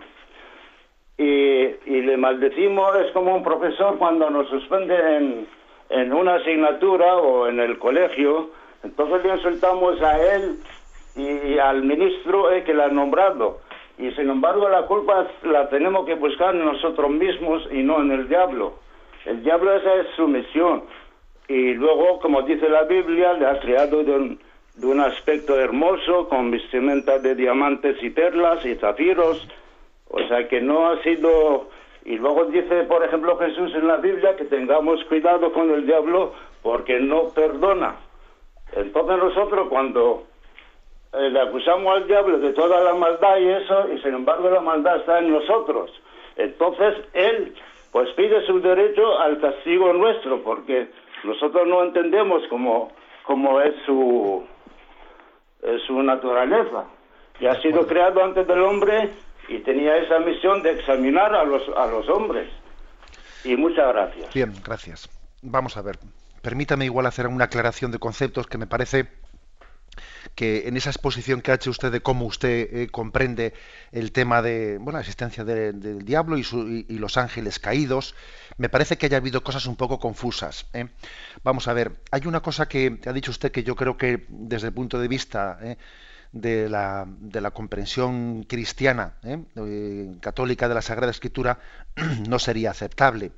Y, 1.17 1.23
y, 1.23 2.01
le 2.01 2.17
maldecimos, 2.17 2.95
es 2.97 3.11
como 3.11 3.35
un 3.35 3.43
profesor 3.43 3.97
cuando 3.97 4.29
nos 4.29 4.49
suspende 4.49 4.95
en, 5.17 5.47
en 5.89 6.11
una 6.11 6.35
asignatura 6.35 7.17
o 7.17 7.47
en 7.47 7.59
el 7.59 7.77
colegio, 7.77 8.49
entonces 8.83 9.23
le 9.23 9.35
insultamos 9.35 10.01
a 10.01 10.35
él 10.35 10.57
y, 11.15 11.57
al 11.59 11.83
ministro 11.83 12.51
eh, 12.51 12.63
que 12.63 12.73
la 12.73 12.85
ha 12.85 12.89
nombrado. 12.89 13.59
Y 13.97 14.11
sin 14.11 14.29
embargo 14.29 14.67
la 14.69 14.83
culpa 14.87 15.27
la 15.43 15.69
tenemos 15.69 16.05
que 16.05 16.15
buscar 16.15 16.55
nosotros 16.55 17.11
mismos 17.11 17.67
y 17.71 17.83
no 17.83 18.01
en 18.01 18.11
el 18.11 18.27
diablo. 18.27 18.79
El 19.25 19.43
diablo 19.43 19.75
esa 19.75 19.93
es 19.95 20.07
su 20.15 20.27
misión. 20.27 20.83
Y 21.47 21.73
luego, 21.73 22.19
como 22.19 22.41
dice 22.41 22.67
la 22.69 22.83
Biblia, 22.83 23.33
le 23.33 23.45
ha 23.45 23.59
creado 23.59 24.03
de 24.03 24.11
un, 24.11 24.39
de 24.75 24.87
un 24.87 24.99
aspecto 24.99 25.59
hermoso, 25.59 26.27
con 26.27 26.51
vestimenta 26.51 27.19
de 27.19 27.35
diamantes 27.35 28.01
y 28.01 28.09
perlas 28.09 28.65
y 28.65 28.75
zafiros, 28.75 29.47
o 30.09 30.19
sea 30.27 30.47
que 30.47 30.61
no 30.61 30.89
ha 30.89 31.01
sido... 31.03 31.69
Y 32.05 32.17
luego 32.17 32.45
dice, 32.45 32.83
por 32.83 33.03
ejemplo, 33.03 33.37
Jesús 33.37 33.73
en 33.75 33.87
la 33.87 33.95
Biblia 33.97 34.35
que 34.35 34.43
tengamos 34.43 35.01
cuidado 35.05 35.53
con 35.53 35.71
el 35.71 35.85
diablo 35.85 36.33
porque 36.61 36.99
no 36.99 37.29
perdona. 37.29 37.95
Entonces 38.75 39.17
nosotros 39.17 39.69
cuando 39.69 40.23
eh, 41.13 41.29
le 41.29 41.41
acusamos 41.41 41.95
al 41.95 42.07
diablo 42.07 42.39
de 42.39 42.53
toda 42.53 42.81
la 42.81 42.93
maldad 42.93 43.37
y 43.37 43.49
eso, 43.49 43.87
y 43.93 44.01
sin 44.01 44.15
embargo 44.15 44.49
la 44.49 44.61
maldad 44.61 44.97
está 44.97 45.19
en 45.19 45.31
nosotros, 45.31 45.91
entonces 46.35 46.95
él 47.13 47.55
pues 47.91 48.09
pide 48.15 48.45
su 48.47 48.59
derecho 48.59 49.19
al 49.19 49.39
castigo 49.39 49.93
nuestro, 49.93 50.41
porque 50.43 50.89
nosotros 51.23 51.67
no 51.67 51.83
entendemos 51.83 52.41
cómo, 52.49 52.91
cómo 53.23 53.61
es 53.61 53.75
su, 53.85 54.43
es 55.61 55.81
su 55.83 56.01
naturaleza, 56.01 56.85
que 57.37 57.47
ha 57.47 57.61
sido 57.61 57.85
creado 57.85 58.23
antes 58.23 58.47
del 58.47 58.61
hombre 58.61 59.11
y 59.47 59.59
tenía 59.59 59.97
esa 59.97 60.19
misión 60.19 60.63
de 60.63 60.71
examinar 60.71 61.35
a 61.35 61.43
los, 61.43 61.61
a 61.77 61.85
los 61.87 62.09
hombres. 62.09 62.49
Y 63.43 63.55
muchas 63.55 63.87
gracias. 63.93 64.33
Bien, 64.33 64.53
gracias. 64.63 65.09
Vamos 65.41 65.77
a 65.77 65.81
ver. 65.81 65.97
Permítame 66.41 66.85
igual 66.85 67.05
hacer 67.05 67.27
una 67.27 67.45
aclaración 67.45 67.91
de 67.91 67.99
conceptos 67.99 68.47
que 68.47 68.57
me 68.57 68.67
parece 68.67 69.07
que 70.35 70.67
en 70.67 70.77
esa 70.77 70.89
exposición 70.89 71.41
que 71.41 71.51
ha 71.51 71.55
hecho 71.55 71.69
usted 71.69 71.91
de 71.91 72.01
cómo 72.01 72.25
usted 72.25 72.69
eh, 72.71 72.87
comprende 72.89 73.53
el 73.91 74.11
tema 74.11 74.41
de 74.41 74.77
bueno, 74.77 74.97
la 74.97 75.01
existencia 75.01 75.43
del 75.43 76.05
diablo 76.05 76.37
y, 76.37 76.43
los 76.97 77.17
ángeles 77.17 77.59
caídos, 77.59 78.15
me 78.57 78.69
parece 78.69 78.97
que 78.97 79.05
haya 79.07 79.17
habido 79.17 79.43
cosas 79.43 79.65
un 79.65 79.75
poco 79.75 79.99
confusas. 79.99 80.65
¿eh? 80.73 80.87
Vamos 81.43 81.67
a 81.67 81.73
ver, 81.73 81.99
hay 82.11 82.25
una 82.25 82.41
cosa 82.41 82.67
que 82.67 82.99
ha 83.05 83.13
dicho 83.13 83.31
usted 83.31 83.51
que 83.51 83.63
yo 83.63 83.75
creo 83.75 83.97
que 83.97 84.25
desde 84.29 84.67
el 84.67 84.73
punto 84.73 84.99
de 84.99 85.07
vista 85.07 85.59
¿eh? 85.61 85.77
de, 86.31 86.69
la, 86.69 87.05
de, 87.07 87.41
la, 87.41 87.51
comprensión 87.51 88.43
cristiana, 88.43 89.15
católica 90.21 90.67
de 90.67 90.75
la 90.75 90.81
Sagrada 90.81 91.11
Escritura, 91.11 91.59
no 92.27 92.39
sería 92.39 92.71
aceptable. 92.71 93.31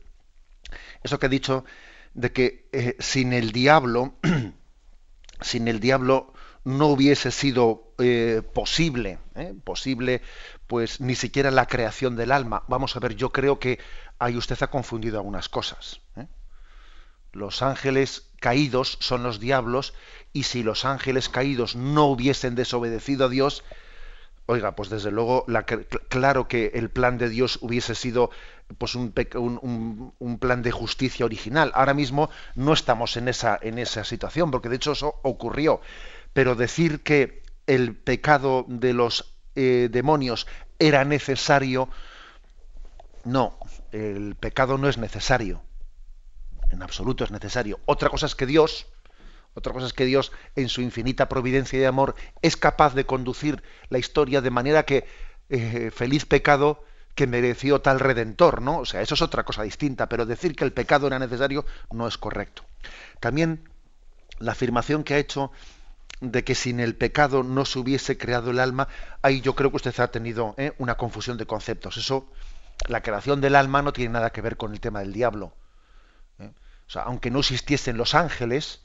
Eso 1.04 1.20
que 1.20 1.26
ha 1.26 1.30
dicho 1.30 1.66
de 2.14 2.32
que 2.32 2.96
sin 3.00 3.34
el 3.34 3.52
diablo, 3.52 4.16
sin 5.42 5.68
el 5.68 5.80
diablo 5.80 6.35
no 6.66 6.88
hubiese 6.88 7.32
sido 7.32 7.94
eh, 8.00 8.42
posible, 8.54 9.20
¿eh? 9.36 9.54
posible, 9.64 10.22
pues 10.68 11.00
ni 11.00 11.16
siquiera 11.16 11.52
la 11.52 11.68
creación 11.68 12.16
del 12.16 12.32
alma. 12.32 12.64
Vamos 12.68 12.96
a 12.96 13.00
ver, 13.00 13.16
yo 13.16 13.32
creo 13.32 13.60
que 13.60 13.80
ahí 14.20 14.36
usted 14.36 14.58
ha 14.62 14.68
confundido 14.68 15.18
algunas 15.18 15.48
cosas. 15.48 16.02
¿eh? 16.18 16.26
Los 17.32 17.62
ángeles 17.62 18.30
caídos 18.40 18.98
son 19.00 19.22
los 19.22 19.40
diablos, 19.40 19.94
y 20.34 20.44
si 20.44 20.64
los 20.64 20.86
ángeles 20.86 21.30
caídos 21.30 21.76
no 21.76 22.06
hubiesen 22.06 22.56
desobedecido 22.56 23.26
a 23.26 23.30
Dios, 23.30 23.64
oiga, 24.48 24.76
pues 24.76 24.90
desde 24.90 25.12
luego, 25.12 25.46
claro 26.10 26.48
que 26.48 26.72
el 26.74 26.90
plan 26.90 27.20
de 27.20 27.30
Dios 27.30 27.60
hubiese 27.62 27.94
sido 27.94 28.32
pues 28.80 28.96
un, 28.96 29.14
un, 30.20 30.40
plan 30.40 30.64
de 30.64 30.72
justicia 30.72 31.26
original. 31.26 31.72
Ahora 31.76 31.94
mismo 31.94 32.32
no 32.56 32.74
estamos 32.74 33.18
en 33.18 33.28
esa, 33.28 33.58
en 33.62 33.78
esa 33.78 34.04
situación, 34.04 34.50
porque 34.50 34.70
de 34.70 34.78
hecho 34.78 34.94
eso 34.94 35.20
ocurrió 35.22 35.82
pero 36.36 36.56
decir 36.56 37.02
que 37.02 37.44
el 37.66 37.96
pecado 37.96 38.66
de 38.68 38.92
los 38.92 39.38
eh, 39.56 39.88
demonios 39.90 40.48
era 40.80 41.06
necesario, 41.06 41.88
no, 43.24 43.58
el 43.94 44.36
pecado 44.36 44.78
no 44.78 44.90
es 44.90 44.98
necesario, 44.98 45.64
en 46.72 46.84
absoluto 46.84 47.24
es 47.24 47.32
necesario. 47.32 47.80
Otra 47.86 48.10
cosa 48.10 48.26
es 48.26 48.36
que 48.36 48.46
Dios, 48.46 48.86
Otra 49.54 49.72
cosa 49.72 49.88
es 49.88 49.94
que 49.94 50.04
Dios, 50.04 50.34
en 50.58 50.68
su 50.68 50.82
infinita 50.82 51.30
providencia 51.30 51.80
y 51.80 51.86
amor, 51.86 52.16
es 52.42 52.58
capaz 52.58 52.94
de 52.96 53.06
conducir 53.06 53.64
la 53.88 53.98
historia 53.98 54.42
de 54.42 54.50
manera 54.50 54.84
que 54.84 55.06
eh, 55.48 55.90
feliz 55.90 56.26
pecado 56.26 56.84
que 57.16 57.28
mereció 57.28 57.80
tal 57.80 58.02
redentor, 58.02 58.62
¿no? 58.62 58.80
O 58.80 58.86
sea, 58.86 59.00
eso 59.02 59.14
es 59.16 59.22
otra 59.22 59.46
cosa 59.46 59.64
distinta, 59.64 60.10
pero 60.10 60.26
decir 60.26 60.54
que 60.54 60.66
el 60.66 60.74
pecado 60.74 61.08
era 61.08 61.18
necesario 61.18 61.66
no 61.92 62.10
es 62.10 62.18
correcto. 62.18 62.66
También 63.22 63.70
la 64.40 64.52
afirmación 64.52 65.06
que 65.06 65.14
ha 65.14 65.18
hecho 65.18 65.54
de 66.22 66.44
que 66.44 66.56
sin 66.56 66.80
el 66.80 66.96
pecado 66.96 67.44
no 67.44 67.66
se 67.66 67.80
hubiese 67.80 68.18
creado 68.18 68.52
el 68.52 68.60
alma, 68.60 68.88
ahí 69.22 69.42
yo 69.42 69.56
creo 69.56 69.70
que 69.70 69.78
usted 69.78 70.00
ha 70.00 70.12
tenido 70.12 70.56
¿eh? 70.58 70.74
una 70.78 70.96
confusión 70.96 71.38
de 71.38 71.46
conceptos. 71.46 71.98
Eso, 71.98 72.30
la 72.88 73.02
creación 73.02 73.42
del 73.42 73.56
alma 73.56 73.82
no 73.82 73.94
tiene 73.94 74.14
nada 74.14 74.32
que 74.32 74.42
ver 74.42 74.58
con 74.58 74.74
el 74.74 74.80
tema 74.80 75.00
del 75.00 75.14
diablo. 75.14 75.54
¿eh? 76.40 76.52
O 76.88 76.90
sea, 76.90 77.04
aunque 77.04 77.32
no 77.32 77.40
existiesen 77.40 77.98
los 77.98 78.16
ángeles, 78.16 78.82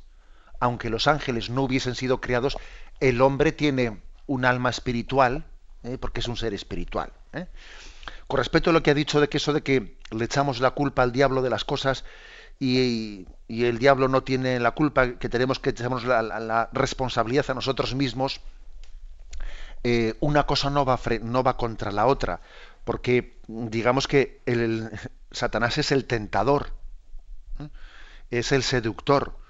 aunque 0.58 0.90
los 0.90 1.06
ángeles 1.06 1.50
no 1.50 1.62
hubiesen 1.62 1.94
sido 1.94 2.20
creados, 2.20 2.56
el 2.98 3.20
hombre 3.22 3.52
tiene 3.52 4.00
un 4.26 4.44
alma 4.44 4.70
espiritual, 4.70 5.44
¿eh? 5.84 5.98
porque 5.98 6.20
es 6.20 6.28
un 6.28 6.36
ser 6.36 6.52
espiritual. 6.52 7.12
Con 8.26 8.38
respecto 8.38 8.70
a 8.70 8.72
lo 8.72 8.82
que 8.82 8.90
ha 8.90 8.94
dicho 8.94 9.20
de 9.20 9.28
que 9.28 9.38
eso 9.38 9.52
de 9.52 9.62
que 9.62 9.98
le 10.10 10.24
echamos 10.24 10.60
la 10.60 10.72
culpa 10.72 11.02
al 11.02 11.12
diablo 11.12 11.42
de 11.42 11.50
las 11.50 11.64
cosas 11.64 12.04
y, 12.60 13.26
el 13.48 13.78
diablo 13.78 14.06
no 14.06 14.22
tiene 14.22 14.60
la 14.60 14.72
culpa, 14.72 15.14
que 15.14 15.28
tenemos 15.28 15.58
que 15.58 15.70
echarnos 15.70 16.04
la, 16.04 16.70
responsabilidad 16.72 17.50
a 17.50 17.54
nosotros 17.54 17.94
mismos, 17.96 18.40
eh, 19.82 20.14
una 20.20 20.46
cosa 20.46 20.70
no 20.70 20.84
va, 20.84 21.00
no 21.22 21.42
va 21.42 21.56
contra 21.56 21.90
la 21.90 22.06
otra, 22.06 22.40
porque 22.84 23.38
digamos 23.48 24.06
que 24.06 24.40
el, 24.46 24.90
Satanás 25.32 25.78
es 25.78 25.90
el 25.90 26.04
tentador, 26.04 26.68
es 28.30 28.52
el 28.52 28.62
seductor, 28.62 29.40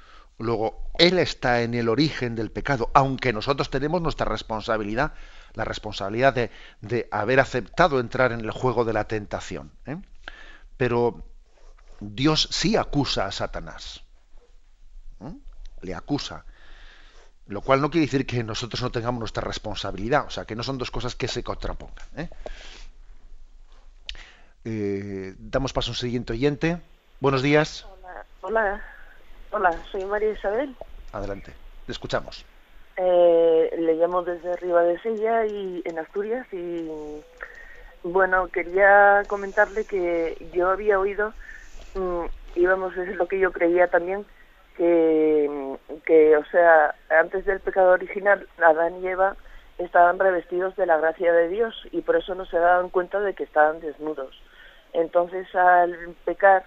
Luego, 0.41 0.91
Él 0.99 1.19
está 1.19 1.61
en 1.61 1.75
el 1.75 1.91
origen 1.91 2.35
del 2.35 2.51
pecado, 2.51 2.91
aunque 2.95 3.31
nosotros 3.35 3.69
tenemos 3.69 4.01
nuestra 4.01 4.25
responsabilidad, 4.25 5.13
la 5.53 5.67
responsabilidad 5.67 6.33
de, 6.33 7.09
haber 7.11 7.41
aceptado 7.41 8.01
entrar 8.01 8.33
en 8.33 8.41
el 8.41 8.51
juego 8.51 8.87
de 8.87 8.95
la 8.95 9.05
tentación. 9.05 9.71
¿eh? 9.85 9.99
Pero 10.79 11.27
Dios 12.01 12.48
sí 12.51 12.76
acusa 12.76 13.26
a 13.26 13.32
Satanás. 13.32 14.03
¿eh? 15.20 15.32
Le 15.82 15.94
acusa. 15.94 16.44
Lo 17.46 17.62
cual 17.62 17.80
no 17.80 17.90
quiere 17.90 18.07
decir 18.07 18.26
que 18.26 18.44
nosotros 18.44 18.80
no 18.82 18.90
tengamos 18.90 19.18
nuestra 19.18 19.42
responsabilidad. 19.42 20.26
O 20.26 20.30
sea, 20.30 20.44
que 20.44 20.55
no 20.55 20.62
son 20.62 20.78
dos 20.78 20.90
cosas 20.90 21.14
que 21.14 21.28
se 21.28 21.42
contrapongan. 21.42 22.07
¿eh? 22.16 22.28
damos 25.38 25.72
paso 25.72 25.90
a 25.90 25.92
un 25.92 25.96
siguiente 25.96 26.32
oyente. 26.32 26.80
Buenos 27.20 27.42
días. 27.42 27.86
Hola. 27.90 28.24
Hola. 28.42 28.84
Hola, 29.53 29.76
soy 29.90 30.05
María 30.05 30.30
Isabel. 30.30 30.76
Adelante, 31.12 31.53
le 31.86 31.92
escuchamos. 31.92 32.44
Eh, 32.96 33.74
le 33.78 33.94
llamo 33.94 34.22
desde 34.22 34.57
Riva 34.57 34.82
de 34.82 35.01
Sella 35.01 35.44
y 35.46 35.82
en 35.84 35.98
Asturias 35.98 36.46
y 36.53 36.88
bueno, 38.03 38.48
quería 38.48 39.22
comentarle 39.26 39.84
que 39.84 40.51
yo 40.53 40.70
había 40.70 41.01
oído, 41.01 41.34
íbamos, 42.55 42.97
es 42.97 43.16
lo 43.16 43.26
que 43.26 43.38
yo 43.38 43.53
creía 43.53 43.88
también, 43.88 44.24
que, 44.76 45.76
que, 46.07 46.36
o 46.36 46.45
sea, 46.47 46.95
antes 47.09 47.45
del 47.45 47.61
pecado 47.61 47.93
original, 47.93 48.47
Adán 48.59 49.03
y 49.03 49.09
Eva 49.09 49.36
estaban 49.78 50.18
revestidos 50.18 50.76
de 50.76 50.86
la 50.86 50.99
gracia 50.99 51.32
de 51.32 51.49
Dios 51.49 51.74
y 51.91 52.03
por 52.03 52.16
eso 52.16 52.34
no 52.34 52.45
se 52.47 52.59
daban 52.59 52.91
cuenta 52.91 53.20
de 53.20 53.34
que 53.34 53.45
estaban 53.45 53.80
desnudos. 53.80 54.41
Entonces, 54.93 55.53
al 55.55 56.14
pecar, 56.24 56.64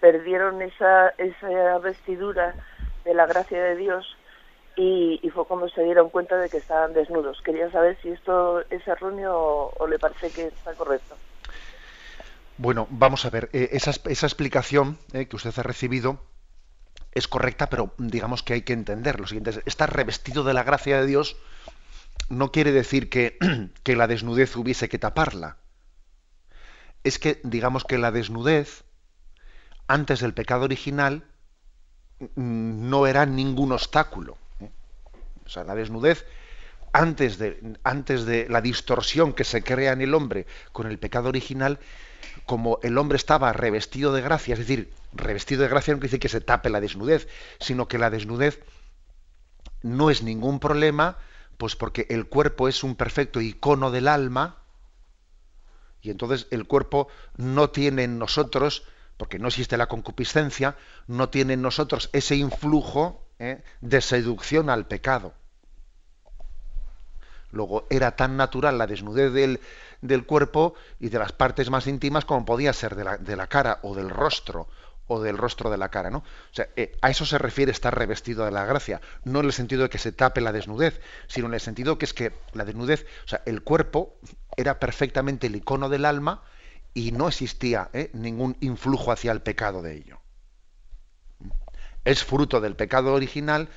perdieron 0.00 0.62
esa, 0.62 1.10
esa 1.18 1.78
vestidura 1.78 2.54
de 3.04 3.14
la 3.14 3.26
gracia 3.26 3.62
de 3.62 3.76
Dios 3.76 4.16
y, 4.76 5.30
fue 5.32 5.46
cuando 5.46 5.68
se 5.68 5.82
dieron 5.82 6.10
cuenta 6.10 6.36
de 6.36 6.48
que 6.48 6.58
estaban 6.58 6.92
desnudos. 6.94 7.40
Quería 7.42 7.70
saber 7.70 7.96
si 8.02 8.10
esto 8.10 8.60
es 8.70 8.86
erróneo 8.86 9.72
o, 9.76 9.86
le 9.86 9.98
parece 9.98 10.30
que 10.30 10.46
está 10.46 10.74
correcto. 10.74 11.16
Bueno, 12.56 12.86
vamos 12.90 13.24
a 13.24 13.30
ver, 13.30 13.50
eh, 13.52 13.70
esa, 13.72 13.90
explicación 13.90 14.98
eh, 15.12 15.26
que 15.26 15.36
usted 15.36 15.52
ha 15.56 15.62
recibido 15.62 16.20
es 17.12 17.28
correcta, 17.28 17.68
pero 17.68 17.94
digamos 17.98 18.42
que 18.42 18.54
hay 18.54 18.62
que 18.62 18.72
entender 18.72 19.20
lo 19.20 19.26
siguiente. 19.26 19.62
Estar 19.66 19.94
revestido 19.94 20.44
de 20.44 20.54
la 20.54 20.62
gracia 20.62 21.00
de 21.00 21.06
Dios 21.06 21.36
no 22.28 22.52
quiere 22.52 22.72
decir 22.72 23.08
que, 23.08 23.38
que 23.82 23.96
la 23.96 24.06
desnudez 24.06 24.54
hubiese 24.56 24.88
que 24.88 24.98
taparla. 24.98 25.56
Es 27.02 27.18
que, 27.18 27.40
digamos 27.44 27.84
que 27.84 27.98
la 27.98 28.10
desnudez 28.10 28.84
antes 29.86 30.20
del 30.20 30.34
pecado 30.34 30.64
original 30.64 31.24
mm, 32.20 32.88
no 32.88 33.06
era 33.06 33.26
ningún 33.26 33.72
obstáculo. 33.72 34.38
¿eh? 34.60 34.70
O 35.44 35.48
sea, 35.48 35.64
la 35.64 35.74
desnudez, 35.74 36.24
antes 36.92 37.38
de, 37.38 37.76
antes 37.82 38.24
de 38.24 38.46
la 38.48 38.60
distorsión 38.60 39.32
que 39.32 39.44
se 39.44 39.62
crea 39.62 39.92
en 39.92 40.00
el 40.00 40.14
hombre 40.14 40.46
con 40.72 40.86
el 40.86 40.98
pecado 40.98 41.28
original, 41.28 41.78
como 42.46 42.78
el 42.82 42.98
hombre 42.98 43.16
estaba 43.16 43.52
revestido 43.52 44.12
de 44.12 44.22
gracia, 44.22 44.52
es 44.54 44.58
decir, 44.58 44.92
revestido 45.12 45.62
de 45.62 45.68
gracia 45.68 45.94
no 45.94 46.00
quiere 46.00 46.10
decir 46.10 46.20
que 46.20 46.28
se 46.28 46.40
tape 46.40 46.70
la 46.70 46.80
desnudez, 46.80 47.28
sino 47.58 47.88
que 47.88 47.98
la 47.98 48.10
desnudez 48.10 48.60
no 49.82 50.10
es 50.10 50.22
ningún 50.22 50.60
problema, 50.60 51.18
pues 51.56 51.76
porque 51.76 52.06
el 52.10 52.26
cuerpo 52.26 52.68
es 52.68 52.84
un 52.84 52.96
perfecto 52.96 53.40
icono 53.40 53.90
del 53.90 54.08
alma, 54.08 54.58
y 56.02 56.10
entonces 56.10 56.46
el 56.50 56.66
cuerpo 56.66 57.08
no 57.36 57.70
tiene 57.70 58.04
en 58.04 58.18
nosotros 58.18 58.84
porque 59.16 59.38
no 59.38 59.48
existe 59.48 59.76
la 59.76 59.86
concupiscencia, 59.86 60.76
no 61.06 61.28
tiene 61.28 61.54
en 61.54 61.62
nosotros 61.62 62.10
ese 62.12 62.36
influjo 62.36 63.26
¿eh? 63.38 63.62
de 63.80 64.00
seducción 64.00 64.70
al 64.70 64.86
pecado. 64.86 65.34
Luego 67.50 67.86
era 67.88 68.16
tan 68.16 68.36
natural 68.36 68.78
la 68.78 68.86
desnudez 68.86 69.32
del, 69.32 69.60
del, 70.04 70.26
cuerpo 70.26 70.74
y 71.00 71.08
de 71.08 71.18
las 71.18 71.32
partes 71.32 71.70
más 71.70 71.86
íntimas 71.86 72.24
como 72.24 72.44
podía 72.44 72.72
ser 72.72 72.94
de 72.94 73.04
la, 73.04 73.16
de 73.16 73.36
la, 73.36 73.46
cara 73.46 73.80
o 73.82 73.94
del 73.94 74.10
rostro 74.10 74.68
o 75.06 75.20
del 75.20 75.36
rostro 75.36 75.70
de 75.70 75.76
la 75.76 75.90
cara, 75.90 76.10
¿no? 76.10 76.18
O 76.18 76.54
sea, 76.54 76.68
eh, 76.76 76.96
a 77.02 77.10
eso 77.10 77.26
se 77.26 77.38
refiere 77.38 77.72
estar 77.72 77.96
revestido 77.96 78.44
de 78.44 78.50
la 78.50 78.64
gracia, 78.64 79.00
no 79.24 79.40
en 79.40 79.46
el 79.46 79.52
sentido 79.52 79.82
de 79.82 79.90
que 79.90 79.98
se 79.98 80.12
tape 80.12 80.40
la 80.40 80.52
desnudez, 80.52 81.00
sino 81.26 81.46
en 81.46 81.54
el 81.54 81.60
sentido 81.60 81.98
que 81.98 82.06
es 82.06 82.14
que 82.14 82.32
la 82.52 82.64
desnudez, 82.64 83.06
o 83.24 83.28
sea, 83.28 83.42
el 83.44 83.62
cuerpo 83.62 84.16
era 84.56 84.78
perfectamente 84.78 85.46
el 85.46 85.56
icono 85.56 85.88
del 85.88 86.04
alma 86.04 86.42
y 86.94 87.12
no 87.12 87.28
existía 87.28 87.90
¿eh? 87.92 88.10
ningún 88.14 88.56
influjo 88.60 89.12
hacia 89.12 89.32
el 89.32 89.42
pecado 89.42 89.82
de 89.82 89.96
ello. 89.96 90.20
Es 92.04 92.24
fruto 92.24 92.60
del 92.60 92.76
pecado 92.76 93.12
original 93.12 93.68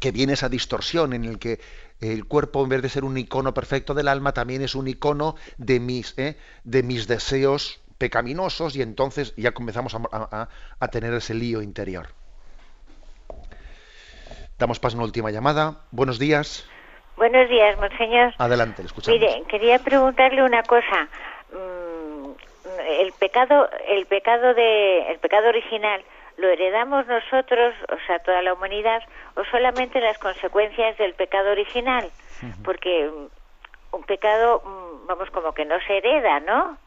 que 0.00 0.12
viene 0.12 0.34
esa 0.34 0.48
distorsión 0.48 1.12
en 1.12 1.24
el 1.24 1.38
que 1.38 1.60
el 2.00 2.26
cuerpo, 2.26 2.62
en 2.62 2.68
vez 2.68 2.82
de 2.82 2.88
ser 2.88 3.04
un 3.04 3.16
icono 3.16 3.54
perfecto 3.54 3.94
del 3.94 4.08
alma, 4.08 4.32
también 4.32 4.62
es 4.62 4.74
un 4.74 4.88
icono 4.88 5.36
de 5.56 5.80
mis, 5.80 6.16
¿eh? 6.18 6.36
de 6.64 6.82
mis 6.82 7.06
deseos 7.06 7.80
pecaminosos 7.98 8.76
y 8.76 8.82
entonces 8.82 9.34
ya 9.36 9.52
comenzamos 9.52 9.94
a, 9.94 10.88
tener 10.90 11.14
ese 11.14 11.34
lío 11.34 11.62
interior. 11.62 12.08
Damos 14.58 14.80
paso 14.80 14.96
a 14.96 14.98
una 14.98 15.04
última 15.06 15.30
llamada. 15.30 15.82
Buenos 15.90 16.18
días. 16.18 16.68
Buenos 17.16 17.48
días, 17.48 17.78
monseñor. 17.78 18.34
Adelante, 18.38 18.82
le 18.82 18.86
escuchamos. 18.86 19.18
Mire, 19.18 19.42
quería 19.48 19.78
preguntarle 19.78 20.42
una 20.42 20.62
cosa. 20.62 21.08
Mm, 21.52 22.30
el 23.00 23.12
pecado, 23.12 23.68
el 23.88 24.06
pecado 24.06 24.54
de, 24.54 25.10
el 25.10 25.18
pecado 25.18 25.48
original, 25.48 26.02
lo 26.36 26.48
heredamos 26.48 27.06
nosotros, 27.06 27.74
o 27.88 28.06
sea, 28.06 28.18
toda 28.20 28.42
la 28.42 28.54
humanidad, 28.54 29.02
o 29.36 29.44
solamente 29.44 30.00
las 30.00 30.18
consecuencias 30.18 30.96
del 30.98 31.14
pecado 31.14 31.50
original, 31.50 32.10
porque 32.64 33.10
un 33.92 34.02
pecado, 34.04 34.62
mm, 34.64 35.06
vamos, 35.06 35.30
como 35.30 35.52
que 35.52 35.64
no 35.64 35.76
se 35.86 35.98
hereda, 35.98 36.40
¿no? 36.40 36.78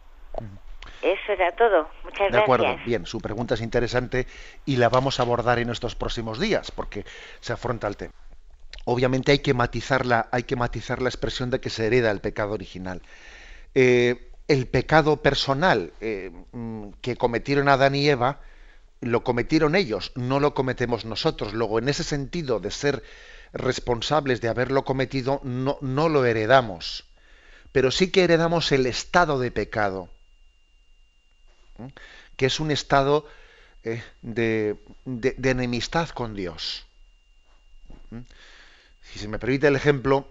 Eso 1.01 1.31
era 1.31 1.51
todo. 1.53 1.89
Muchas 2.03 2.19
gracias. 2.19 2.33
De 2.33 2.39
acuerdo, 2.39 2.77
bien, 2.85 3.05
su 3.05 3.19
pregunta 3.19 3.53
es 3.53 3.61
interesante 3.61 4.27
y 4.65 4.75
la 4.75 4.89
vamos 4.89 5.19
a 5.19 5.23
abordar 5.23 5.59
en 5.59 5.69
estos 5.69 5.95
próximos 5.95 6.39
días, 6.39 6.71
porque 6.71 7.05
se 7.39 7.53
afronta 7.53 7.87
el 7.87 7.95
tema. 7.95 8.13
Obviamente 8.85 9.31
hay 9.31 9.39
que 9.39 9.53
matizar 9.53 10.03
hay 10.31 10.43
que 10.43 10.55
matizar 10.55 11.01
la 11.01 11.09
expresión 11.09 11.49
de 11.49 11.59
que 11.59 11.69
se 11.69 11.87
hereda 11.87 12.11
el 12.11 12.19
pecado 12.19 12.53
original. 12.53 13.01
Eh, 13.75 14.29
el 14.47 14.67
pecado 14.67 15.17
personal 15.17 15.93
eh, 16.01 16.31
mm, 16.51 16.89
que 17.01 17.15
cometieron 17.15 17.69
Adán 17.69 17.95
y 17.95 18.09
Eva, 18.09 18.39
lo 19.01 19.23
cometieron 19.23 19.75
ellos, 19.75 20.11
no 20.15 20.39
lo 20.39 20.53
cometemos 20.53 21.05
nosotros. 21.05 21.53
Luego, 21.53 21.79
en 21.79 21.89
ese 21.89 22.03
sentido 22.03 22.59
de 22.59 22.71
ser 22.71 23.03
responsables 23.53 24.41
de 24.41 24.49
haberlo 24.49 24.83
cometido, 24.83 25.41
no, 25.43 25.77
no 25.81 26.09
lo 26.09 26.25
heredamos. 26.25 27.05
Pero 27.71 27.91
sí 27.91 28.11
que 28.11 28.23
heredamos 28.23 28.71
el 28.71 28.85
estado 28.85 29.39
de 29.39 29.51
pecado, 29.51 30.09
que 32.35 32.47
es 32.47 32.59
un 32.59 32.71
estado 32.71 33.27
eh, 33.83 34.03
de, 34.21 34.75
de, 35.05 35.49
enemistad 35.49 36.09
con 36.09 36.35
Dios. 36.35 36.85
Si 39.01 39.19
se 39.19 39.27
me 39.27 39.39
permite 39.39 39.67
el 39.67 39.75
ejemplo, 39.75 40.27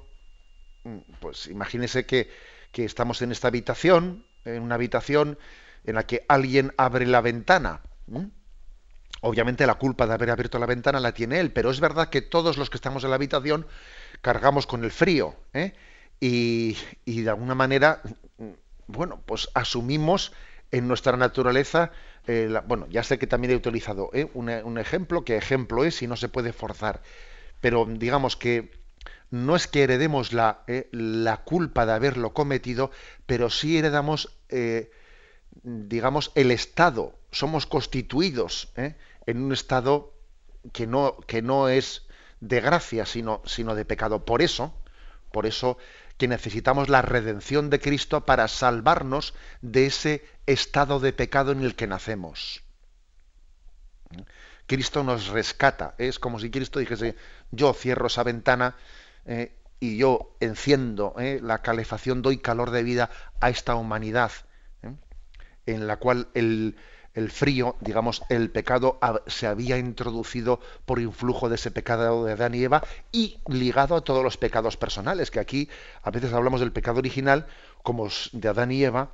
pues 1.21 1.47
imagínese 1.47 2.07
que 2.07 2.29
que 2.73 2.85
estamos 2.85 3.23
en 3.23 3.33
esta 3.33 3.49
habitación, 3.49 4.25
en 4.45 4.63
una 4.63 4.75
habitación 4.75 5.39
en 5.85 5.95
la 5.95 6.07
que 6.07 6.25
alguien 6.29 6.73
abre 6.77 7.07
la 7.07 7.21
ventana. 7.21 7.81
Obviamente 9.21 9.67
la 9.67 9.75
culpa 9.75 10.07
de 10.07 10.15
haber 10.15 10.31
abierto 10.31 10.59
la 10.59 10.67
ventana 10.67 11.01
la 11.01 11.13
tiene 11.13 11.41
él, 11.41 11.53
pero 11.53 11.71
es 11.71 11.81
verdad 11.81 12.09
que 12.09 12.23
todos 12.23 12.57
los 12.57 12.71
que 12.71 12.77
estamos 12.77 13.05
en 13.05 13.11
la 13.11 13.17
habitación 13.17 13.67
cargamos 14.21 14.67
con 14.67 14.85
el 14.85 14.91
frío, 14.91 15.35
¿eh? 15.53 15.75
y, 16.21 16.75
de 17.07 17.31
alguna 17.31 17.55
manera, 17.55 18.03
bueno, 18.87 19.23
pues 19.25 19.49
asumimos 19.55 20.33
en 20.71 20.89
nuestra 20.89 21.17
naturaleza, 21.17 21.93
eh, 22.27 22.61
bueno, 22.67 22.87
ya 22.91 23.03
sé 23.03 23.19
que 23.19 23.27
también 23.27 23.53
he 23.53 23.57
utilizado 23.57 24.11
¿eh? 24.13 24.29
un, 24.35 24.79
ejemplo, 24.79 25.25
que 25.25 25.37
ejemplo 25.37 25.85
es 25.85 26.03
y 26.03 26.07
no 26.07 26.17
se 26.17 26.29
puede 26.29 26.53
forzar, 26.53 27.03
pero 27.61 27.87
digamos 27.87 28.37
que 28.37 28.71
no 29.31 29.57
es 29.57 29.67
que 29.69 29.83
heredemos 29.83 30.33
la, 30.33 30.65
la 30.91 31.39
culpa 31.39 31.87
de 31.87 31.93
haberlo 31.93 32.33
cometido, 32.33 32.91
pero 33.27 33.51
sí 33.51 33.79
heredamos, 33.79 34.39
digamos, 35.63 36.33
el 36.35 36.51
estado, 36.51 37.19
somos 37.31 37.67
constituidos 37.67 38.73
en 39.29 39.43
un 39.43 39.53
estado 39.53 40.15
que 40.73 40.87
no, 40.87 41.19
que 41.27 41.43
no 41.43 41.69
es 41.69 42.07
de 42.41 42.63
gracia, 42.63 43.05
sino, 43.05 43.43
sino 43.45 43.75
de 43.75 43.85
pecado. 43.85 44.25
Por 44.25 44.41
eso, 44.41 44.73
por 45.31 45.45
eso 45.45 45.77
que 46.17 46.29
necesitamos 46.29 46.89
la 46.89 47.03
redención 47.03 47.69
de 47.69 47.79
Cristo 47.79 48.25
para 48.25 48.49
salvarnos 48.49 49.35
de 49.61 49.85
ese 49.85 50.27
estado 50.47 50.99
de 50.99 51.13
pecado 51.13 51.53
en 51.53 51.63
el 51.63 51.77
que 51.77 51.87
nacemos. 51.87 52.63
Cristo 54.67 55.05
nos 55.05 55.29
rescata. 55.29 55.95
Es 55.99 56.19
como 56.19 56.41
si 56.41 56.51
Cristo 56.51 56.79
dijese, 56.79 57.15
yo 57.51 57.75
cierro 57.75 58.07
esa 58.07 58.23
ventana 58.23 58.77
eh, 59.27 59.55
y 59.79 59.99
yo 59.99 60.37
enciendo 60.41 61.15
eh, 61.19 61.39
la 61.43 61.61
calefacción, 61.61 62.23
doy 62.23 62.39
calor 62.39 62.71
de 62.71 62.83
vida 62.83 63.11
a 63.41 63.51
esta 63.51 63.75
humanidad, 63.75 64.33
eh, 64.83 64.95
en 65.67 65.87
la 65.87 65.99
cual 65.99 66.29
el, 66.33 66.77
el 67.19 67.33
frío, 67.33 67.75
digamos, 67.81 68.23
el 68.29 68.49
pecado 68.51 69.01
se 69.27 69.49
había 69.49 69.77
introducido 69.77 70.61
por 70.87 71.01
influjo 71.01 71.49
de 71.49 71.57
ese 71.57 71.73
pecado 71.73 72.25
de 72.25 72.33
Adán 72.33 72.55
y 72.55 72.63
Eva 72.63 72.85
y 73.11 73.39
ligado 73.49 73.97
a 73.97 74.03
todos 74.03 74.23
los 74.23 74.37
pecados 74.37 74.77
personales, 74.77 75.33
que 75.33 75.41
aquí 75.41 75.69
a 76.05 76.13
veces 76.13 76.33
hablamos 76.33 76.61
del 76.61 76.71
pecado 76.71 76.99
original 76.99 77.49
como 77.83 78.09
de 78.33 78.49
Adán 78.49 78.71
y 78.71 78.85
Eva, 78.85 79.11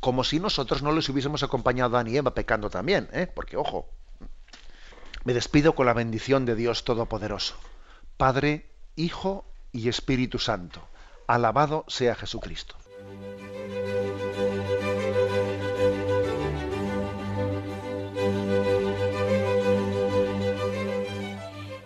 como 0.00 0.24
si 0.24 0.40
nosotros 0.40 0.82
no 0.82 0.90
les 0.90 1.08
hubiésemos 1.08 1.44
acompañado 1.44 1.96
a 1.96 2.00
Adán 2.00 2.12
y 2.12 2.16
Eva 2.16 2.34
pecando 2.34 2.68
también, 2.68 3.08
¿eh? 3.12 3.28
porque 3.32 3.56
ojo, 3.56 3.88
me 5.22 5.32
despido 5.32 5.76
con 5.76 5.86
la 5.86 5.92
bendición 5.92 6.44
de 6.46 6.56
Dios 6.56 6.84
Todopoderoso, 6.84 7.54
Padre, 8.16 8.66
Hijo 8.96 9.44
y 9.70 9.88
Espíritu 9.88 10.40
Santo. 10.40 10.82
Alabado 11.28 11.84
sea 11.86 12.16
Jesucristo. 12.16 12.74